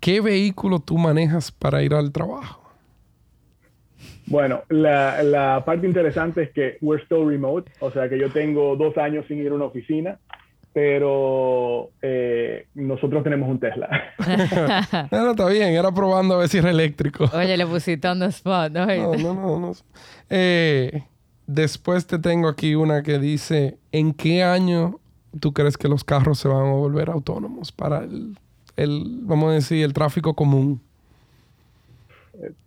¿Qué 0.01 0.20
vehículo 0.20 0.80
tú 0.80 0.97
manejas 0.97 1.51
para 1.51 1.82
ir 1.82 1.93
al 1.93 2.12
trabajo? 2.12 2.70
Bueno, 4.28 4.64
la, 4.68 5.24
la 5.24 5.64
parte 5.66 5.88
interesante 5.88 6.43
es 6.43 6.51
que 6.51 6.78
we're 6.82 7.03
still 7.05 7.26
remote, 7.26 7.72
o 7.80 7.91
sea 7.91 8.10
que 8.10 8.20
yo 8.20 8.30
tengo 8.30 8.76
dos 8.76 8.97
años 8.97 9.26
sin 9.28 9.39
ir 9.39 9.51
a 9.51 9.55
una 9.55 9.66
oficina 9.66 10.20
pero 10.74 11.89
eh, 12.01 12.67
nosotros 12.76 13.24
tenemos 13.24 13.49
un 13.49 13.59
Tesla. 13.59 13.89
no, 15.11 15.32
está 15.32 15.47
bien, 15.47 15.74
era 15.74 15.91
probando 15.91 16.36
a 16.36 16.38
ver 16.39 16.49
si 16.49 16.59
era 16.59 16.70
eléctrico. 16.70 17.26
Oye, 17.34 17.57
le 17.57 17.65
pusiste 17.65 18.07
on 18.07 18.20
the 18.20 18.28
spot, 18.28 18.72
¿no? 18.72 18.86
No, 18.86 19.34
no, 19.34 19.59
no. 19.59 19.72
Eh, 20.30 21.03
después 21.47 22.05
te 22.05 22.20
tengo 22.20 22.47
aquí 22.47 22.76
una 22.76 23.01
que 23.01 23.17
dice, 23.17 23.78
¿en 23.91 24.13
qué 24.13 24.43
año 24.43 24.99
tú 25.39 25.53
crees 25.53 25.78
que 25.78 25.88
los 25.88 26.03
carros 26.03 26.39
se 26.39 26.47
van 26.47 26.67
a 26.67 26.74
volver 26.74 27.09
autónomos 27.09 27.72
para 27.72 27.99
el, 27.99 28.38
el 28.78 29.20
vamos 29.24 29.51
a 29.51 29.53
decir, 29.55 29.84
el 29.84 29.93
tráfico 29.93 30.36
común? 30.36 30.82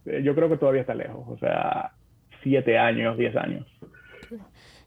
Eh, 0.06 0.22
yo 0.24 0.34
creo 0.34 0.48
que 0.48 0.56
todavía 0.56 0.80
está 0.80 0.94
lejos, 0.94 1.24
o 1.28 1.38
sea, 1.38 1.92
siete 2.42 2.78
años, 2.78 3.16
diez 3.16 3.34
años. 3.36 3.66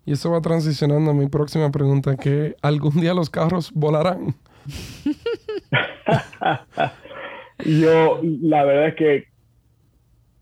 Y 0.05 0.13
eso 0.13 0.31
va 0.31 0.41
transicionando 0.41 1.11
a 1.11 1.13
mi 1.13 1.27
próxima 1.27 1.69
pregunta, 1.71 2.15
que 2.15 2.55
algún 2.61 3.01
día 3.01 3.13
los 3.13 3.29
carros 3.29 3.71
volarán. 3.73 4.35
Yo, 7.65 8.19
la 8.23 8.65
verdad 8.65 8.87
es 8.89 8.95
que 8.95 9.35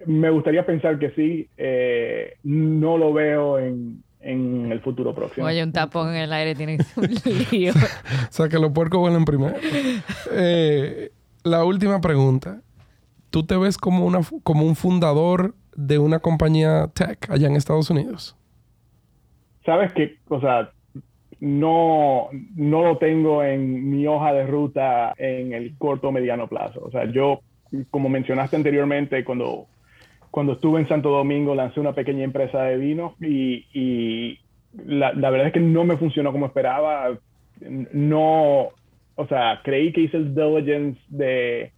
me 0.05 0.29
gustaría 0.29 0.65
pensar 0.65 0.99
que 0.99 1.11
sí. 1.11 1.47
Eh, 1.57 2.33
no 2.43 2.97
lo 2.97 3.13
veo 3.13 3.59
en, 3.59 4.03
el 4.19 4.79
futuro 4.81 5.13
próximo. 5.13 5.45
Oye, 5.45 5.63
un 5.63 5.73
tapón 5.73 6.09
en 6.09 6.15
el 6.15 6.33
aire 6.33 6.55
tiene 6.55 6.77
un 6.95 7.07
lío. 7.51 7.73
o 7.73 8.31
sea, 8.31 8.47
que 8.47 8.57
los 8.57 8.71
puercos 8.71 8.99
vuelan 8.99 9.25
primero. 9.25 9.55
Eh, 10.31 11.11
la 11.43 11.65
última 11.65 12.01
pregunta. 12.01 12.61
¿Tú 13.29 13.45
te 13.45 13.57
ves 13.57 13.77
como, 13.77 14.05
una, 14.05 14.21
como 14.43 14.65
un 14.65 14.75
fundador 14.75 15.55
de 15.75 15.97
una 15.97 16.19
compañía 16.19 16.89
tech 16.93 17.29
allá 17.29 17.47
en 17.47 17.55
Estados 17.55 17.89
Unidos? 17.89 18.37
Sabes 19.65 19.93
que, 19.93 20.17
o 20.29 20.39
sea, 20.39 20.71
no, 21.39 22.29
no 22.55 22.83
lo 22.83 22.97
tengo 22.97 23.43
en 23.43 23.89
mi 23.89 24.07
hoja 24.07 24.33
de 24.33 24.47
ruta 24.47 25.13
en 25.17 25.53
el 25.53 25.77
corto 25.77 26.07
o 26.07 26.11
mediano 26.11 26.47
plazo. 26.47 26.81
O 26.85 26.91
sea, 26.91 27.05
yo, 27.05 27.41
como 27.91 28.07
mencionaste 28.09 28.55
anteriormente, 28.55 29.23
cuando, 29.25 29.67
cuando 30.31 30.53
estuve 30.53 30.79
en 30.79 30.87
Santo 30.87 31.09
Domingo 31.09 31.53
lancé 31.53 31.79
una 31.79 31.93
pequeña 31.93 32.23
empresa 32.23 32.63
de 32.63 32.77
vino 32.77 33.15
y, 33.19 33.65
y 33.73 34.39
la, 34.85 35.13
la, 35.13 35.29
verdad 35.29 35.47
es 35.47 35.53
que 35.53 35.59
no 35.59 35.83
me 35.83 35.97
funcionó 35.97 36.31
como 36.31 36.45
esperaba. 36.45 37.17
No, 37.59 38.69
o 39.15 39.27
sea, 39.27 39.61
creí 39.63 39.91
que 39.91 40.01
hice 40.01 40.17
el 40.17 40.33
diligence 40.33 40.99
de, 41.09 41.71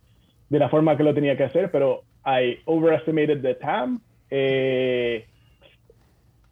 de 0.49 0.59
la 0.59 0.69
forma 0.69 0.95
que 0.95 1.03
lo 1.03 1.13
tenía 1.13 1.36
que 1.38 1.43
hacer, 1.43 1.71
pero 1.71 2.03
I 2.25 2.59
overestimated 2.65 3.41
the 3.41 3.55
TAM. 3.55 3.99
Eh, 4.29 5.25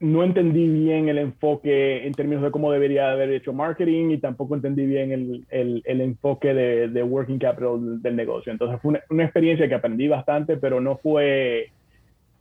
no 0.03 0.21
entendí 0.25 0.67
bien 0.67 1.07
el 1.07 1.17
enfoque 1.17 2.05
en 2.05 2.13
términos 2.13 2.43
de 2.43 2.51
cómo 2.51 2.73
debería 2.73 3.09
haber 3.09 3.31
hecho 3.31 3.53
marketing 3.53 4.09
y 4.09 4.17
tampoco 4.17 4.53
entendí 4.53 4.85
bien 4.85 5.13
el, 5.13 5.45
el, 5.49 6.01
enfoque 6.01 6.53
de, 6.53 6.89
de, 6.89 7.03
working 7.03 7.39
capital 7.39 8.01
del 8.01 8.17
negocio. 8.17 8.51
Entonces 8.51 8.81
fue 8.81 8.99
una, 9.09 9.23
experiencia 9.23 9.69
que 9.69 9.75
aprendí 9.75 10.09
bastante, 10.09 10.57
pero 10.57 10.81
no 10.81 10.97
fue... 10.97 11.71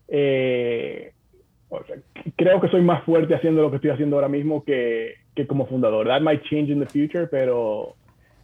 Eh, 0.08 1.12
creo 2.34 2.60
que 2.60 2.68
soy 2.68 2.82
más 2.82 3.04
fuerte 3.04 3.36
haciendo 3.36 3.62
lo 3.62 3.70
que 3.70 3.76
estoy 3.76 3.90
haciendo 3.90 4.16
ahora 4.16 4.28
mismo 4.28 4.64
que, 4.64 5.14
que 5.36 5.46
como 5.46 5.66
fundador. 5.66 6.08
That 6.08 6.20
might 6.20 6.42
change 6.42 6.68
in 6.68 6.80
the 6.80 6.86
future, 6.86 7.28
pero 7.28 7.94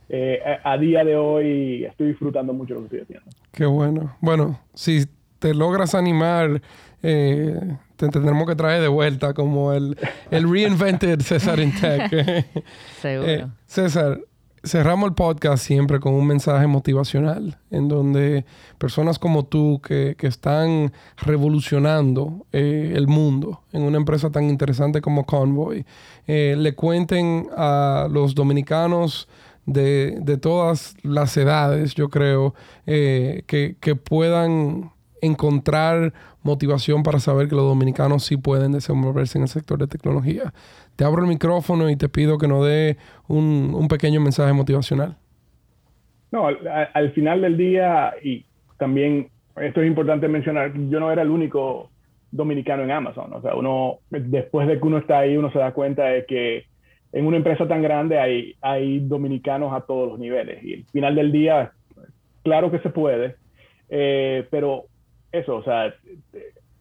eh, 0.09 0.41
a, 0.63 0.79
día 0.79 1.03
de 1.03 1.17
hoy 1.17 1.85
estoy 1.85 2.11
disfrutando 2.11 2.53
mucho 2.53 2.75
lo 2.75 2.81
que 2.83 2.87
estoy 2.87 3.01
haciendo. 3.01 3.27
Qué 3.51 3.67
bueno. 3.67 4.17
Bueno, 4.21 4.61
si 4.75 5.07
te 5.39 5.55
logras 5.55 5.95
animar, 5.95 6.63
eh, 7.03 7.77
te 7.97 8.09
tendremos 8.09 8.47
que 8.47 8.57
traer 8.57 8.83
de 8.83 8.89
vuelta 8.89 9.35
como 9.35 9.73
el, 9.73 9.97
el 10.31 10.51
reinvented 10.51 11.21
César 11.21 11.61
in 11.61 11.75
Tech. 11.75 12.11
Seguro. 13.03 13.29
Eh, 13.29 13.47
César, 13.67 14.21
cerramos 14.65 15.09
el 15.09 15.15
podcast 15.15 15.65
siempre 15.65 16.01
con 16.01 16.15
un 16.15 16.27
mensaje 16.27 16.67
motivacional, 16.67 17.59
en 17.71 17.89
donde 17.89 18.45
personas 18.79 19.19
como 19.19 19.45
tú 19.45 19.81
que, 19.83 20.17
están 20.21 20.93
revolucionando 21.17 22.47
eh, 22.53 22.93
el 22.95 23.07
mundo 23.07 23.63
en 23.73 23.83
una 23.83 23.97
empresa 23.97 24.31
tan 24.31 24.45
interesante 24.45 25.01
como 25.01 25.25
Convoy, 25.25 25.87
eh, 26.27 26.55
le 26.59 26.75
cuenten 26.75 27.49
a 27.57 28.09
los 28.11 28.35
dominicanos 28.35 29.29
de, 29.65 30.19
de, 30.21 30.37
todas 30.37 30.95
las 31.03 31.37
edades, 31.37 31.95
yo 31.95 32.09
creo, 32.09 32.55
eh, 32.87 33.43
que, 33.47 33.77
que 33.81 33.95
puedan 33.95 34.93
encontrar 35.23 36.13
motivación 36.43 37.03
para 37.03 37.21
saber 37.21 37.49
que 37.49 37.57
los 37.57 37.65
dominicanos 37.65 38.25
sí 38.25 38.37
pueden 38.37 38.73
desenvolverse 38.73 39.39
en 39.39 39.43
el 39.43 39.49
sector 39.49 39.79
de 39.79 39.87
tecnología 39.87 40.53
te 40.99 41.05
abro 41.05 41.23
el 41.23 41.29
micrófono 41.29 41.89
y 41.91 41.97
te 41.97 42.09
pido 42.09 42.39
que 42.39 42.49
nos 42.49 42.67
dé 42.67 42.97
un, 43.29 43.87
pequeño 43.89 44.21
mensaje 44.21 44.53
motivacional. 44.53 45.17
No, 46.33 46.49
al, 46.49 47.13
final 47.13 47.41
del 47.41 47.57
día, 47.57 48.15
y 48.21 48.45
también 48.79 49.29
esto 49.63 49.81
es 49.81 49.87
importante 49.87 50.27
mencionar, 50.27 50.73
yo 50.75 50.99
no 50.99 51.13
era 51.13 51.23
el 51.23 51.31
único 51.31 51.91
dominicano 52.33 52.83
en 52.83 52.91
Amazon. 52.91 53.33
O 53.33 53.41
sea, 53.41 53.55
uno, 53.55 54.01
después 54.11 54.67
de 54.67 54.81
que 54.81 54.85
uno 54.85 54.99
está 54.99 55.21
ahí, 55.21 55.37
uno 55.37 55.53
se 55.53 55.61
da 55.61 55.71
cuenta 55.71 56.03
de 56.07 56.27
que 56.27 56.65
en 57.13 57.27
una 57.27 57.37
empresa 57.37 57.69
tan 57.69 57.81
grande 57.81 58.19
hay, 58.19 58.57
hay 58.61 58.99
dominicanos 58.99 59.73
a 59.73 59.83
todos 59.83 60.09
los 60.09 60.19
niveles. 60.19 60.65
Y 60.65 60.75
al 60.75 60.85
final 60.87 61.15
del 61.15 61.31
día, 61.31 61.71
claro 62.43 62.73
que 62.73 62.81
se 62.81 62.91
puede, 62.91 63.37
eh, 63.89 64.49
pero 64.51 64.87
eso, 65.33 65.57
o 65.57 65.63
sea, 65.63 65.95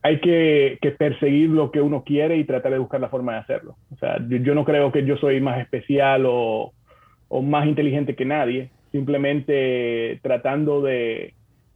hay 0.08 0.20
que, 0.20 0.80
perseguir 0.98 1.50
lo 1.50 1.72
que 1.72 1.82
uno 1.82 2.04
quiere 2.04 2.38
y 2.38 2.46
tratar 2.46 2.72
de 2.72 2.80
buscar 2.80 3.02
la 3.02 3.10
forma 3.10 3.34
de 3.34 3.40
hacerlo. 3.40 3.76
O 3.94 3.98
sea, 3.98 4.18
yo, 4.28 4.56
no 4.56 4.64
creo 4.64 4.92
que 4.92 5.06
yo 5.06 5.18
soy 5.18 5.42
más 5.42 5.60
especial 5.60 6.24
o, 6.26 6.74
más 7.44 7.68
inteligente 7.68 8.16
que 8.16 8.26
nadie, 8.26 8.70
simplemente 8.92 10.20
tratando 10.22 10.82
de, 10.82 11.34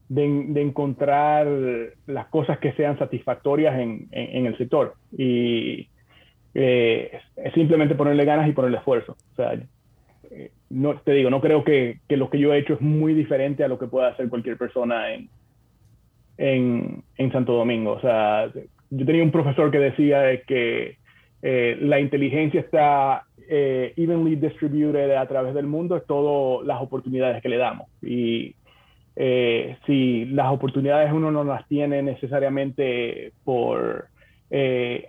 encontrar 0.09 1.47
las 2.07 2.27
cosas 2.27 2.59
que 2.59 2.73
sean 2.73 2.97
satisfactorias 2.97 3.77
en, 3.79 4.07
el 4.11 4.57
sector. 4.57 4.95
Y 5.17 5.89
eh, 6.53 7.19
simplemente 7.53 7.95
ponerle 7.95 8.25
ganas 8.25 8.47
y 8.47 8.53
ponerle 8.53 8.77
esfuerzo. 8.77 9.17
O 9.33 9.35
sea, 9.35 9.53
eh, 10.31 10.51
no, 10.69 10.95
te 10.99 11.11
digo, 11.11 11.29
no 11.29 11.41
creo 11.41 11.65
que, 11.65 11.99
que 12.07 12.15
lo 12.15 12.29
que 12.29 12.39
yo 12.39 12.53
he 12.53 12.59
hecho 12.59 12.75
es 12.75 12.81
muy 12.81 13.13
diferente 13.13 13.63
a 13.63 13.67
lo 13.67 13.77
que 13.77 13.87
pueda 13.87 14.07
hacer 14.07 14.29
cualquier 14.29 14.57
persona 14.57 15.13
en, 15.13 15.29
en, 16.41 17.03
en 17.17 17.31
Santo 17.31 17.53
Domingo. 17.53 17.91
O 17.93 18.01
sea, 18.01 18.49
yo 18.89 19.05
tenía 19.05 19.23
un 19.23 19.31
profesor 19.31 19.69
que 19.71 19.77
decía 19.77 20.41
que 20.41 20.97
eh, 21.43 21.77
la 21.79 21.99
inteligencia 21.99 22.59
está 22.59 23.25
eh, 23.47 23.93
evenly 23.95 24.35
distributed 24.35 25.11
a 25.11 25.27
través 25.27 25.53
del 25.53 25.67
mundo, 25.67 25.95
es 25.95 26.05
todas 26.05 26.65
las 26.65 26.81
oportunidades 26.81 27.41
que 27.43 27.49
le 27.49 27.57
damos. 27.57 27.87
Y 28.01 28.55
eh, 29.15 29.77
si 29.85 30.25
las 30.25 30.51
oportunidades 30.51 31.11
uno 31.13 31.31
no 31.31 31.43
las 31.43 31.67
tiene 31.67 32.01
necesariamente 32.01 33.33
por 33.43 34.07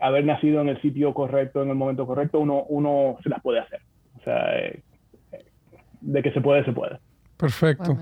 haber 0.01 0.25
nacido 0.25 0.61
en 0.61 0.69
el 0.69 0.81
sitio 0.81 1.13
correcto, 1.13 1.65
en 1.65 1.71
el 1.71 1.75
momento 1.75 2.07
correcto, 2.07 2.39
uno, 2.39 2.63
uno 2.69 3.17
se 3.25 3.29
las 3.29 3.43
puede 3.43 3.59
hacer. 3.59 3.81
O 4.21 4.23
sea, 4.23 4.47
de 6.01 6.23
que 6.23 6.31
se 6.31 6.41
puede, 6.41 6.65
se 6.65 6.73
puede. 6.73 6.99
Perfecto. 7.37 7.97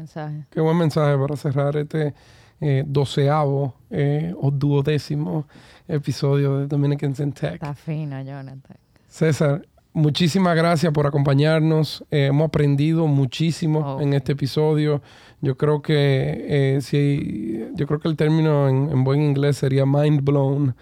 Qué 0.51 0.61
buen 0.61 0.77
mensaje 0.77 1.17
para 1.17 1.37
cerrar 1.37 1.75
este 1.77 2.13
eh, 2.61 2.85
doceavo 2.87 3.75
eh, 3.91 4.35
o 4.41 4.51
duodécimo 4.51 5.47
episodio 5.89 6.59
de 6.59 6.67
Dominicans 6.67 7.21
in 7.21 7.33
Tech. 7.33 7.55
Está 7.55 7.75
fino, 7.75 8.21
Jonathan. 8.23 8.77
César, 9.09 9.67
muchísimas 9.93 10.55
gracias 10.55 10.93
por 10.93 11.07
acompañarnos. 11.07 12.05
Eh, 12.11 12.27
hemos 12.27 12.49
aprendido 12.49 13.07
muchísimo 13.07 14.01
en 14.01 14.13
este 14.13 14.33
episodio. 14.33 15.03
Yo 15.41 15.57
creo 15.57 15.83
que 15.83 15.97
eh, 15.97 16.81
si, 16.83 17.65
yo 17.75 17.87
creo 17.87 17.99
que 17.99 18.09
el 18.09 18.17
término 18.17 18.69
en, 18.69 19.05
buen 19.05 19.23
inglés 19.23 19.57
sería 19.57 19.87
mind 19.87 20.23
blown 20.23 20.77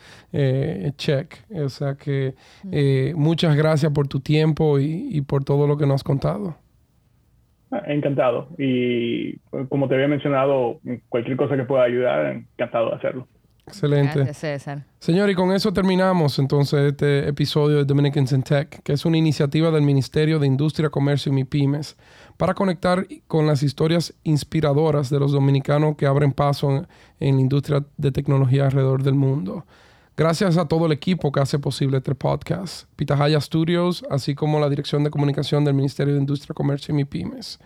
check. 0.96 1.36
O 1.54 1.68
sea 1.68 1.94
que 1.94 2.34
mm. 2.64 3.18
muchas 3.18 3.56
gracias 3.56 3.92
por 3.92 4.08
tu 4.08 4.20
tiempo 4.20 4.78
y 4.78 5.20
por 5.22 5.44
todo 5.44 5.66
lo 5.66 5.78
que 5.78 5.86
nos 5.86 5.96
has 5.96 6.04
contado. 6.04 6.56
Encantado. 7.86 8.48
Y 8.58 9.38
como 9.68 9.88
te 9.88 9.94
había 9.94 10.08
mencionado, 10.08 10.80
cualquier 11.08 11.36
cosa 11.36 11.56
que 11.56 11.64
pueda 11.64 11.84
ayudar, 11.84 12.26
encantado 12.26 12.90
de 12.90 12.96
hacerlo. 12.96 13.28
Excelente. 13.66 14.14
Gracias, 14.14 14.38
César. 14.38 14.84
Señor, 14.98 15.28
y 15.28 15.34
con 15.34 15.52
eso 15.52 15.72
terminamos 15.72 16.38
entonces 16.38 16.80
este 16.80 17.28
episodio 17.28 17.76
de 17.76 17.84
Dominicans 17.84 18.32
in 18.32 18.42
Tech, 18.42 18.82
que 18.82 18.94
es 18.94 19.04
una 19.04 19.18
iniciativa 19.18 19.70
del 19.70 19.82
Ministerio 19.82 20.38
de 20.38 20.46
Industria, 20.46 20.88
Comercio 20.88 21.30
y 21.30 21.34
MIPIMES 21.34 21.96
para 22.38 22.54
conectar 22.54 23.06
con 23.26 23.46
las 23.46 23.62
historias 23.62 24.14
inspiradoras 24.24 25.10
de 25.10 25.18
los 25.18 25.32
dominicanos 25.32 25.96
que 25.96 26.06
abren 26.06 26.32
paso 26.32 26.86
en 27.20 27.34
la 27.34 27.40
industria 27.40 27.84
de 27.96 28.10
tecnología 28.10 28.64
alrededor 28.66 29.02
del 29.02 29.14
mundo. 29.14 29.66
Gracias 30.18 30.56
a 30.56 30.66
todo 30.66 30.86
el 30.86 30.90
equipo 30.90 31.30
que 31.30 31.38
hace 31.38 31.60
posible 31.60 31.98
este 31.98 32.12
podcast, 32.12 32.88
Pitahaya 32.96 33.40
Studios, 33.40 34.04
así 34.10 34.34
como 34.34 34.58
la 34.58 34.68
Dirección 34.68 35.04
de 35.04 35.10
Comunicación 35.10 35.64
del 35.64 35.74
Ministerio 35.74 36.14
de 36.14 36.18
Industria, 36.18 36.54
Comercio 36.54 36.92
y 36.92 36.96
MIPIMES. 36.96 37.60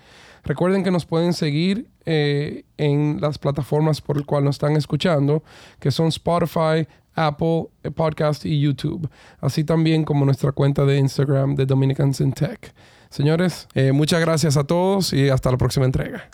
Recuerden 0.44 0.84
que 0.84 0.90
nos 0.90 1.06
pueden 1.06 1.32
seguir 1.32 1.88
eh, 2.04 2.64
en 2.76 3.22
las 3.22 3.38
plataformas 3.38 4.02
por 4.02 4.18
las 4.18 4.26
cuales 4.26 4.44
nos 4.44 4.56
están 4.56 4.76
escuchando, 4.76 5.42
que 5.80 5.90
son 5.90 6.08
Spotify, 6.08 6.86
Apple 7.14 7.68
eh, 7.84 7.90
Podcast 7.90 8.44
y 8.44 8.60
YouTube, 8.60 9.08
así 9.40 9.64
también 9.64 10.04
como 10.04 10.26
nuestra 10.26 10.52
cuenta 10.52 10.84
de 10.84 10.98
Instagram 10.98 11.54
de 11.54 11.64
Dominicans 11.64 12.20
in 12.20 12.34
Tech. 12.34 12.74
Señores, 13.08 13.66
eh, 13.72 13.92
muchas 13.92 14.20
gracias 14.20 14.58
a 14.58 14.64
todos 14.64 15.14
y 15.14 15.30
hasta 15.30 15.50
la 15.50 15.56
próxima 15.56 15.86
entrega. 15.86 16.28